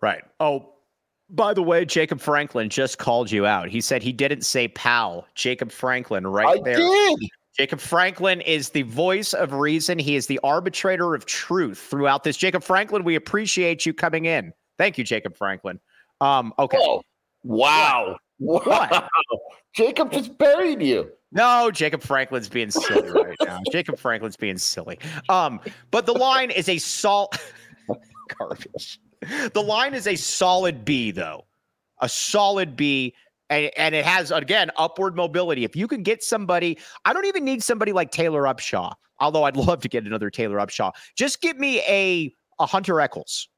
Right. 0.00 0.24
Oh, 0.40 0.71
by 1.32 1.54
the 1.54 1.62
way, 1.62 1.84
Jacob 1.84 2.20
Franklin 2.20 2.68
just 2.68 2.98
called 2.98 3.30
you 3.30 3.46
out. 3.46 3.68
He 3.68 3.80
said 3.80 4.02
he 4.02 4.12
didn't 4.12 4.42
say 4.42 4.68
pal. 4.68 5.26
Jacob 5.34 5.72
Franklin, 5.72 6.26
right 6.26 6.60
I 6.60 6.62
there. 6.62 6.76
did. 6.76 7.18
Jacob 7.58 7.80
Franklin 7.80 8.40
is 8.42 8.70
the 8.70 8.82
voice 8.82 9.34
of 9.34 9.52
reason. 9.52 9.98
He 9.98 10.16
is 10.16 10.26
the 10.26 10.40
arbitrator 10.42 11.14
of 11.14 11.26
truth 11.26 11.78
throughout 11.78 12.24
this. 12.24 12.36
Jacob 12.36 12.62
Franklin, 12.62 13.04
we 13.04 13.14
appreciate 13.14 13.84
you 13.84 13.92
coming 13.92 14.24
in. 14.24 14.52
Thank 14.78 14.96
you, 14.96 15.04
Jacob 15.04 15.36
Franklin. 15.36 15.78
Um, 16.20 16.54
okay. 16.58 16.78
Oh, 16.80 17.02
wow. 17.42 18.18
What? 18.38 18.66
Wow. 18.66 19.08
Jacob 19.74 20.12
just 20.12 20.36
buried 20.38 20.82
you. 20.82 21.10
No, 21.30 21.70
Jacob 21.70 22.02
Franklin's 22.02 22.48
being 22.48 22.70
silly 22.70 23.10
right 23.10 23.36
now. 23.42 23.60
Jacob 23.72 23.98
Franklin's 23.98 24.36
being 24.36 24.58
silly. 24.58 24.98
Um, 25.28 25.60
but 25.90 26.04
the 26.04 26.12
line 26.12 26.50
is 26.50 26.68
a 26.68 26.78
salt 26.78 27.38
garbage. 28.38 28.98
The 29.52 29.62
line 29.62 29.94
is 29.94 30.06
a 30.06 30.16
solid 30.16 30.84
B, 30.84 31.10
though. 31.10 31.46
A 32.00 32.08
solid 32.08 32.76
B. 32.76 33.14
And, 33.50 33.70
and 33.76 33.94
it 33.94 34.04
has 34.04 34.30
again 34.30 34.70
upward 34.76 35.14
mobility. 35.14 35.64
If 35.64 35.76
you 35.76 35.86
can 35.86 36.02
get 36.02 36.22
somebody, 36.22 36.78
I 37.04 37.12
don't 37.12 37.26
even 37.26 37.44
need 37.44 37.62
somebody 37.62 37.92
like 37.92 38.10
Taylor 38.10 38.42
Upshaw, 38.42 38.92
although 39.20 39.44
I'd 39.44 39.56
love 39.68 39.80
to 39.82 39.88
get 39.88 40.04
another 40.04 40.30
Taylor 40.30 40.56
Upshaw. 40.56 40.92
Just 41.16 41.40
give 41.40 41.58
me 41.58 41.80
a 41.80 42.32
a 42.58 42.66
Hunter 42.66 43.00
Eccles, 43.00 43.48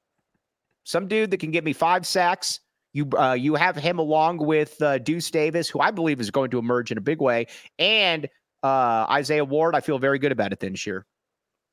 some 0.84 1.08
dude 1.08 1.30
that 1.30 1.38
can 1.38 1.50
give 1.50 1.64
me 1.64 1.72
five 1.72 2.06
sacks. 2.06 2.60
You 2.92 3.08
uh, 3.16 3.34
you 3.34 3.54
have 3.54 3.76
him 3.76 3.98
along 3.98 4.38
with 4.38 4.80
uh, 4.82 4.98
Deuce 4.98 5.30
Davis, 5.30 5.68
who 5.68 5.80
I 5.80 5.90
believe 5.90 6.20
is 6.20 6.30
going 6.30 6.50
to 6.50 6.58
emerge 6.58 6.90
in 6.90 6.98
a 6.98 7.02
big 7.02 7.20
way, 7.20 7.46
and 7.78 8.28
uh, 8.62 9.06
Isaiah 9.10 9.44
Ward. 9.44 9.74
I 9.74 9.80
feel 9.80 9.98
very 9.98 10.18
good 10.18 10.32
about 10.32 10.52
it 10.52 10.60
this 10.60 10.86
year. 10.86 11.06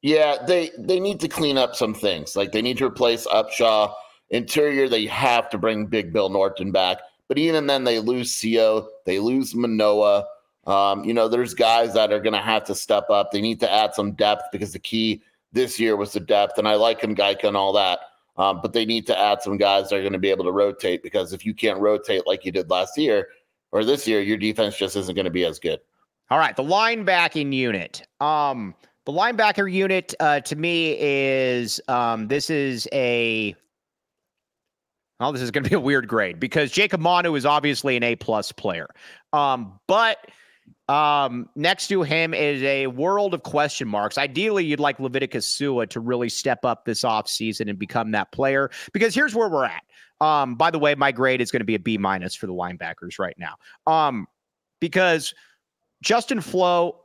Yeah, 0.02 0.38
they 0.46 0.72
they 0.78 1.00
need 1.00 1.20
to 1.20 1.28
clean 1.28 1.58
up 1.58 1.76
some 1.76 1.94
things. 1.94 2.36
Like 2.36 2.52
they 2.52 2.62
need 2.62 2.78
to 2.78 2.86
replace 2.86 3.28
Upshaw. 3.28 3.94
Interior, 4.30 4.88
they 4.88 5.06
have 5.08 5.50
to 5.50 5.58
bring 5.58 5.86
Big 5.86 6.14
Bill 6.14 6.30
Norton 6.30 6.72
back. 6.72 7.00
But 7.28 7.38
even 7.38 7.68
then, 7.68 7.84
they 7.84 8.00
lose 8.00 8.42
Co. 8.42 8.90
They 9.06 9.20
lose 9.20 9.54
Manoa. 9.54 10.26
Um, 10.68 11.04
you 11.04 11.14
know, 11.14 11.28
there's 11.28 11.54
guys 11.54 11.94
that 11.94 12.12
are 12.12 12.20
going 12.20 12.34
to 12.34 12.40
have 12.40 12.64
to 12.66 12.76
step 12.76 13.10
up. 13.10 13.32
They 13.32 13.42
need 13.42 13.60
to 13.62 13.72
add 13.72 13.94
some 13.94 14.14
depth 14.14 14.44
because 14.52 14.74
the 14.74 14.80
key 14.80 15.22
this 15.52 15.80
year 15.80 15.96
was 15.96 16.14
the 16.14 16.20
depth. 16.20 16.58
And 16.58 16.68
I 16.68 16.76
like 16.76 17.02
him, 17.02 17.16
Geica, 17.16 17.46
and 17.46 17.58
all 17.58 17.74
that. 17.74 18.00
Um, 18.38 18.60
but 18.62 18.74
they 18.74 18.86
need 18.86 19.06
to 19.08 19.20
add 19.20 19.42
some 19.42 19.58
guys 19.58 19.90
that 19.90 19.98
are 19.98 20.02
going 20.02 20.14
to 20.14 20.20
be 20.20 20.30
able 20.30 20.46
to 20.46 20.52
rotate 20.52 21.04
because 21.04 21.34
if 21.34 21.46
you 21.46 21.54
can't 21.54 21.80
rotate 21.80 22.26
like 22.26 22.46
you 22.46 22.52
did 22.52 22.70
last 22.70 22.98
year 22.98 23.28
or 23.72 23.84
this 23.84 24.08
year, 24.08 24.22
your 24.22 24.38
defense 24.38 24.78
just 24.78 24.96
isn't 24.96 25.16
going 25.16 25.26
to 25.26 25.32
be 25.32 25.46
as 25.46 25.60
good. 25.60 25.80
All 26.30 26.38
right, 26.38 26.56
the 26.56 26.64
linebacking 26.64 27.54
unit. 27.54 28.04
Um, 28.22 28.74
the 29.12 29.19
linebacker 29.19 29.71
unit 29.71 30.13
uh, 30.19 30.39
to 30.41 30.56
me 30.56 30.95
is 31.00 31.82
um, 31.88 32.28
this 32.28 32.50
is 32.50 32.88
a. 32.93 33.56
Oh, 35.19 35.32
this 35.32 35.41
is 35.41 35.52
going 35.52 35.63
to 35.63 35.69
be 35.69 35.76
a 35.76 35.80
weird 35.80 36.08
grade 36.08 36.39
because 36.39 36.71
Jacob 36.71 37.00
Manu 37.00 37.36
is 37.36 37.45
obviously 37.45 37.95
an 37.95 38.04
A 38.04 38.15
plus 38.15 38.52
player, 38.52 38.88
um, 39.34 39.80
but 39.88 40.17
um, 40.89 41.47
next 41.56 41.89
to 41.89 42.02
him 42.02 42.34
is 42.34 42.63
a 42.63 42.88
world 42.88 43.36
of 43.36 43.43
question 43.43 43.88
marks. 43.88 44.17
Ideally, 44.17 44.65
you'd 44.65 44.80
like 44.80 45.00
Leviticus 45.00 45.47
Sua 45.47 45.86
to 45.88 46.00
really 46.00 46.28
step 46.28 46.65
up 46.65 46.86
this 46.86 47.04
offseason 47.04 47.69
and 47.69 47.78
become 47.78 48.12
that 48.12 48.32
player 48.32 48.71
because 48.93 49.13
here's 49.13 49.36
where 49.36 49.47
we're 49.47 49.65
at. 49.65 49.84
Um, 50.21 50.56
by 50.56 50.71
the 50.71 50.80
way, 50.80 50.95
my 50.95 51.12
grade 51.12 51.39
is 51.39 51.52
going 51.52 51.62
to 51.62 51.65
be 51.65 51.76
a 51.76 51.80
B 51.80 51.97
minus 52.00 52.34
for 52.34 52.47
the 52.47 52.54
linebackers 52.54 53.19
right 53.19 53.36
now. 53.38 53.56
Um, 53.86 54.28
because 54.80 55.36
Justin 56.02 56.41
Flowe, 56.41 57.01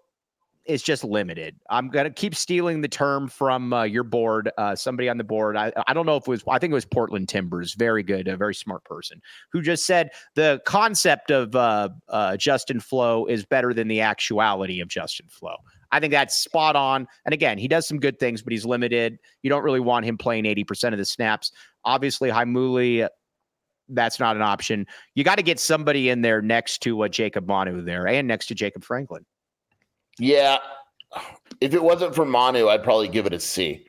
is 0.66 0.83
just 0.83 1.05
limited. 1.05 1.57
I'm 1.70 1.88
gonna 1.88 2.11
keep 2.11 2.35
stealing 2.35 2.81
the 2.81 2.88
term 2.88 3.29
from 3.29 3.72
uh, 3.72 3.85
your 3.85 4.05
board. 4.05 4.50
Uh, 4.59 4.74
somebody 4.74 5.09
on 5.09 5.18
the 5.18 5.24
board. 5.24 5.57
I 5.57 5.72
I 5.87 5.94
don't 5.94 6.07
know 6.07 6.16
if 6.16 6.22
it 6.22 6.29
was. 6.29 6.44
I 6.48 6.59
think 6.59 6.72
it 6.72 6.74
was 6.74 6.85
Portland 6.85 7.29
Timbers. 7.29 7.74
Very 7.74 8.02
good, 8.02 8.29
a 8.29 8.37
very 8.37 8.55
smart 8.55 8.85
person 8.85 9.20
who 9.52 9.62
just 9.62 9.87
said 9.87 10.11
the 10.35 10.61
concept 10.66 11.31
of 11.31 11.55
uh, 11.55 11.90
uh, 12.09 12.37
Justin 12.37 12.81
Flowe 12.81 13.26
is 13.26 13.44
better 13.44 13.72
than 13.72 13.88
the 13.88 14.00
actuality 14.00 14.81
of 14.81 14.88
Justin 14.88 15.26
Flowe. 15.29 15.57
I 15.92 16.00
think 16.00 16.11
that's 16.11 16.37
spot 16.37 16.76
on. 16.76 17.07
And 17.24 17.33
again, 17.33 17.59
he 17.59 17.68
does 17.68 17.87
some 17.87 17.98
good 17.98 18.18
things, 18.18 18.42
but 18.42 18.52
he's 18.52 18.66
limited. 18.66 19.18
You 19.42 19.50
don't 19.50 19.62
really 19.62 19.81
want 19.81 20.05
him 20.05 20.18
playing 20.18 20.44
80% 20.44 20.92
of 20.92 20.98
the 20.98 21.05
snaps. 21.05 21.52
Obviously, 21.85 22.29
Heimuli, 22.29 23.09
that's 23.88 24.18
not 24.18 24.37
an 24.37 24.42
option. 24.42 24.87
You 25.14 25.24
got 25.24 25.37
to 25.37 25.42
get 25.42 25.61
somebody 25.61 26.09
in 26.09 26.22
there 26.22 26.42
next 26.42 26.83
to 26.83 27.05
uh, 27.05 27.09
Jacob 27.09 27.46
Manu 27.46 27.83
there 27.83 28.07
and 28.07 28.26
next 28.26 28.46
to 28.46 28.55
Jacob 28.55 28.85
Franklin. 28.85 29.24
Yeah. 30.18 30.59
If 31.61 31.74
it 31.74 31.83
wasn't 31.83 32.14
for 32.14 32.24
Manu, 32.24 32.68
I'd 32.68 32.83
probably 32.83 33.09
give 33.09 33.26
it 33.26 33.33
a 33.33 33.40
C. 33.40 33.87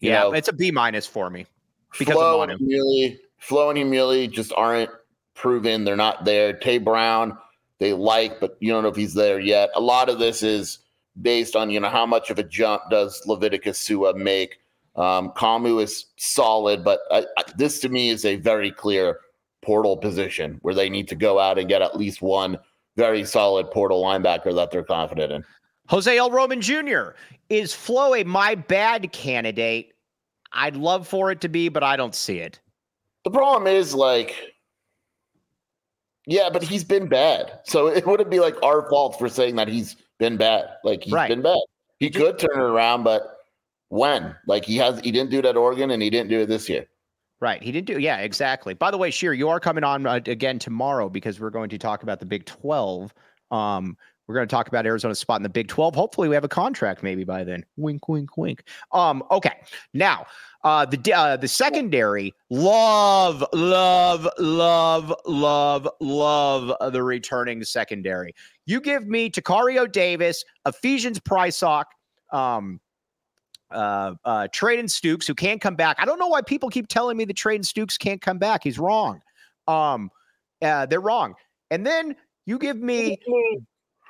You 0.00 0.10
yeah, 0.10 0.20
know, 0.20 0.32
it's 0.32 0.48
a 0.48 0.52
B 0.52 0.70
minus 0.70 1.06
for 1.06 1.28
me 1.28 1.46
because 1.98 2.16
of 2.16 2.38
Manu. 2.38 2.54
And 2.54 3.18
Flowe 3.38 3.70
and 3.70 4.32
just 4.32 4.52
aren't 4.56 4.90
proven. 5.34 5.84
They're 5.84 5.96
not 5.96 6.24
there. 6.24 6.52
Tay 6.52 6.78
Brown, 6.78 7.36
they 7.78 7.92
like, 7.92 8.40
but 8.40 8.56
you 8.60 8.70
don't 8.70 8.82
know 8.82 8.90
if 8.90 8.96
he's 8.96 9.14
there 9.14 9.40
yet. 9.40 9.70
A 9.74 9.80
lot 9.80 10.08
of 10.08 10.18
this 10.18 10.42
is 10.42 10.78
based 11.20 11.56
on 11.56 11.70
you 11.70 11.80
know 11.80 11.88
how 11.88 12.06
much 12.06 12.30
of 12.30 12.38
a 12.38 12.42
jump 12.42 12.82
does 12.90 13.22
Leviticus 13.26 13.78
Sua 13.78 14.14
make. 14.14 14.60
Um, 14.96 15.30
Kamu 15.30 15.82
is 15.82 16.06
solid, 16.16 16.84
but 16.84 17.00
I, 17.10 17.24
I, 17.38 17.44
this 17.56 17.80
to 17.80 17.88
me 17.88 18.10
is 18.10 18.24
a 18.24 18.36
very 18.36 18.70
clear 18.70 19.20
portal 19.62 19.96
position 19.96 20.58
where 20.62 20.74
they 20.74 20.88
need 20.90 21.08
to 21.08 21.14
go 21.14 21.38
out 21.38 21.58
and 21.58 21.68
get 21.68 21.82
at 21.82 21.96
least 21.96 22.22
one 22.22 22.58
very 22.96 23.24
solid 23.24 23.70
portal 23.70 24.02
linebacker 24.02 24.54
that 24.54 24.70
they're 24.70 24.84
confident 24.84 25.32
in. 25.32 25.44
Jose 25.90 26.16
L. 26.16 26.30
Roman 26.30 26.60
Jr. 26.60 27.10
is 27.48 27.74
Flowe 27.74 28.14
a 28.14 28.22
my 28.22 28.54
bad 28.54 29.10
candidate? 29.10 29.92
I'd 30.52 30.76
love 30.76 31.08
for 31.08 31.32
it 31.32 31.40
to 31.40 31.48
be, 31.48 31.68
but 31.68 31.82
I 31.82 31.96
don't 31.96 32.14
see 32.14 32.38
it. 32.38 32.60
The 33.24 33.30
problem 33.32 33.66
is 33.66 33.92
like, 33.92 34.54
yeah, 36.26 36.48
but 36.48 36.62
he's 36.62 36.84
been 36.84 37.08
bad, 37.08 37.58
so 37.64 37.86
it 37.88 38.06
wouldn't 38.06 38.30
be 38.30 38.38
like 38.38 38.54
our 38.62 38.88
fault 38.88 39.18
for 39.18 39.28
saying 39.28 39.56
that 39.56 39.66
he's 39.66 39.96
been 40.20 40.36
bad. 40.36 40.68
Like 40.84 41.02
he's 41.02 41.12
right. 41.12 41.28
been 41.28 41.42
bad. 41.42 41.58
He 41.98 42.08
could 42.08 42.38
turn 42.38 42.60
it 42.60 42.62
around, 42.62 43.02
but 43.02 43.38
when? 43.88 44.36
Like 44.46 44.64
he 44.64 44.76
has, 44.76 45.00
he 45.00 45.10
didn't 45.10 45.30
do 45.30 45.40
it 45.40 45.44
at 45.44 45.56
Oregon, 45.56 45.90
and 45.90 46.00
he 46.00 46.08
didn't 46.08 46.30
do 46.30 46.38
it 46.38 46.46
this 46.46 46.68
year. 46.68 46.86
Right. 47.40 47.60
He 47.60 47.72
didn't 47.72 47.88
do. 47.88 47.98
Yeah, 47.98 48.18
exactly. 48.18 48.74
By 48.74 48.92
the 48.92 48.98
way, 48.98 49.10
Scheer, 49.10 49.32
you 49.32 49.48
are 49.48 49.58
coming 49.58 49.82
on 49.82 50.06
uh, 50.06 50.20
again 50.26 50.60
tomorrow 50.60 51.08
because 51.08 51.40
we're 51.40 51.50
going 51.50 51.70
to 51.70 51.78
talk 51.78 52.04
about 52.04 52.20
the 52.20 52.26
Big 52.26 52.44
Twelve. 52.46 53.12
Um, 53.50 53.96
we're 54.30 54.36
going 54.36 54.46
to 54.46 54.54
talk 54.54 54.68
about 54.68 54.86
Arizona's 54.86 55.18
spot 55.18 55.40
in 55.40 55.42
the 55.42 55.48
Big 55.48 55.66
12. 55.66 55.92
Hopefully, 55.92 56.28
we 56.28 56.36
have 56.36 56.44
a 56.44 56.48
contract 56.48 57.02
maybe 57.02 57.24
by 57.24 57.42
then. 57.42 57.64
Wink, 57.76 58.08
wink, 58.08 58.36
wink. 58.36 58.62
Um, 58.92 59.24
okay. 59.28 59.54
Now, 59.92 60.24
uh, 60.62 60.86
the 60.86 61.12
uh, 61.12 61.36
the 61.36 61.48
secondary 61.48 62.32
love, 62.48 63.44
love, 63.52 64.28
love, 64.38 65.12
love, 65.26 65.88
love 65.98 66.92
the 66.92 67.02
returning 67.02 67.64
secondary. 67.64 68.32
You 68.66 68.80
give 68.80 69.08
me 69.08 69.30
Tacario 69.30 69.90
Davis, 69.90 70.44
Ephesians 70.64 71.18
Prysock, 71.18 71.86
um, 72.32 72.80
uh, 73.72 74.14
uh, 74.24 74.46
Treydan 74.54 74.84
Stukes, 74.84 75.26
who 75.26 75.34
can't 75.34 75.60
come 75.60 75.74
back. 75.74 75.96
I 75.98 76.04
don't 76.04 76.20
know 76.20 76.28
why 76.28 76.42
people 76.42 76.68
keep 76.68 76.86
telling 76.86 77.16
me 77.16 77.24
that 77.24 77.36
Treydan 77.36 77.64
Stukes 77.64 77.98
can't 77.98 78.22
come 78.22 78.38
back. 78.38 78.62
He's 78.62 78.78
wrong. 78.78 79.22
Um, 79.66 80.08
uh, 80.62 80.86
they're 80.86 81.00
wrong. 81.00 81.34
And 81.72 81.84
then 81.84 82.14
you 82.46 82.58
give 82.58 82.76
me 82.76 83.18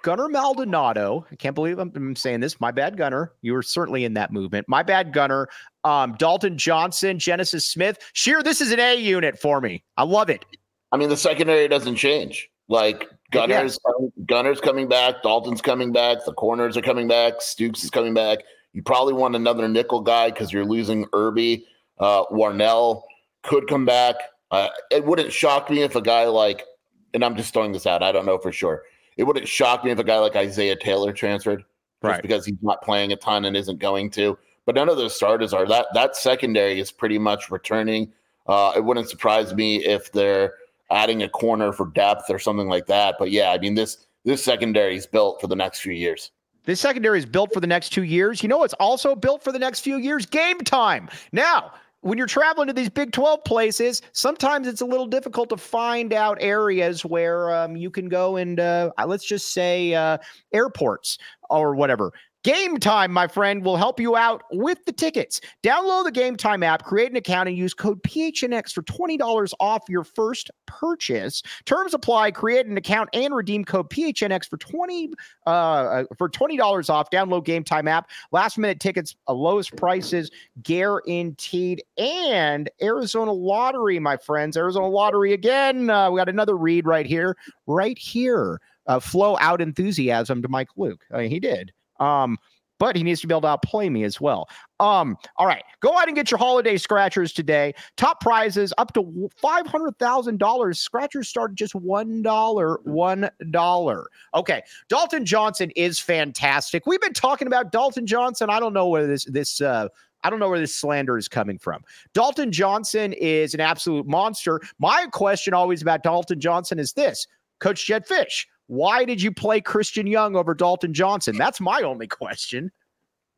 Gunner 0.02 0.28
Maldonado. 0.28 1.26
I 1.30 1.36
can't 1.36 1.54
believe 1.54 1.78
I'm, 1.78 1.92
I'm, 1.94 2.16
saying 2.16 2.40
this. 2.40 2.60
My 2.60 2.70
bad, 2.70 2.96
Gunner. 2.96 3.32
You 3.42 3.52
were 3.52 3.62
certainly 3.62 4.04
in 4.04 4.14
that 4.14 4.32
movement. 4.32 4.68
My 4.68 4.82
bad, 4.82 5.12
Gunner. 5.12 5.48
Um, 5.84 6.14
Dalton 6.18 6.56
Johnson, 6.56 7.18
Genesis 7.18 7.68
Smith. 7.68 7.98
Scheer, 8.12 8.42
this 8.42 8.60
is 8.60 8.72
an 8.72 8.80
A 8.80 8.94
unit 8.94 9.38
for 9.38 9.60
me. 9.60 9.82
I 9.96 10.04
love 10.04 10.30
it. 10.30 10.44
I 10.92 10.96
mean, 10.96 11.08
the 11.08 11.16
secondary 11.16 11.68
doesn't 11.68 11.96
change. 11.96 12.48
Like 12.68 13.08
Gunner's 13.32 13.78
yeah. 13.84 14.24
Gunner's 14.26 14.60
coming 14.60 14.88
back, 14.88 15.22
Dalton's 15.22 15.60
coming 15.60 15.92
back, 15.92 16.18
the 16.24 16.32
corners 16.32 16.76
are 16.76 16.82
coming 16.82 17.08
back, 17.08 17.40
Stukes 17.40 17.82
is 17.82 17.90
coming 17.90 18.14
back. 18.14 18.38
You 18.72 18.82
probably 18.82 19.12
want 19.12 19.34
another 19.34 19.66
nickel 19.68 20.00
guy 20.02 20.30
because 20.30 20.52
you're 20.52 20.64
losing 20.64 21.06
Irby. 21.12 21.66
Uh, 21.98 22.26
Warnell 22.26 23.02
could 23.42 23.66
come 23.66 23.84
back. 23.84 24.14
Uh, 24.52 24.68
it 24.92 25.04
wouldn't 25.04 25.32
shock 25.32 25.68
me 25.68 25.82
if 25.82 25.96
a 25.96 26.00
guy 26.00 26.26
like, 26.26 26.64
and 27.12 27.24
I'm 27.24 27.34
just 27.34 27.52
throwing 27.52 27.72
this 27.72 27.86
out. 27.86 28.04
I 28.04 28.12
don't 28.12 28.24
know 28.24 28.38
for 28.38 28.52
sure 28.52 28.84
it 29.20 29.26
wouldn't 29.26 29.46
shock 29.46 29.84
me 29.84 29.90
if 29.90 29.98
a 29.98 30.04
guy 30.04 30.18
like 30.18 30.34
Isaiah 30.34 30.74
Taylor 30.74 31.12
transferred, 31.12 31.58
just 31.58 31.66
right. 32.02 32.22
because 32.22 32.46
he's 32.46 32.56
not 32.62 32.80
playing 32.80 33.12
a 33.12 33.16
ton 33.16 33.44
and 33.44 33.54
isn't 33.54 33.78
going 33.78 34.08
to. 34.12 34.38
But 34.64 34.76
none 34.76 34.88
of 34.88 34.96
those 34.96 35.14
starters 35.14 35.52
are. 35.52 35.66
That 35.66 35.88
that 35.92 36.16
secondary 36.16 36.80
is 36.80 36.90
pretty 36.90 37.18
much 37.18 37.50
returning. 37.50 38.14
Uh, 38.46 38.72
it 38.74 38.82
wouldn't 38.82 39.10
surprise 39.10 39.54
me 39.54 39.84
if 39.84 40.10
they're 40.12 40.54
adding 40.90 41.22
a 41.22 41.28
corner 41.28 41.70
for 41.70 41.88
depth 41.88 42.30
or 42.30 42.38
something 42.38 42.66
like 42.66 42.86
that. 42.86 43.16
But 43.18 43.30
yeah, 43.30 43.50
I 43.50 43.58
mean 43.58 43.74
this 43.74 44.06
this 44.24 44.42
secondary 44.42 44.96
is 44.96 45.06
built 45.06 45.38
for 45.38 45.48
the 45.48 45.56
next 45.56 45.80
few 45.80 45.92
years. 45.92 46.30
This 46.64 46.80
secondary 46.80 47.18
is 47.18 47.26
built 47.26 47.52
for 47.52 47.60
the 47.60 47.66
next 47.66 47.90
two 47.90 48.04
years. 48.04 48.42
You 48.42 48.48
know 48.48 48.58
what's 48.58 48.74
also 48.74 49.14
built 49.14 49.44
for 49.44 49.52
the 49.52 49.58
next 49.58 49.80
few 49.80 49.98
years? 49.98 50.24
Game 50.24 50.60
time. 50.60 51.10
Now, 51.32 51.72
when 52.02 52.16
you're 52.16 52.26
traveling 52.26 52.66
to 52.68 52.72
these 52.72 52.88
Big 52.88 53.12
12 53.12 53.44
places, 53.44 54.02
sometimes 54.12 54.66
it's 54.66 54.80
a 54.80 54.86
little 54.86 55.06
difficult 55.06 55.48
to 55.50 55.56
find 55.56 56.12
out 56.12 56.38
areas 56.40 57.04
where 57.04 57.54
um, 57.54 57.76
you 57.76 57.90
can 57.90 58.08
go 58.08 58.36
and 58.36 58.58
uh, 58.58 58.90
let's 59.06 59.24
just 59.24 59.52
say 59.52 59.94
uh, 59.94 60.18
airports 60.52 61.18
or 61.50 61.74
whatever. 61.74 62.12
Gametime, 62.42 63.10
my 63.10 63.26
friend, 63.26 63.62
will 63.62 63.76
help 63.76 64.00
you 64.00 64.16
out 64.16 64.44
with 64.50 64.82
the 64.86 64.92
tickets. 64.92 65.42
Download 65.62 66.04
the 66.04 66.12
Gametime 66.12 66.64
app, 66.64 66.84
create 66.84 67.10
an 67.10 67.16
account, 67.16 67.48
and 67.48 67.58
use 67.58 67.74
code 67.74 68.02
PHNX 68.02 68.72
for 68.72 68.82
$20 68.82 69.52
off 69.60 69.82
your 69.88 70.04
first 70.04 70.50
purchase. 70.66 71.42
Terms 71.66 71.92
apply. 71.92 72.30
Create 72.30 72.64
an 72.64 72.78
account 72.78 73.10
and 73.12 73.34
redeem 73.34 73.64
code 73.64 73.90
PHNX 73.90 74.48
for 74.48 74.56
20 74.56 75.10
uh, 75.46 75.50
uh, 75.50 76.04
for 76.16 76.30
$20 76.30 76.88
off. 76.88 77.10
Download 77.10 77.44
Gametime 77.44 77.88
app. 77.90 78.08
Last 78.32 78.56
minute 78.56 78.80
tickets, 78.80 79.14
uh, 79.28 79.34
lowest 79.34 79.76
prices 79.76 80.30
guaranteed. 80.62 81.82
And 81.98 82.70
Arizona 82.80 83.32
Lottery, 83.32 83.98
my 83.98 84.16
friends. 84.16 84.56
Arizona 84.56 84.88
Lottery 84.88 85.34
again. 85.34 85.90
Uh, 85.90 86.10
we 86.10 86.18
got 86.18 86.30
another 86.30 86.56
read 86.56 86.86
right 86.86 87.06
here, 87.06 87.36
right 87.66 87.98
here. 87.98 88.60
Uh, 88.86 88.98
flow 88.98 89.36
out 89.40 89.60
enthusiasm 89.60 90.40
to 90.40 90.48
Mike 90.48 90.70
Luke. 90.76 91.04
Uh, 91.12 91.20
he 91.20 91.38
did. 91.38 91.72
Um, 92.00 92.38
but 92.80 92.96
he 92.96 93.02
needs 93.04 93.20
to 93.20 93.28
be 93.28 93.34
able 93.34 93.42
to 93.42 93.48
outplay 93.48 93.90
me 93.90 94.02
as 94.04 94.20
well. 94.20 94.48
Um, 94.80 95.16
all 95.36 95.46
right, 95.46 95.62
go 95.80 95.94
ahead 95.94 96.08
and 96.08 96.16
get 96.16 96.30
your 96.30 96.38
holiday 96.38 96.78
scratchers 96.78 97.32
today. 97.32 97.74
Top 97.96 98.20
prizes 98.20 98.72
up 98.78 98.94
to 98.94 99.28
five 99.36 99.66
hundred 99.66 99.96
thousand 99.98 100.38
dollars. 100.38 100.80
Scratchers 100.80 101.28
start 101.28 101.52
at 101.52 101.56
just 101.56 101.74
one 101.74 102.22
dollar. 102.22 102.80
One 102.84 103.30
dollar. 103.50 104.06
Okay, 104.34 104.62
Dalton 104.88 105.26
Johnson 105.26 105.70
is 105.76 106.00
fantastic. 106.00 106.86
We've 106.86 107.00
been 107.00 107.12
talking 107.12 107.46
about 107.46 107.70
Dalton 107.70 108.06
Johnson. 108.06 108.48
I 108.50 108.58
don't 108.58 108.72
know 108.72 108.88
where 108.88 109.06
this 109.06 109.26
this. 109.26 109.60
Uh, 109.60 109.88
I 110.22 110.30
don't 110.30 110.38
know 110.38 110.48
where 110.48 110.58
this 110.58 110.74
slander 110.74 111.16
is 111.16 111.28
coming 111.28 111.58
from. 111.58 111.82
Dalton 112.12 112.50
Johnson 112.52 113.12
is 113.14 113.54
an 113.54 113.60
absolute 113.60 114.06
monster. 114.06 114.60
My 114.78 115.06
question 115.12 115.54
always 115.54 115.80
about 115.82 116.02
Dalton 116.02 116.40
Johnson 116.40 116.78
is 116.78 116.92
this 116.94 117.26
Coach 117.58 117.86
Jedd 117.86 118.06
Fisch, 118.06 118.46
why 118.70 119.04
did 119.04 119.20
you 119.20 119.32
play 119.32 119.60
Christian 119.60 120.06
Young 120.06 120.36
over 120.36 120.54
Dalton 120.54 120.94
Johnson? 120.94 121.36
That's 121.36 121.60
my 121.60 121.82
only 121.82 122.06
question. 122.06 122.70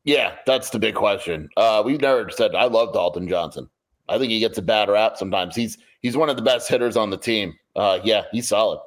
Yeah, 0.04 0.34
that's 0.44 0.68
the 0.68 0.78
big 0.78 0.94
question. 0.94 1.48
Uh, 1.56 1.82
we've 1.82 2.02
never 2.02 2.28
said 2.28 2.54
I 2.54 2.64
love 2.64 2.92
Dalton 2.92 3.26
Johnson. 3.26 3.66
I 4.10 4.18
think 4.18 4.30
he 4.30 4.40
gets 4.40 4.58
a 4.58 4.62
bad 4.62 4.90
rap 4.90 5.16
sometimes. 5.16 5.56
He's 5.56 5.78
he's 6.02 6.18
one 6.18 6.28
of 6.28 6.36
the 6.36 6.42
best 6.42 6.68
hitters 6.68 6.98
on 6.98 7.08
the 7.08 7.16
team. 7.16 7.54
Uh, 7.74 7.98
yeah, 8.04 8.24
he's 8.30 8.46
solid. 8.46 8.80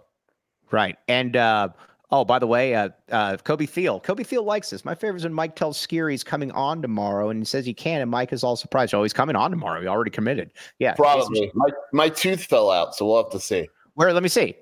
Right. 0.69 0.97
And 1.07 1.35
uh, 1.35 1.69
oh, 2.11 2.23
by 2.23 2.37
the 2.37 2.45
way, 2.45 2.75
uh, 2.75 2.89
uh, 3.11 3.37
Kobe 3.37 3.65
Thiel. 3.65 3.99
Kobe 3.99 4.23
Thiel 4.23 4.43
likes 4.43 4.69
this. 4.69 4.85
My 4.85 4.93
favorite 4.93 5.21
is 5.21 5.23
when 5.23 5.33
Mike 5.33 5.55
tells 5.55 5.79
Scheer 5.79 6.11
he's 6.11 6.23
coming 6.23 6.51
on 6.51 6.79
tomorrow 6.79 7.29
and 7.31 7.39
he 7.39 7.45
says 7.45 7.65
he 7.65 7.73
can, 7.73 8.01
and 8.01 8.11
Mike 8.11 8.31
is 8.31 8.43
all 8.43 8.55
surprised. 8.55 8.93
Oh, 8.93 9.01
he's 9.01 9.13
coming 9.13 9.35
on 9.35 9.49
tomorrow. 9.49 9.81
He 9.81 9.87
already 9.87 10.11
committed. 10.11 10.51
Yeah. 10.77 10.93
Probably. 10.93 11.51
My 11.55 11.69
my 11.91 12.09
tooth 12.09 12.43
fell 12.43 12.69
out, 12.69 12.93
so 12.93 13.07
we'll 13.07 13.23
have 13.23 13.31
to 13.31 13.39
see. 13.39 13.67
Where? 13.95 14.13
Let 14.13 14.21
me 14.21 14.29
see. 14.29 14.55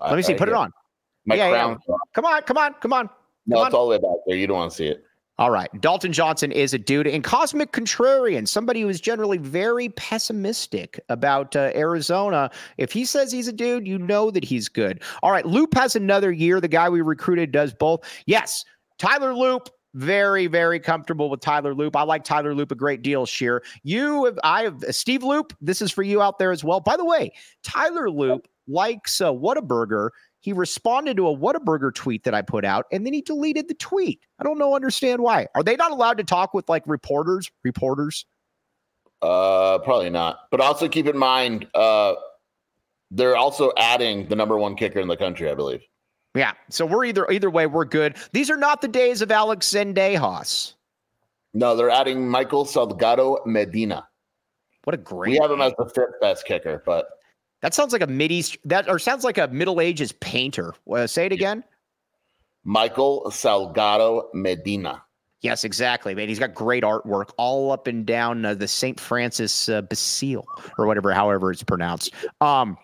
Let 0.00 0.16
me 0.16 0.22
see. 0.22 0.34
Put 0.34 0.48
it 0.48 0.54
on. 0.54 0.72
My 1.26 1.36
yeah, 1.36 1.50
crown. 1.50 1.78
Yeah. 1.88 1.94
Come 2.14 2.24
on, 2.24 2.42
come 2.42 2.58
on, 2.58 2.74
come 2.74 2.92
on. 2.92 3.10
No, 3.46 3.56
come 3.56 3.66
it's 3.66 3.74
on. 3.74 3.80
all 3.80 3.88
the 3.88 3.90
way 3.90 3.98
back 3.98 4.16
there. 4.26 4.36
You 4.36 4.46
don't 4.46 4.56
want 4.56 4.70
to 4.72 4.76
see 4.76 4.86
it. 4.88 5.04
All 5.36 5.50
right. 5.50 5.68
Dalton 5.80 6.12
Johnson 6.12 6.52
is 6.52 6.74
a 6.74 6.78
dude 6.78 7.08
and 7.08 7.24
cosmic 7.24 7.72
contrarian, 7.72 8.46
somebody 8.46 8.82
who 8.82 8.88
is 8.88 9.00
generally 9.00 9.38
very 9.38 9.88
pessimistic 9.90 11.00
about 11.08 11.56
uh, 11.56 11.72
Arizona. 11.74 12.50
If 12.78 12.92
he 12.92 13.04
says 13.04 13.32
he's 13.32 13.48
a 13.48 13.52
dude, 13.52 13.86
you 13.86 13.98
know 13.98 14.30
that 14.30 14.44
he's 14.44 14.68
good. 14.68 15.02
All 15.24 15.32
right. 15.32 15.44
Loop 15.44 15.74
has 15.74 15.96
another 15.96 16.30
year. 16.30 16.60
The 16.60 16.68
guy 16.68 16.88
we 16.88 17.00
recruited 17.00 17.50
does 17.50 17.74
both. 17.74 18.02
Yes. 18.26 18.64
Tyler 18.98 19.34
Loop, 19.34 19.70
very, 19.94 20.46
very 20.46 20.78
comfortable 20.78 21.28
with 21.28 21.40
Tyler 21.40 21.74
Loop. 21.74 21.96
I 21.96 22.02
like 22.02 22.22
Tyler 22.22 22.54
Loop 22.54 22.70
a 22.70 22.76
great 22.76 23.02
deal, 23.02 23.26
Scheer. 23.26 23.64
You 23.82 24.26
have, 24.26 24.38
I 24.44 24.62
have 24.62 24.84
Steve 24.90 25.24
Loop. 25.24 25.52
This 25.60 25.82
is 25.82 25.90
for 25.90 26.04
you 26.04 26.22
out 26.22 26.38
there 26.38 26.52
as 26.52 26.62
well. 26.62 26.78
By 26.78 26.96
the 26.96 27.04
way, 27.04 27.32
Tyler 27.64 28.08
Loop 28.08 28.46
likes 28.68 29.20
uh, 29.20 29.32
Whataburger 29.32 30.10
he 30.44 30.52
responded 30.52 31.16
to 31.16 31.26
a 31.26 31.34
Whataburger 31.34 31.92
tweet 31.94 32.24
that 32.24 32.34
I 32.34 32.42
put 32.42 32.66
out, 32.66 32.84
and 32.92 33.06
then 33.06 33.14
he 33.14 33.22
deleted 33.22 33.66
the 33.66 33.72
tweet. 33.72 34.20
I 34.38 34.44
don't 34.44 34.58
know, 34.58 34.74
understand 34.74 35.22
why. 35.22 35.46
Are 35.54 35.62
they 35.62 35.74
not 35.74 35.90
allowed 35.90 36.18
to 36.18 36.24
talk 36.24 36.52
with 36.52 36.68
like 36.68 36.82
reporters? 36.84 37.50
Reporters? 37.62 38.26
Uh, 39.22 39.78
probably 39.78 40.10
not. 40.10 40.40
But 40.50 40.60
also 40.60 40.86
keep 40.86 41.06
in 41.06 41.16
mind, 41.16 41.66
uh, 41.74 42.16
they're 43.10 43.38
also 43.38 43.72
adding 43.78 44.28
the 44.28 44.36
number 44.36 44.58
one 44.58 44.76
kicker 44.76 45.00
in 45.00 45.08
the 45.08 45.16
country, 45.16 45.50
I 45.50 45.54
believe. 45.54 45.80
Yeah. 46.34 46.52
So 46.68 46.84
we're 46.84 47.06
either 47.06 47.30
either 47.30 47.48
way, 47.48 47.66
we're 47.66 47.86
good. 47.86 48.18
These 48.32 48.50
are 48.50 48.58
not 48.58 48.82
the 48.82 48.88
days 48.88 49.22
of 49.22 49.32
Alex 49.32 49.72
Zendejas. 49.72 50.74
No, 51.54 51.74
they're 51.74 51.88
adding 51.88 52.28
Michael 52.28 52.66
Salgado 52.66 53.38
Medina. 53.46 54.06
What 54.82 54.92
a 54.92 54.98
great. 54.98 55.30
We 55.30 55.38
have 55.40 55.50
him 55.50 55.62
as 55.62 55.72
the 55.78 55.86
fifth 55.86 56.20
best 56.20 56.44
kicker, 56.44 56.82
but 56.84 57.06
That 57.64 57.72
sounds 57.72 57.94
like 57.94 58.02
a 58.02 58.06
mid 58.06 58.30
east 58.30 58.58
that 58.66 58.90
or 58.90 58.98
sounds 58.98 59.24
like 59.24 59.38
a 59.38 59.48
Middle 59.48 59.80
Ages 59.80 60.12
painter. 60.12 60.74
Uh, 60.86 61.06
say 61.06 61.24
it 61.24 61.32
again. 61.32 61.64
Michael 62.62 63.22
Salgado 63.28 64.24
Medina. 64.34 65.02
Yes, 65.40 65.64
exactly, 65.64 66.14
man. 66.14 66.28
He's 66.28 66.38
got 66.38 66.52
great 66.52 66.84
artwork 66.84 67.30
all 67.38 67.72
up 67.72 67.86
and 67.86 68.04
down 68.04 68.44
uh, 68.44 68.52
the 68.52 68.68
St. 68.68 69.00
Francis 69.00 69.70
uh, 69.70 69.80
Basile 69.80 70.46
or 70.76 70.84
whatever, 70.86 71.14
however 71.14 71.50
it's 71.50 71.62
pronounced. 71.62 72.12
Um, 72.42 72.76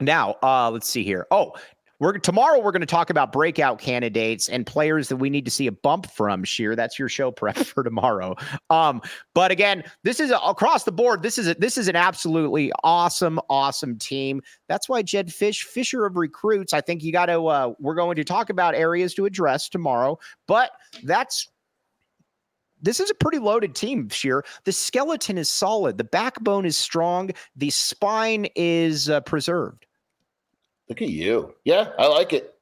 now, 0.00 0.34
uh, 0.42 0.68
let's 0.68 0.88
see 0.88 1.04
here. 1.04 1.28
Oh, 1.30 1.52
we're 1.98 2.18
tomorrow. 2.18 2.60
We're 2.60 2.72
going 2.72 2.80
to 2.80 2.86
talk 2.86 3.10
about 3.10 3.32
breakout 3.32 3.78
candidates 3.78 4.48
and 4.48 4.66
players 4.66 5.08
that 5.08 5.16
we 5.16 5.30
need 5.30 5.44
to 5.44 5.50
see 5.50 5.66
a 5.66 5.72
bump 5.72 6.10
from. 6.10 6.44
Scheer, 6.44 6.76
that's 6.76 6.98
your 6.98 7.08
show 7.08 7.30
prep 7.30 7.56
for 7.56 7.82
tomorrow. 7.82 8.34
Um, 8.70 9.00
but 9.34 9.50
again, 9.50 9.84
this 10.02 10.20
is 10.20 10.30
a, 10.30 10.38
across 10.38 10.84
the 10.84 10.92
board. 10.92 11.22
This 11.22 11.38
is 11.38 11.48
a, 11.48 11.54
this 11.54 11.78
is 11.78 11.88
an 11.88 11.96
absolutely 11.96 12.72
awesome, 12.84 13.40
awesome 13.48 13.98
team. 13.98 14.42
That's 14.68 14.88
why 14.88 15.02
Jedd 15.02 15.28
Fisch, 15.28 15.62
Fisher 15.62 16.04
of 16.04 16.16
recruits. 16.16 16.72
I 16.72 16.80
think 16.80 17.02
you 17.02 17.12
got 17.12 17.26
to. 17.26 17.46
Uh, 17.46 17.74
we're 17.78 17.94
going 17.94 18.16
to 18.16 18.24
talk 18.24 18.50
about 18.50 18.74
areas 18.74 19.14
to 19.14 19.24
address 19.24 19.68
tomorrow, 19.68 20.18
but 20.46 20.72
that's 21.04 21.48
this 22.82 23.00
is 23.00 23.10
a 23.10 23.14
pretty 23.14 23.38
loaded 23.38 23.74
team, 23.74 24.08
Scheer. 24.10 24.44
The 24.64 24.72
skeleton 24.72 25.38
is 25.38 25.48
solid. 25.48 25.96
The 25.98 26.04
backbone 26.04 26.66
is 26.66 26.76
strong. 26.76 27.30
The 27.56 27.70
spine 27.70 28.46
is 28.54 29.08
uh, 29.08 29.22
preserved. 29.22 29.85
Look 30.88 31.02
at 31.02 31.08
you. 31.08 31.54
Yeah, 31.64 31.90
I 31.98 32.06
like 32.06 32.32
it. 32.32 32.56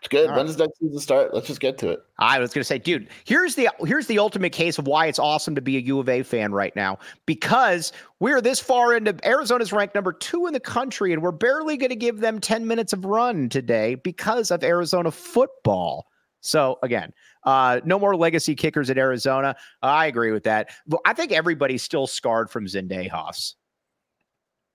It's 0.00 0.08
good. 0.08 0.24
All 0.24 0.30
right. 0.30 0.36
When 0.36 0.46
does 0.46 0.58
next 0.58 0.78
season 0.78 0.98
start? 1.00 1.32
Let's 1.32 1.46
just 1.46 1.60
get 1.60 1.78
to 1.78 1.90
it. 1.90 2.00
I 2.18 2.38
was 2.38 2.52
going 2.52 2.60
to 2.60 2.64
say, 2.64 2.78
dude, 2.78 3.08
here's 3.24 3.54
the 3.54 3.70
here's 3.80 4.06
the 4.06 4.18
ultimate 4.18 4.52
case 4.52 4.78
of 4.78 4.86
why 4.86 5.06
it's 5.06 5.18
awesome 5.18 5.54
to 5.54 5.60
be 5.60 5.76
a 5.78 5.80
U 5.80 5.98
of 5.98 6.08
A 6.08 6.22
fan 6.22 6.52
right 6.52 6.74
now 6.76 6.98
because 7.24 7.92
we're 8.20 8.40
this 8.40 8.60
far 8.60 8.94
into 8.94 9.16
Arizona's 9.26 9.72
ranked 9.72 9.94
number 9.94 10.12
two 10.12 10.46
in 10.46 10.52
the 10.52 10.60
country, 10.60 11.12
and 11.12 11.22
we're 11.22 11.32
barely 11.32 11.76
going 11.76 11.90
to 11.90 11.96
give 11.96 12.20
them 12.20 12.40
ten 12.40 12.66
minutes 12.66 12.92
of 12.92 13.04
run 13.04 13.48
today 13.48 13.94
because 13.94 14.50
of 14.50 14.62
Arizona 14.62 15.10
football. 15.10 16.06
So 16.40 16.78
again, 16.82 17.12
uh, 17.44 17.80
no 17.84 17.98
more 17.98 18.14
legacy 18.14 18.54
kickers 18.54 18.90
at 18.90 18.98
Arizona. 18.98 19.56
I 19.82 20.06
agree 20.06 20.30
with 20.30 20.44
that. 20.44 20.70
But 20.86 21.00
I 21.04 21.14
think 21.14 21.32
everybody's 21.32 21.82
still 21.82 22.06
scarred 22.06 22.50
from 22.50 22.66
Zendejas. 22.66 23.54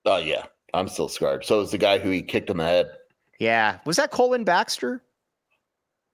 Oh 0.04 0.18
yeah, 0.18 0.46
I'm 0.74 0.88
still 0.88 1.08
scarred. 1.08 1.44
So 1.44 1.56
it 1.56 1.60
was 1.60 1.70
the 1.70 1.78
guy 1.78 1.98
who 1.98 2.10
he 2.10 2.22
kicked 2.22 2.50
in 2.50 2.56
the 2.56 2.64
head. 2.64 2.90
Yeah, 3.38 3.78
was 3.84 3.96
that 3.96 4.10
Colin 4.10 4.44
Baxter? 4.44 5.02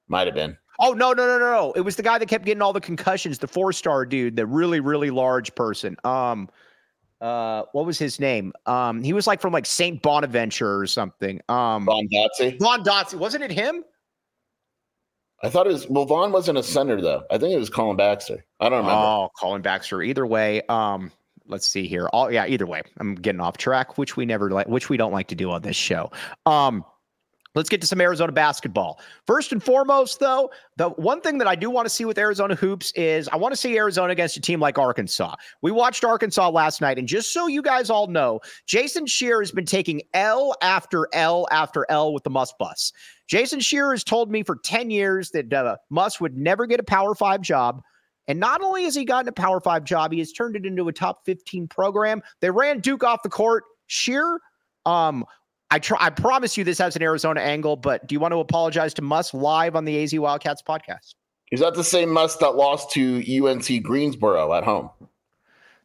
Might 0.09 0.27
have 0.27 0.35
been. 0.35 0.57
Oh 0.81 0.93
no 0.93 1.13
no 1.13 1.27
no 1.27 1.39
no 1.39 1.51
no! 1.51 1.73
It 1.73 1.81
was 1.81 1.97
the 1.97 2.03
guy 2.03 2.19
that 2.19 2.27
kept 2.27 2.45
getting 2.45 2.63
all 2.63 2.73
the 2.73 2.81
concussions. 2.81 3.39
The 3.39 3.49
four 3.49 3.73
star 3.73 4.07
dude, 4.07 4.37
the 4.37 4.47
really 4.47 4.81
really 4.81 5.11
large 5.11 5.55
person. 5.55 5.97
Um, 6.05 6.49
uh, 7.21 7.65
what 7.73 7.85
was 7.85 7.99
his 7.99 8.21
name? 8.21 8.53
Um, 8.67 9.03
he 9.03 9.13
was 9.13 9.27
like 9.27 9.41
from 9.41 9.53
like 9.53 9.67
Saint 9.67 10.03
Bonaventure 10.03 10.79
or 10.79 10.87
something. 10.87 11.41
Um, 11.49 11.85
Vaughn 11.85 12.09
Dotsy. 12.13 12.59
Vaughn 12.61 12.85
Dotsy, 12.85 13.17
wasn't 13.17 13.43
it 13.43 13.51
him? 13.51 13.85
I 15.43 15.49
thought 15.49 15.67
it 15.67 15.73
was 15.73 15.89
well. 15.89 16.05
Vaughn 16.05 16.33
wasn't 16.33 16.59
a 16.59 16.63
center 16.63 17.01
though. 17.01 17.25
I 17.31 17.39
think 17.39 17.55
it 17.55 17.59
was 17.59 17.71
Colin 17.71 17.97
Baxter. 17.97 18.45
I 18.61 18.69
don't 18.69 18.79
remember. 18.79 19.01
Oh, 19.01 19.31
Colin 19.39 19.63
Baxter. 19.63 20.03
Either 20.03 20.27
way, 20.27 20.63
um, 20.69 21.13
let's 21.49 21.67
see 21.67 21.87
here. 21.87 22.09
All 22.13 22.31
yeah, 22.31 22.47
either 22.47 22.67
way, 22.67 22.83
I'm 22.99 23.15
getting 23.15 23.41
off 23.41 23.57
track, 23.57 23.99
which 23.99 24.17
we 24.17 24.27
never 24.27 24.51
like, 24.51 24.69
which 24.69 24.89
we 24.89 24.97
don't 24.97 25.13
like 25.13 25.29
to 25.29 25.35
do 25.35 25.51
on 25.51 25.63
this 25.63 25.77
show. 25.77 26.11
Um, 26.47 26.85
let's 27.55 27.69
get 27.69 27.81
to 27.81 27.87
some 27.87 28.01
Arizona 28.01 28.33
basketball. 28.33 29.01
First 29.27 29.53
and 29.53 29.63
foremost, 29.63 30.21
though, 30.21 30.51
the 30.77 30.91
one 30.91 31.21
thing 31.21 31.39
that 31.39 31.49
I 31.49 31.55
do 31.57 31.71
want 31.71 31.87
to 31.87 31.91
see 31.91 32.05
with 32.05 32.19
Arizona 32.19 32.55
hoops 32.55 32.93
is 32.95 33.29
I 33.29 33.37
want 33.37 33.53
to 33.53 33.57
see 33.57 33.77
Arizona 33.77 34.13
against 34.13 34.37
a 34.37 34.41
team 34.41 34.61
like 34.61 34.79
Arkansas. 34.79 35.35
We 35.63 35.73
watched 35.73 36.05
Arkansas 36.05 36.51
last 36.51 36.81
night, 36.81 36.99
and 36.99 37.09
just 37.09 37.33
so 37.33 37.47
you 37.47 37.63
guys 37.63 37.91
all 37.91 38.07
know, 38.07 38.41
Jason 38.67 39.07
Scheer 39.07 39.41
has 39.41 39.51
been 39.51 39.67
taking 39.67 40.03
L 40.15 40.55
after 40.63 41.09
L 41.13 41.49
after 41.51 41.87
L 41.89 42.13
with 42.13 42.25
the 42.25 42.31
Muss 42.31 42.53
Bus. 42.59 42.93
Jason 43.27 43.61
Shearer 43.61 43.93
has 43.93 44.03
told 44.03 44.31
me 44.31 44.43
for 44.43 44.57
10 44.57 44.91
years 44.91 45.31
that 45.33 45.53
uh, 45.53 45.77
would 46.19 46.37
never 46.37 46.67
get 46.67 46.81
a 46.81 46.85
Power 46.85 47.15
Five 47.15 47.43
job. 47.43 47.83
And 48.29 48.39
not 48.39 48.63
only 48.63 48.85
has 48.85 48.95
he 48.95 49.05
gotten 49.05 49.29
a 49.29 49.33
Power 49.33 49.59
Five 49.59 49.85
job, 49.85 50.13
he 50.13 50.19
has 50.19 50.33
turned 50.33 50.55
it 50.55 50.67
into 50.67 50.87
a 50.89 50.93
top 50.93 51.25
15 51.25 51.67
program. 51.67 52.23
They 52.41 52.51
ran 52.51 52.81
Duke 52.81 53.03
off 53.03 53.23
the 53.23 53.31
court. 53.31 53.65
Scheer, 53.87 54.39
um, 54.85 55.25
I 55.71 55.79
try. 55.79 55.97
I 55.99 56.11
promise 56.11 56.57
you 56.57 56.63
this 56.63 56.79
has 56.79 56.95
an 56.95 57.03
Arizona 57.03 57.41
angle, 57.41 57.77
but 57.77 58.07
do 58.07 58.15
you 58.15 58.21
want 58.21 58.33
to 58.33 58.39
apologize 58.39 58.93
to 58.95 59.03
Muss 59.03 59.33
live 59.33 59.75
on 59.75 59.87
the 59.87 60.03
AZ 60.03 60.15
Wildcats 60.15 60.63
podcast? 60.63 61.15
Is 61.51 61.61
that 61.61 61.75
the 61.75 61.85
same 61.85 62.11
Muss 62.11 62.37
that 62.37 62.51
lost 62.57 62.91
to 62.93 63.47
UNC 63.47 63.83
Greensboro 63.83 64.53
at 64.53 64.63
home? 64.63 64.91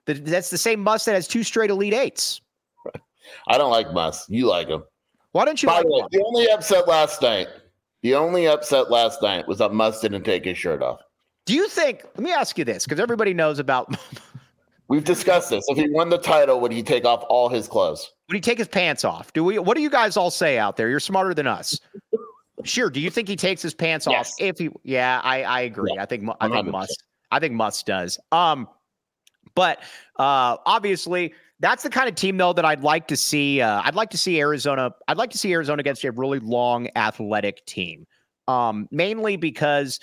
The, 0.06 0.16
that's 0.16 0.50
the 0.50 0.58
same 0.58 0.82
Muss 0.82 1.06
that 1.06 1.16
has 1.16 1.30
two 1.30 1.44
straight 1.44 1.70
Elite 1.70 1.94
Eights. 1.94 2.42
I 3.48 3.58
don't 3.58 3.72
like 3.72 3.94
Muss. 3.94 4.26
You 4.28 4.48
like 4.48 4.68
him. 4.68 4.84
Why 5.32 5.46
don't 5.46 5.64
you 5.64 5.68
By 5.68 5.76
like 5.78 5.84
the 5.86 5.92
way, 5.92 6.02
Muss? 6.02 6.10
the 6.12 6.24
only 6.26 6.50
upset 6.52 6.88
last 6.90 7.22
night, 7.22 7.48
the 8.02 8.16
only 8.16 8.48
upset 8.48 8.92
last 8.92 9.22
night 9.22 9.48
was 9.48 9.60
that 9.60 9.74
Muss 9.74 10.02
didn't 10.02 10.24
take 10.24 10.44
his 10.44 10.58
shirt 10.58 10.82
off. 10.82 11.00
Do 11.46 11.54
you 11.54 11.68
think? 11.68 12.04
Let 12.16 12.20
me 12.24 12.32
ask 12.32 12.58
you 12.58 12.66
this, 12.66 12.86
because 12.86 13.00
everybody 13.00 13.34
knows 13.34 13.60
about. 13.60 13.96
We've 14.88 15.04
discussed 15.04 15.50
this. 15.50 15.66
If 15.70 15.78
he 15.78 15.90
won 15.90 16.10
the 16.10 16.18
title, 16.18 16.60
would 16.60 16.72
he 16.72 16.84
take 16.84 17.06
off 17.06 17.24
all 17.30 17.50
his 17.50 17.68
clothes? 17.68 18.12
Would 18.30 18.36
he 18.36 18.42
take 18.42 18.58
his 18.58 18.68
pants 18.68 19.04
off? 19.04 19.34
Do 19.34 19.44
we? 19.44 19.58
What 19.60 19.76
do 19.76 19.82
you 19.84 19.90
guys 19.90 20.18
all 20.18 20.30
say 20.32 20.58
out 20.58 20.78
there? 20.78 20.90
You're 20.90 21.00
smarter 21.00 21.34
than 21.34 21.48
us. 21.48 21.80
Sure. 22.64 22.90
Do 22.90 23.00
you 23.00 23.10
think 23.10 23.28
he 23.28 23.36
takes 23.36 23.62
his 23.62 23.74
pants 23.74 24.08
Yes. 24.10 24.32
off? 24.32 24.36
If 24.40 24.58
he, 24.58 24.70
yeah, 24.84 25.20
I 25.24 25.44
I 25.44 25.62
agree. 25.62 25.98
I 26.00 26.06
think 26.06 26.30
I 26.40 26.48
think 26.48 26.68
100%. 26.68 26.72
Muss. 26.72 26.98
I 27.32 27.40
think 27.40 27.54
Muss 27.56 27.82
does. 27.84 28.20
Um, 28.32 28.68
but 29.56 29.80
uh, 30.20 30.58
obviously 30.66 31.34
that's 31.60 31.84
the 31.84 31.90
kind 31.90 32.08
of 32.08 32.16
team 32.16 32.38
though 32.38 32.54
that 32.54 32.64
I'd 32.66 32.84
like 32.84 33.08
to 33.08 33.18
see. 33.18 33.62
Uh, 33.62 33.82
I'd 33.84 33.96
like 33.96 34.10
to 34.12 34.18
see 34.18 34.40
Arizona. 34.40 34.92
I'd 35.08 35.18
like 35.18 35.32
to 35.32 35.38
see 35.38 35.52
Arizona 35.54 35.80
against 35.82 36.04
a 36.04 36.12
really 36.12 36.40
long 36.40 36.88
athletic 36.96 37.66
team. 37.66 38.06
Um, 38.48 38.88
mainly 38.92 39.36
because 39.38 40.00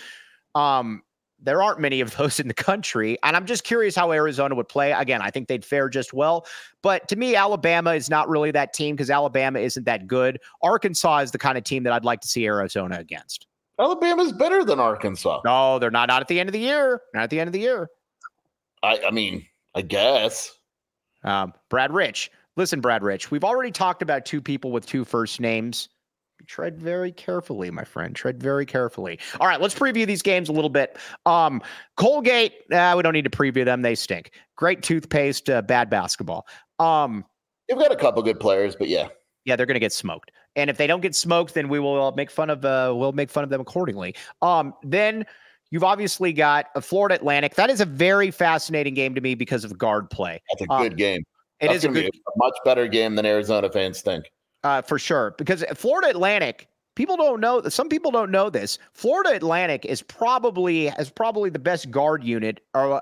um 0.55 1.03
there 1.43 1.63
aren't 1.63 1.81
many 1.81 2.01
of 2.01 2.17
those 2.17 2.41
in 2.41 2.49
the 2.49 2.55
country. 2.55 3.19
And 3.23 3.37
I'm 3.37 3.47
just 3.47 3.65
curious 3.65 3.95
how 3.95 4.13
Arizona 4.13 4.55
would 4.55 4.69
play. 4.69 4.93
Again, 4.93 5.23
I 5.23 5.31
think 5.31 5.49
they'd 5.49 5.65
fare 5.65 5.89
just 5.89 6.13
well. 6.13 6.47
But 6.83 7.09
to 7.09 7.17
me, 7.17 7.35
Alabama 7.35 7.95
is 7.95 8.11
not 8.11 8.29
really 8.29 8.51
that 8.53 8.73
team 8.73 8.97
because 8.97 9.11
Alabama 9.11 9.59
isn't 9.59 9.85
that 9.85 10.07
good. 10.07 10.41
Arkansas 10.63 11.19
is 11.19 11.31
the 11.31 11.39
kind 11.39 11.57
of 11.59 11.65
team 11.65 11.83
that 11.85 11.93
I'd 11.93 12.05
like 12.05 12.21
to 12.21 12.29
see 12.29 12.47
Arizona 12.47 12.99
against. 12.99 13.47
Alabama's 13.79 14.33
better 14.33 14.65
than 14.65 14.79
Arkansas. 14.79 15.41
No, 15.45 15.79
they're 15.79 15.91
not. 15.91 16.09
Not 16.09 16.21
at 16.21 16.29
the 16.29 16.39
end 16.39 16.49
of 16.49 16.53
the 16.53 16.61
year. 16.61 17.01
Not 17.15 17.25
at 17.25 17.31
the 17.31 17.41
end 17.41 17.49
of 17.49 17.53
the 17.53 17.61
year. 17.61 17.89
I, 18.83 19.01
I 19.07 19.11
mean, 19.11 19.47
I 19.75 19.83
guess. 19.83 20.53
Um, 21.25 21.55
Brad 21.69 21.93
Rich. 21.93 22.31
Listen, 22.57 22.81
Brad 22.81 23.03
Rich, 23.03 23.31
we've 23.31 23.45
already 23.45 23.71
talked 23.71 24.03
about 24.03 24.27
two 24.27 24.43
people 24.43 24.71
with 24.71 24.85
two 24.85 25.05
first 25.05 25.41
names. 25.41 25.89
Tread 26.47 26.79
very 26.79 27.13
carefully, 27.13 27.71
my 27.71 27.85
friend. 27.85 28.15
Tread 28.15 28.43
very 28.43 28.67
carefully. 28.67 29.19
All 29.41 29.47
right, 29.47 29.61
let's 29.61 29.75
preview 29.75 30.07
these 30.07 30.23
games 30.23 30.49
a 30.49 30.53
little 30.53 30.71
bit. 30.71 30.97
Um, 31.27 31.63
Colgate, 31.97 32.55
uh, 32.73 32.95
we 32.97 33.03
don't 33.03 33.13
need 33.13 33.25
to 33.25 33.31
preview 33.31 33.65
them. 33.65 33.83
They 33.83 33.95
stink. 33.95 34.33
Great 34.57 34.83
toothpaste, 34.83 35.49
uh, 35.51 35.63
bad 35.63 35.91
basketball. 35.91 36.47
Um, 36.79 37.25
They've 37.69 37.79
got 37.79 37.93
a 37.93 37.97
couple 37.97 38.23
good 38.23 38.41
players, 38.41 38.75
but 38.75 38.89
yeah. 38.89 39.09
yeah, 39.45 39.55
they're 39.57 39.67
going 39.67 39.75
to 39.75 39.81
get 39.81 39.93
smoked. 39.93 40.33
And 40.57 40.69
if 40.69 40.77
they 40.77 40.87
don't 40.89 41.01
get 41.01 41.15
smoked, 41.15 41.55
then 41.55 41.69
we 41.69 41.79
will 41.79 42.07
uh, 42.07 42.11
make 42.13 42.31
fun 42.31 42.51
of 42.51 42.65
uh, 42.65 42.93
we'll 42.97 43.13
make 43.13 43.31
fun 43.31 43.45
of 43.45 43.51
them 43.51 43.61
accordingly. 43.61 44.17
Um, 44.43 44.75
then 44.83 45.25
you've 45.71 45.85
obviously 45.85 46.33
got 46.33 46.67
a 46.75 46.81
Florida 46.81 47.15
Atlantic. 47.15 47.55
That 47.55 47.71
is 47.71 47.81
a 47.81 47.85
very 47.87 48.33
fascinating 48.33 48.95
game 48.95 49.15
to 49.15 49.21
me 49.21 49.37
because 49.37 49.63
of 49.63 49.79
guard 49.79 50.11
play. 50.11 50.43
That's 50.51 50.69
a 50.69 50.73
Uh, 50.73 50.83
good 50.83 50.97
game. 50.97 51.23
It 51.61 51.67
That's 51.69 51.77
is 51.77 51.85
a 51.85 51.89
gonna 51.89 52.01
good 52.01 52.13
be 52.13 52.19
a 52.27 52.33
much 52.39 52.55
better 52.65 52.89
game 52.89 53.15
than 53.15 53.25
Arizona 53.25 53.71
fans 53.71 54.01
think. 54.01 54.33
Uh, 54.65 54.83
for 54.83 54.99
sure 54.99 55.35
because 55.39 55.65
Florida 55.75 56.09
Atlantic. 56.09 56.67
People 56.97 57.17
don't 57.17 57.41
know. 57.41 57.63
Some 57.69 57.89
people 57.89 58.11
don't 58.11 58.31
know 58.31 58.51
this. 58.51 58.79
Florida 58.93 59.31
Atlantic 59.31 59.87
is 59.87 60.03
probably 60.03 60.87
has 60.87 61.09
probably 61.09 61.49
the 61.49 61.59
best 61.59 61.91
guard 61.91 62.25
unit, 62.25 62.61
or 62.75 63.01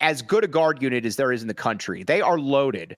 as 0.00 0.22
good 0.22 0.44
a 0.44 0.48
guard 0.48 0.82
unit 0.82 1.06
as 1.06 1.16
there 1.16 1.32
is 1.32 1.40
in 1.40 1.48
the 1.48 1.54
country. 1.54 2.02
They 2.02 2.20
are 2.20 2.38
loaded. 2.38 2.96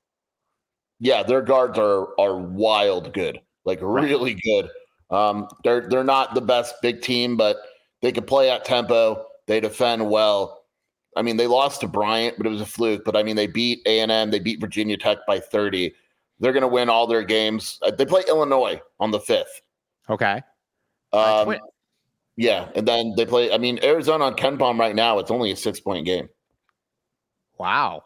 Yeah, 0.98 1.22
their 1.22 1.42
guards 1.42 1.78
are 1.78 2.08
are 2.18 2.36
wild 2.36 3.12
good, 3.12 3.40
like 3.64 3.78
really 3.82 4.34
good. 4.34 4.70
Um, 5.10 5.48
they're 5.62 5.88
they're 5.88 6.04
not 6.04 6.34
the 6.34 6.40
best 6.40 6.74
big 6.82 7.02
team, 7.02 7.36
but 7.36 7.58
they 8.02 8.10
can 8.10 8.24
play 8.24 8.50
at 8.50 8.64
tempo. 8.64 9.26
They 9.46 9.60
defend 9.60 10.08
well. 10.10 10.64
I 11.16 11.22
mean, 11.22 11.36
they 11.36 11.46
lost 11.46 11.80
to 11.80 11.88
Bryant, 11.88 12.36
but 12.38 12.46
it 12.46 12.50
was 12.50 12.60
a 12.60 12.66
fluke. 12.66 13.04
But 13.04 13.16
I 13.16 13.22
mean, 13.22 13.36
they 13.36 13.46
beat 13.46 13.82
A 13.86 14.00
and 14.00 14.10
M. 14.10 14.30
They 14.30 14.38
beat 14.38 14.60
Virginia 14.60 14.96
Tech 14.96 15.18
by 15.26 15.38
thirty. 15.40 15.94
They're 16.40 16.52
going 16.52 16.62
to 16.62 16.68
win 16.68 16.88
all 16.88 17.06
their 17.06 17.22
games. 17.22 17.78
Uh, 17.82 17.90
They 17.90 18.06
play 18.06 18.22
Illinois 18.26 18.80
on 18.98 19.10
the 19.10 19.20
fifth. 19.20 19.60
Okay. 20.08 20.42
Um, 21.12 21.56
yeah, 22.36 22.68
and 22.74 22.88
then 22.88 23.14
they 23.16 23.26
play. 23.26 23.52
I 23.52 23.58
mean, 23.58 23.78
Arizona 23.82 24.24
on 24.24 24.34
KenPom 24.34 24.78
right 24.78 24.94
now. 24.94 25.18
It's 25.18 25.30
only 25.30 25.50
a 25.50 25.56
six 25.56 25.80
point 25.80 26.06
game. 26.06 26.28
Wow. 27.58 28.04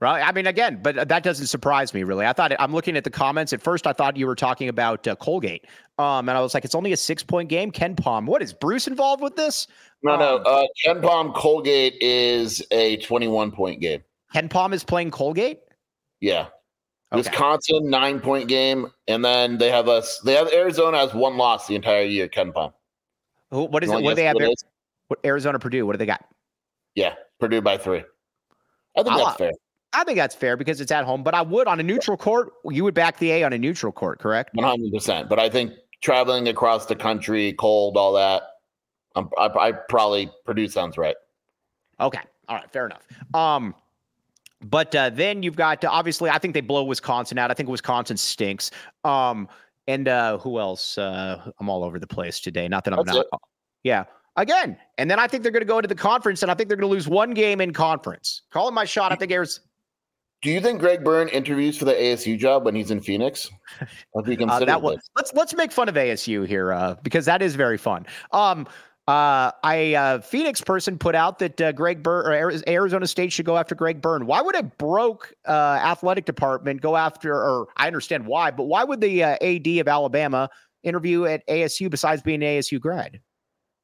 Right. 0.00 0.22
I 0.22 0.32
mean, 0.32 0.46
again, 0.46 0.80
but 0.82 1.08
that 1.08 1.22
doesn't 1.22 1.46
surprise 1.46 1.92
me 1.92 2.04
really. 2.04 2.24
I 2.24 2.32
thought 2.32 2.52
I'm 2.58 2.72
looking 2.72 2.96
at 2.96 3.04
the 3.04 3.10
comments. 3.10 3.52
At 3.52 3.60
first, 3.60 3.86
I 3.86 3.92
thought 3.92 4.16
you 4.16 4.26
were 4.26 4.34
talking 4.34 4.68
about 4.68 5.06
uh, 5.06 5.14
Colgate, 5.16 5.66
um, 5.98 6.28
and 6.28 6.38
I 6.38 6.40
was 6.40 6.54
like, 6.54 6.64
it's 6.64 6.74
only 6.74 6.92
a 6.92 6.96
six 6.96 7.22
point 7.22 7.48
game. 7.48 7.70
KenPom. 7.70 8.26
What 8.26 8.42
is 8.42 8.52
Bruce 8.54 8.86
involved 8.86 9.22
with 9.22 9.36
this? 9.36 9.66
No, 10.02 10.16
no. 10.16 10.38
Um, 10.38 10.42
Uh, 10.46 10.62
Ken 10.82 11.02
Palm 11.02 11.32
Colgate 11.32 11.96
is 12.00 12.62
a 12.70 12.96
twenty 12.98 13.28
one 13.28 13.50
point 13.52 13.80
game. 13.80 14.02
KenPom 14.34 14.72
is 14.72 14.84
playing 14.84 15.10
Colgate. 15.10 15.60
Yeah. 16.20 16.46
Okay. 17.12 17.18
Wisconsin 17.28 17.90
nine 17.90 18.20
point 18.20 18.48
game, 18.48 18.86
and 19.08 19.24
then 19.24 19.58
they 19.58 19.70
have 19.70 19.88
us. 19.88 20.20
They 20.20 20.34
have 20.34 20.52
Arizona 20.52 20.98
has 20.98 21.12
one 21.12 21.36
loss 21.36 21.66
the 21.66 21.74
entire 21.74 22.04
year. 22.04 22.28
KenPom. 22.28 22.72
Who, 23.50 23.64
what 23.64 23.82
is 23.82 23.90
You 23.90 23.98
it? 23.98 24.02
What 24.04 24.10
do 24.10 24.14
they 24.14 24.24
have? 24.24 24.34
who 24.34 24.38
it 24.38 24.42
there? 24.42 24.50
is? 24.52 24.64
What, 25.08 25.18
Arizona, 25.24 25.58
Purdue. 25.58 25.84
What 25.86 25.92
do 25.94 25.98
they 25.98 26.06
got? 26.06 26.24
Yeah, 26.94 27.14
Purdue 27.40 27.60
by 27.62 27.78
three. 27.78 28.04
I 28.96 29.02
think 29.02 29.08
I'll- 29.08 29.24
that's 29.24 29.36
fair. 29.38 29.52
I 29.92 30.04
think 30.04 30.18
that's 30.18 30.36
fair 30.36 30.56
because 30.56 30.80
it's 30.80 30.92
at 30.92 31.04
home. 31.04 31.24
But 31.24 31.34
I 31.34 31.42
would 31.42 31.66
on 31.66 31.80
a 31.80 31.82
neutral 31.82 32.16
court. 32.16 32.52
You 32.64 32.84
would 32.84 32.94
back 32.94 33.18
the 33.18 33.32
A 33.32 33.42
on 33.42 33.52
a 33.52 33.58
neutral 33.58 33.90
court, 33.90 34.20
correct? 34.20 34.54
One 34.54 34.64
hundred 34.64 34.92
percent. 34.92 35.28
But 35.28 35.40
I 35.40 35.50
think 35.50 35.72
traveling 36.00 36.46
across 36.46 36.86
the 36.86 36.94
country, 36.94 37.54
cold, 37.54 37.96
all 37.96 38.12
that. 38.12 38.42
I'm, 39.16 39.28
I, 39.36 39.46
I 39.46 39.72
probably 39.72 40.30
Purdue 40.46 40.68
sounds 40.68 40.96
right. 40.96 41.16
Okay. 41.98 42.20
All 42.48 42.54
right. 42.54 42.70
Fair 42.70 42.86
enough. 42.86 43.04
Um, 43.34 43.74
but 44.62 44.94
uh, 44.94 45.10
then 45.10 45.42
you've 45.42 45.56
got 45.56 45.84
uh, 45.84 45.88
obviously, 45.90 46.30
I 46.30 46.38
think 46.38 46.54
they 46.54 46.60
blow 46.60 46.84
Wisconsin 46.84 47.38
out. 47.38 47.50
I 47.50 47.54
think 47.54 47.68
Wisconsin 47.68 48.16
stinks. 48.16 48.70
Um, 49.04 49.48
and 49.86 50.08
uh, 50.08 50.38
who 50.38 50.58
else? 50.58 50.98
Uh, 50.98 51.50
I'm 51.58 51.68
all 51.68 51.82
over 51.82 51.98
the 51.98 52.06
place 52.06 52.40
today. 52.40 52.68
Not 52.68 52.84
that 52.84 52.94
I'm 52.94 53.04
That's 53.04 53.16
not. 53.16 53.26
Yeah. 53.82 54.04
Again, 54.36 54.76
and 54.96 55.10
then 55.10 55.18
I 55.18 55.26
think 55.26 55.42
they're 55.42 55.52
going 55.52 55.62
to 55.62 55.66
go 55.66 55.80
to 55.80 55.88
the 55.88 55.94
conference, 55.94 56.42
and 56.42 56.50
I 56.50 56.54
think 56.54 56.68
they're 56.68 56.76
going 56.76 56.88
to 56.88 56.94
lose 56.94 57.08
one 57.08 57.32
game 57.32 57.60
in 57.60 57.72
conference. 57.72 58.42
Calling 58.50 58.74
my 58.74 58.84
shot. 58.84 59.12
I 59.12 59.16
think 59.16 59.32
Arizona. 59.32 59.66
Do 60.42 60.50
you 60.50 60.60
think 60.60 60.80
Greg 60.80 61.04
Byrne 61.04 61.28
interviews 61.28 61.76
for 61.76 61.84
the 61.84 61.92
ASU 61.92 62.38
job 62.38 62.64
when 62.64 62.74
he's 62.74 62.90
in 62.90 63.00
Phoenix? 63.00 63.50
Have 63.78 63.88
Uh, 64.48 64.64
that 64.64 64.80
was 64.80 64.98
let's 65.16 65.34
let's 65.34 65.54
make 65.54 65.72
fun 65.72 65.88
of 65.88 65.96
ASU 65.96 66.46
here 66.46 66.72
uh, 66.72 66.94
because 67.02 67.26
that 67.26 67.42
is 67.42 67.54
very 67.56 67.76
fun. 67.76 68.06
Um, 68.32 68.66
uh, 69.10 69.50
I 69.64 69.94
uh, 69.94 70.20
Phoenix 70.20 70.60
person 70.60 70.96
put 70.96 71.16
out 71.16 71.40
that 71.40 71.60
uh, 71.60 71.72
Greg 71.72 72.00
Byrne 72.00 72.26
or 72.26 72.62
Arizona 72.68 73.08
State 73.08 73.32
should 73.32 73.44
go 73.44 73.56
after 73.56 73.74
Greg 73.74 74.00
Byrne. 74.00 74.24
Why 74.24 74.40
would 74.40 74.54
a 74.54 74.62
broke 74.62 75.34
uh, 75.48 75.80
athletic 75.82 76.26
department 76.26 76.80
go 76.80 76.96
after? 76.96 77.34
Or 77.34 77.66
I 77.76 77.88
understand 77.88 78.26
why, 78.26 78.52
but 78.52 78.64
why 78.64 78.84
would 78.84 79.00
the 79.00 79.24
uh, 79.24 79.36
AD 79.40 79.66
of 79.66 79.88
Alabama 79.88 80.48
interview 80.84 81.24
at 81.24 81.44
ASU 81.48 81.90
besides 81.90 82.22
being 82.22 82.40
an 82.42 82.60
ASU 82.60 82.78
grad? 82.78 83.20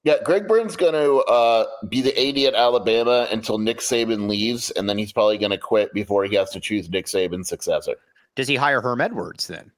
Yeah, 0.05 0.23
Greg 0.23 0.47
Byrne's 0.47 0.77
going 0.77 0.93
to 0.93 1.17
uh, 1.25 1.67
be 1.89 2.03
the 2.03 2.17
AD 2.17 2.39
at 2.47 2.55
Alabama 2.55 3.27
until 3.33 3.59
Nick 3.59 3.79
Saban 3.79 4.29
leaves, 4.29 4.71
and 4.71 4.89
then 4.89 4.97
he's 4.97 5.13
probably 5.13 5.39
going 5.39 5.51
to 5.51 5.59
quit 5.59 5.93
before 5.93 6.25
he 6.25 6.37
has 6.37 6.51
to 6.51 6.61
choose 6.61 6.89
Nick 6.89 7.07
Saban's 7.07 7.49
successor. 7.49 7.97
Does 8.37 8.47
he 8.47 8.55
hire 8.55 8.81
Herm 8.81 9.01
Edwards 9.01 9.49
then? 9.49 9.73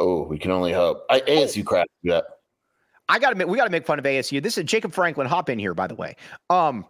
Oh, 0.00 0.24
we 0.24 0.36
can 0.36 0.50
only 0.50 0.72
hope. 0.72 1.04
I, 1.08 1.20
ASU 1.20 1.64
crap. 1.64 1.86
Yeah. 2.02 2.22
I 3.10 3.18
got 3.18 3.30
to 3.30 3.36
make 3.36 3.48
we 3.48 3.58
got 3.58 3.64
to 3.64 3.70
make 3.70 3.84
fun 3.84 3.98
of 3.98 4.04
ASU. 4.04 4.40
This 4.40 4.56
is 4.56 4.64
Jacob 4.64 4.92
Franklin. 4.92 5.26
Hop 5.26 5.50
in 5.50 5.58
here, 5.58 5.74
by 5.74 5.88
the 5.88 5.96
way. 5.96 6.14
Um, 6.48 6.86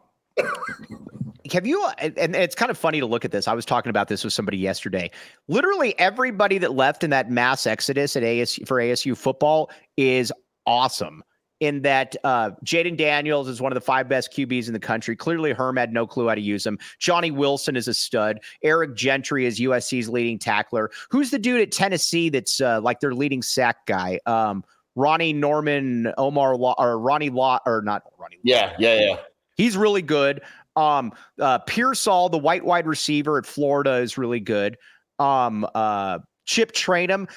have 1.50 1.66
you? 1.66 1.82
And 1.96 2.16
and 2.18 2.36
it's 2.36 2.54
kind 2.54 2.70
of 2.70 2.76
funny 2.76 3.00
to 3.00 3.06
look 3.06 3.24
at 3.24 3.30
this. 3.30 3.48
I 3.48 3.54
was 3.54 3.64
talking 3.64 3.88
about 3.88 4.08
this 4.08 4.22
with 4.22 4.34
somebody 4.34 4.58
yesterday. 4.58 5.10
Literally 5.48 5.98
everybody 5.98 6.58
that 6.58 6.74
left 6.74 7.02
in 7.02 7.10
that 7.10 7.30
mass 7.30 7.66
exodus 7.66 8.16
at 8.16 8.22
ASU 8.22 8.68
for 8.68 8.76
ASU 8.76 9.16
football 9.16 9.70
is 9.96 10.30
awesome. 10.66 11.22
In 11.60 11.82
that, 11.82 12.16
uh, 12.24 12.52
Jayden 12.64 12.96
Daniels 12.96 13.46
is 13.46 13.60
one 13.60 13.70
of 13.70 13.74
the 13.74 13.82
five 13.82 14.08
best 14.08 14.32
QBs 14.32 14.66
in 14.66 14.72
the 14.72 14.80
country. 14.80 15.14
Clearly, 15.14 15.52
Herm 15.52 15.76
had 15.76 15.92
no 15.92 16.06
clue 16.06 16.28
how 16.28 16.34
to 16.34 16.40
use 16.40 16.66
him. 16.66 16.78
Johnny 16.98 17.30
Wilson 17.30 17.76
is 17.76 17.86
a 17.86 17.92
stud. 17.92 18.40
Eric 18.62 18.94
Gentry 18.94 19.44
is 19.44 19.60
USC's 19.60 20.08
leading 20.08 20.38
tackler. 20.38 20.90
Who's 21.10 21.30
the 21.30 21.38
dude 21.38 21.60
at 21.60 21.70
Tennessee 21.70 22.30
that's 22.30 22.62
uh, 22.62 22.80
like 22.80 23.00
their 23.00 23.14
leading 23.14 23.42
sack 23.42 23.84
guy? 23.84 24.20
Um, 24.24 24.64
Ronnie 24.97 25.32
Norman, 25.32 26.12
Omar 26.18 26.57
Law, 26.57 26.74
or 26.78 26.99
Ronnie 26.99 27.30
Law, 27.30 27.59
or 27.66 27.82
not 27.82 28.03
Ronnie. 28.18 28.36
Law. 28.36 28.41
Yeah, 28.45 28.74
yeah, 28.78 29.01
yeah. 29.01 29.16
He's 29.57 29.76
really 29.76 30.03
good. 30.03 30.43
Um, 30.76 31.12
uh, 31.38 31.59
Pearsall, 31.61 32.28
the 32.28 32.38
white 32.38 32.64
wide 32.64 32.86
receiver 32.86 33.38
at 33.38 33.47
Florida, 33.47 33.95
is 33.95 34.16
really 34.16 34.41
good. 34.41 34.76
Um, 35.18 35.66
uh, 35.74 36.18
Chip 36.47 36.72
Trayanum. 36.72 37.28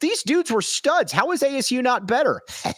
These 0.00 0.22
dudes 0.22 0.50
were 0.50 0.62
studs. 0.62 1.12
How 1.12 1.30
is 1.32 1.42
ASU 1.42 1.82
not 1.82 2.06
better? 2.06 2.40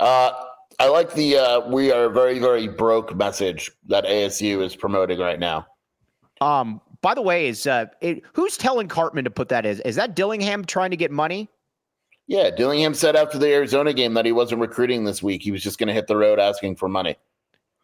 Uh, 0.00 0.32
I 0.80 0.88
like 0.88 1.14
the 1.14 1.36
uh, 1.36 1.60
we 1.68 1.92
are 1.92 2.08
very, 2.08 2.40
very 2.40 2.66
broke 2.66 3.14
message 3.14 3.70
that 3.86 4.04
ASU 4.04 4.64
is 4.64 4.74
promoting 4.74 5.18
right 5.20 5.38
now. 5.38 5.66
Um, 6.40 6.80
by 7.02 7.14
the 7.14 7.22
way, 7.22 7.46
is 7.46 7.68
uh, 7.68 7.86
it, 8.00 8.22
who's 8.32 8.56
telling 8.56 8.88
Cartman 8.88 9.24
to 9.24 9.30
put 9.30 9.48
that? 9.50 9.64
Is 9.64 9.80
is 9.80 9.94
that 9.96 10.16
Dillingham 10.16 10.64
trying 10.64 10.90
to 10.90 10.96
get 10.96 11.12
money? 11.12 11.48
Yeah, 12.26 12.50
Dillingham 12.50 12.94
said 12.94 13.16
after 13.16 13.38
the 13.38 13.52
Arizona 13.52 13.92
game 13.92 14.14
that 14.14 14.24
he 14.24 14.32
wasn't 14.32 14.60
recruiting 14.60 15.04
this 15.04 15.22
week. 15.22 15.42
He 15.42 15.50
was 15.50 15.62
just 15.62 15.78
going 15.78 15.88
to 15.88 15.92
hit 15.92 16.06
the 16.06 16.16
road 16.16 16.38
asking 16.38 16.76
for 16.76 16.88
money. 16.88 17.16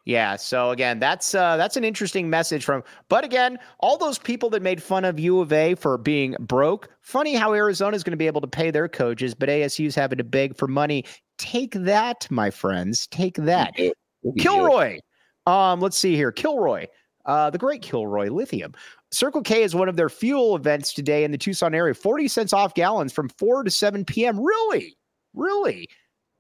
Yeah. 0.05 0.37
So 0.37 0.71
again, 0.71 0.99
that's 1.01 1.35
uh, 1.35 1.59
that's 1.59 1.77
an 1.77 1.85
interesting 1.85 2.31
message 2.31 2.65
from. 2.65 2.83
But 3.11 3.25
again, 3.25 3.59
all 3.81 3.99
those 3.99 4.19
people 4.19 4.49
that 4.51 4.63
made 4.63 4.83
fun 4.83 5.05
of 5.05 5.21
U 5.21 5.41
of 5.41 5.53
A 5.53 5.75
for 5.75 5.99
being 5.99 6.35
broke. 6.41 6.89
Funny 7.03 7.35
how 7.35 7.53
Arizona 7.53 7.95
is 7.95 8.03
going 8.03 8.13
to 8.13 8.17
be 8.17 8.27
able 8.27 8.41
to 8.41 8.47
pay 8.47 8.71
their 8.71 8.89
coaches, 8.89 9.35
but 9.35 9.51
ASU's 9.51 9.95
having 9.95 10.17
to 10.17 10.25
beg 10.25 10.57
for 10.57 10.67
money. 10.67 11.05
Take 11.37 11.73
that, 11.75 12.27
my 12.31 12.51
friends. 12.51 13.07
Take 13.09 13.35
that. 13.37 13.75
Look 13.79 13.91
at 13.91 13.97
you. 14.23 14.33
Kilroy. 14.39 15.01
Um, 15.47 15.81
let's 15.81 15.99
see 15.99 16.15
here. 16.15 16.33
Kilroy, 16.33 16.87
uh, 17.29 17.51
the 17.51 17.59
great 17.59 17.83
Kilroy 17.83 18.29
Lithium. 18.29 18.75
Circle 19.13 19.43
K 19.43 19.63
is 19.63 19.75
one 19.75 19.89
of 19.89 19.97
their 19.97 20.09
fuel 20.09 20.57
events 20.57 20.93
today 20.93 21.23
in 21.23 21.31
the 21.31 21.39
Tucson 21.39 21.75
area. 21.75 21.95
40 21.95 22.27
cents 22.27 22.53
off 22.53 22.75
gallons 22.75 23.13
from 23.13 23.29
4 23.29 23.63
to 23.63 23.71
7 23.71 24.05
p.m. 24.05 24.41
Really? 24.41 24.97
Really? 25.35 25.89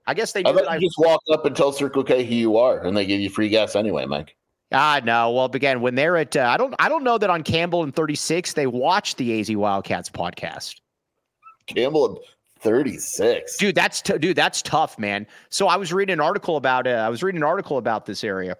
I 0.07 0.15
guess 0.15 0.33
they 0.33 0.41
I 0.41 0.53
that 0.53 0.65
thought 0.65 0.73
I 0.73 0.79
just 0.79 0.97
walk 0.99 1.21
up 1.31 1.45
and 1.45 1.55
tell 1.55 1.71
Circle 1.71 2.03
K 2.03 2.25
who 2.25 2.35
you 2.35 2.57
are, 2.57 2.81
and 2.81 2.97
they 2.97 3.07
give 3.07 3.21
you 3.21 3.31
free 3.31 3.51
gas 3.51 3.77
anyway, 3.77 4.07
Mike. 4.07 4.35
Ah, 4.73 5.01
no. 5.05 5.31
Well, 5.31 5.45
again, 5.47 5.81
when 5.81 5.95
they're 5.95 6.17
at, 6.17 6.37
uh, 6.37 6.49
I 6.51 6.57
don't, 6.57 6.75
I 6.79 6.89
don't 6.89 7.05
know 7.05 7.17
that 7.17 7.31
on 7.31 7.43
Campbell 7.43 7.83
and 7.83 7.95
36 7.95 8.55
they 8.55 8.67
watch 8.67 9.17
the 9.17 9.39
AZ 9.39 9.55
Wildcats 9.55 10.11
podcast. 10.11 10.81
Campbell, 11.67 12.07
and 12.07 12.19
thirty 12.61 12.97
six. 12.99 13.59
Dude, 13.59 13.75
that's 13.75 14.01
t- 14.01 14.17
dude, 14.19 14.37
that's 14.37 14.63
tough, 14.63 14.99
man. 14.99 15.27
So 15.51 15.69
I 15.69 15.77
was 15.77 15.93
reading 15.93 16.15
an 16.15 16.21
article 16.21 16.57
about, 16.57 16.87
uh, 16.87 16.91
I 16.91 17.11
was 17.11 17.23
reading 17.23 17.41
an 17.41 17.47
article 17.47 17.77
about 17.77 18.07
this 18.07 18.25
area. 18.25 18.57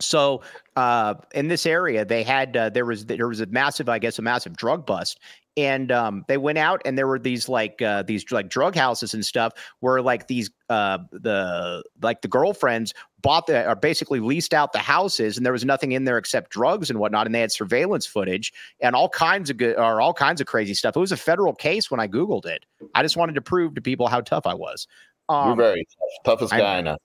So 0.00 0.42
uh, 0.76 1.14
in 1.34 1.48
this 1.48 1.66
area, 1.66 2.04
they 2.04 2.22
had 2.22 2.56
uh, 2.56 2.70
there 2.70 2.84
was 2.84 3.06
there 3.06 3.28
was 3.28 3.40
a 3.40 3.46
massive, 3.46 3.88
I 3.88 3.98
guess, 3.98 4.18
a 4.18 4.22
massive 4.22 4.56
drug 4.56 4.86
bust, 4.86 5.20
and 5.56 5.92
um, 5.92 6.24
they 6.26 6.36
went 6.36 6.58
out 6.58 6.82
and 6.84 6.98
there 6.98 7.06
were 7.06 7.18
these 7.18 7.48
like 7.48 7.80
uh, 7.80 8.02
these 8.02 8.30
like 8.32 8.48
drug 8.48 8.74
houses 8.74 9.14
and 9.14 9.24
stuff 9.24 9.52
where 9.80 10.02
like 10.02 10.26
these 10.26 10.50
uh, 10.68 10.98
the 11.12 11.84
like 12.02 12.22
the 12.22 12.28
girlfriends 12.28 12.92
bought 13.22 13.46
the 13.46 13.66
or 13.68 13.76
basically 13.76 14.18
leased 14.18 14.52
out 14.52 14.72
the 14.72 14.78
houses 14.80 15.36
and 15.36 15.46
there 15.46 15.52
was 15.52 15.64
nothing 15.64 15.92
in 15.92 16.04
there 16.04 16.18
except 16.18 16.50
drugs 16.50 16.90
and 16.90 16.98
whatnot, 16.98 17.26
and 17.26 17.34
they 17.34 17.40
had 17.40 17.52
surveillance 17.52 18.04
footage 18.04 18.52
and 18.80 18.96
all 18.96 19.08
kinds 19.08 19.48
of 19.48 19.56
good 19.56 19.76
or 19.76 20.00
all 20.00 20.12
kinds 20.12 20.40
of 20.40 20.48
crazy 20.48 20.74
stuff. 20.74 20.96
It 20.96 21.00
was 21.00 21.12
a 21.12 21.16
federal 21.16 21.54
case 21.54 21.88
when 21.88 22.00
I 22.00 22.08
googled 22.08 22.46
it. 22.46 22.66
I 22.96 23.02
just 23.02 23.16
wanted 23.16 23.36
to 23.36 23.40
prove 23.42 23.76
to 23.76 23.80
people 23.80 24.08
how 24.08 24.22
tough 24.22 24.44
I 24.44 24.54
was. 24.54 24.88
You're 25.30 25.38
Um, 25.38 25.56
very 25.56 25.86
tough. 25.86 26.24
toughest 26.24 26.52
guy 26.52 26.78
I 26.78 26.80
know. 26.80 26.98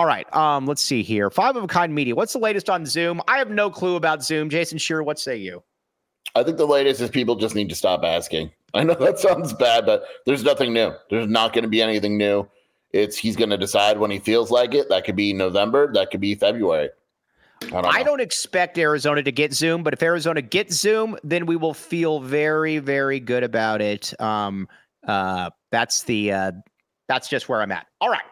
All 0.00 0.06
right. 0.06 0.34
Um, 0.34 0.64
let's 0.64 0.80
see 0.80 1.02
here. 1.02 1.28
Five 1.28 1.56
of 1.56 1.64
a 1.64 1.66
kind 1.66 1.94
media. 1.94 2.14
What's 2.14 2.32
the 2.32 2.38
latest 2.38 2.70
on 2.70 2.86
Zoom? 2.86 3.20
I 3.28 3.36
have 3.36 3.50
no 3.50 3.68
clue 3.68 3.96
about 3.96 4.24
Zoom. 4.24 4.48
Jason 4.48 4.78
Shearer, 4.78 5.02
what 5.02 5.18
say 5.18 5.36
you? 5.36 5.62
I 6.34 6.42
think 6.42 6.56
the 6.56 6.66
latest 6.66 7.02
is 7.02 7.10
people 7.10 7.36
just 7.36 7.54
need 7.54 7.68
to 7.68 7.74
stop 7.74 8.02
asking. 8.02 8.50
I 8.72 8.82
know 8.82 8.94
that 8.94 9.18
sounds 9.18 9.52
bad, 9.52 9.84
but 9.84 10.04
there's 10.24 10.42
nothing 10.42 10.72
new. 10.72 10.94
There's 11.10 11.28
not 11.28 11.52
going 11.52 11.64
to 11.64 11.68
be 11.68 11.82
anything 11.82 12.16
new. 12.16 12.48
It's 12.94 13.18
he's 13.18 13.36
going 13.36 13.50
to 13.50 13.58
decide 13.58 13.98
when 13.98 14.10
he 14.10 14.18
feels 14.18 14.50
like 14.50 14.72
it. 14.72 14.88
That 14.88 15.04
could 15.04 15.16
be 15.16 15.34
November. 15.34 15.92
That 15.92 16.10
could 16.10 16.20
be 16.20 16.34
February. 16.34 16.88
I 17.64 17.68
don't. 17.68 17.86
I 17.96 18.02
don't 18.02 18.22
expect 18.22 18.78
Arizona 18.78 19.22
to 19.22 19.32
get 19.32 19.52
Zoom, 19.52 19.82
but 19.82 19.92
if 19.92 20.02
Arizona 20.02 20.40
gets 20.40 20.76
Zoom, 20.76 21.18
then 21.22 21.44
we 21.44 21.56
will 21.56 21.74
feel 21.74 22.20
very, 22.20 22.78
very 22.78 23.20
good 23.20 23.42
about 23.42 23.82
it. 23.82 24.18
Um, 24.18 24.66
uh, 25.06 25.50
that's 25.70 26.04
the 26.04 26.32
uh, 26.32 26.52
that's 27.06 27.28
just 27.28 27.50
where 27.50 27.60
I'm 27.60 27.70
at. 27.70 27.86
All 28.00 28.08
right. 28.08 28.22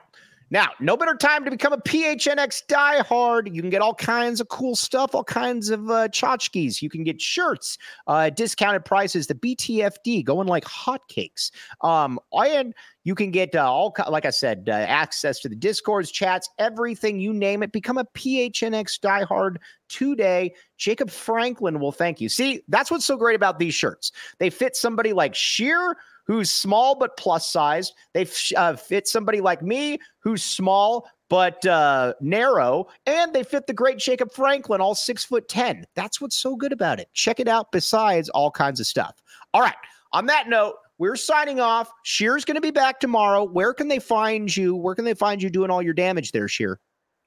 Now, 0.51 0.69
no 0.81 0.97
better 0.97 1.15
time 1.15 1.45
to 1.45 1.51
become 1.51 1.73
a 1.73 1.79
PHNX 1.79 2.63
diehard. 2.67 3.55
You 3.55 3.61
can 3.61 3.71
get 3.71 3.83
all 3.83 3.95
kinds 3.95 4.41
of 4.41 4.49
cool 4.49 4.77
stuff, 4.77 5.15
all 5.15 5.25
kinds 5.25 5.69
of 5.69 5.91
uh, 5.91 6.09
tchotchkes. 6.09 6.81
You 6.81 6.89
can 6.89 7.05
get 7.05 7.21
shirts, 7.21 7.77
uh, 8.07 8.31
discounted 8.31 8.85
prices, 8.85 9.27
the 9.27 9.35
BTFD 9.35 10.25
going 10.25 10.49
like 10.49 10.65
hotcakes. 10.65 11.51
Um, 11.83 12.19
and 12.33 12.75
you 13.05 13.15
can 13.15 13.31
get 13.31 13.55
uh, 13.55 13.71
all, 13.71 13.95
like 14.09 14.27
I 14.27 14.31
said, 14.31 14.69
uh, 14.69 14.73
access 14.73 15.41
to 15.41 15.49
the 15.49 15.57
discords, 15.57 16.11
chats, 16.11 16.49
everything 16.59 17.21
you 17.21 17.33
name 17.33 17.63
it. 17.63 17.73
Become 17.73 17.99
a 17.99 18.05
PHNX 18.05 19.01
diehard 19.01 19.57
today. 19.89 20.55
Jacob 20.77 21.11
Franklin 21.11 21.81
will 21.81 21.93
thank 21.93 22.21
you. 22.21 22.29
See, 22.29 22.63
that's 22.69 22.91
what's 22.91 23.05
so 23.05 23.17
great 23.17 23.37
about 23.37 23.59
these 23.59 23.75
shirts. 23.75 24.13
They 24.39 24.51
fit 24.51 24.77
somebody 24.77 25.13
like 25.13 25.35
Scheer, 25.35 25.97
who's 26.29 26.53
small 26.53 26.95
but 26.95 27.17
plus 27.17 27.51
sized. 27.51 27.95
They 28.15 28.29
uh, 28.57 28.77
fit 28.77 29.09
somebody 29.09 29.41
like 29.41 29.63
me 29.63 29.99
who's 30.21 30.45
small 30.45 31.09
but 31.29 31.65
uh, 31.67 32.15
narrow, 32.21 32.87
and 33.05 33.35
they 33.35 33.43
fit 33.43 33.67
the 33.67 33.75
great 33.75 33.99
Jacob 33.99 34.33
Franklin, 34.33 34.81
all 34.81 34.95
six 34.95 35.25
foot 35.25 35.49
ten. 35.49 35.85
That's 35.95 36.21
what's 36.21 36.37
so 36.37 36.55
good 36.55 36.73
about 36.73 37.01
it. 37.01 37.09
Check 37.13 37.41
it 37.41 37.49
out. 37.49 37.73
Besides 37.73 38.29
all 38.31 38.51
kinds 38.51 38.79
of 38.79 38.87
stuff. 38.87 39.17
All 39.53 39.61
right. 39.61 39.75
On 40.13 40.25
that 40.27 40.49
note, 40.49 40.77
we're 40.97 41.17
signing 41.17 41.61
off. 41.61 41.91
Scheer's 42.03 42.45
going 42.45 42.55
to 42.55 42.63
be 42.63 42.71
back 42.71 42.99
tomorrow. 42.99 43.45
Where 43.45 43.75
can 43.75 43.89
they 43.89 43.99
find 43.99 44.55
you? 44.55 44.75
Where 44.75 44.95
can 44.95 45.05
they 45.05 45.15
find 45.15 45.43
you 45.43 45.51
doing 45.51 45.71
all 45.71 45.83
your 45.83 45.93
damage 45.93 46.33
there, 46.33 46.49
Scheer? 46.49 46.81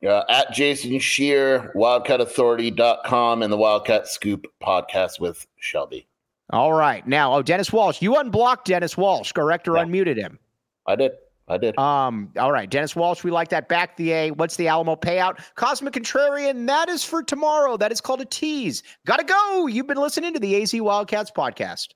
Uh, 0.05 0.23
at 0.29 0.51
Jason 0.51 0.97
Scheer, 0.97 1.71
WildcatAuthority.com, 1.75 3.43
and 3.43 3.53
the 3.53 3.57
Wildcat 3.57 4.07
Scoop 4.07 4.47
podcast 4.61 5.19
with 5.19 5.45
Shelby. 5.59 6.07
All 6.51 6.73
right. 6.73 7.05
Now, 7.07 7.33
oh, 7.33 7.41
Dennis 7.41 7.71
Walsh. 7.71 8.01
You 8.01 8.17
unblocked 8.17 8.67
Dennis 8.67 8.97
Walsh, 8.97 9.31
correct? 9.31 9.67
Or 9.67 9.77
yeah. 9.77 9.85
unmuted 9.85 10.17
him? 10.17 10.37
I 10.87 10.95
did. 10.95 11.11
I 11.47 11.57
did. 11.57 11.77
Um, 11.77 12.31
all 12.39 12.51
right, 12.51 12.69
Dennis 12.69 12.95
Walsh, 12.95 13.23
we 13.23 13.31
like 13.31 13.49
that. 13.49 13.67
Back 13.67 13.97
the 13.97 14.11
A. 14.11 14.31
What's 14.31 14.55
the 14.55 14.69
Alamo 14.69 14.95
payout? 14.95 15.39
Cosmic 15.55 15.93
Contrarian, 15.93 16.65
that 16.67 16.87
is 16.87 17.03
for 17.03 17.21
tomorrow. 17.21 17.75
That 17.75 17.91
is 17.91 17.99
called 17.99 18.21
a 18.21 18.25
tease. 18.25 18.83
Gotta 19.05 19.25
go. 19.25 19.67
You've 19.67 19.87
been 19.87 19.97
listening 19.97 20.33
to 20.33 20.39
the 20.39 20.61
AZ 20.61 20.73
Wildcats 20.73 21.31
podcast. 21.31 21.89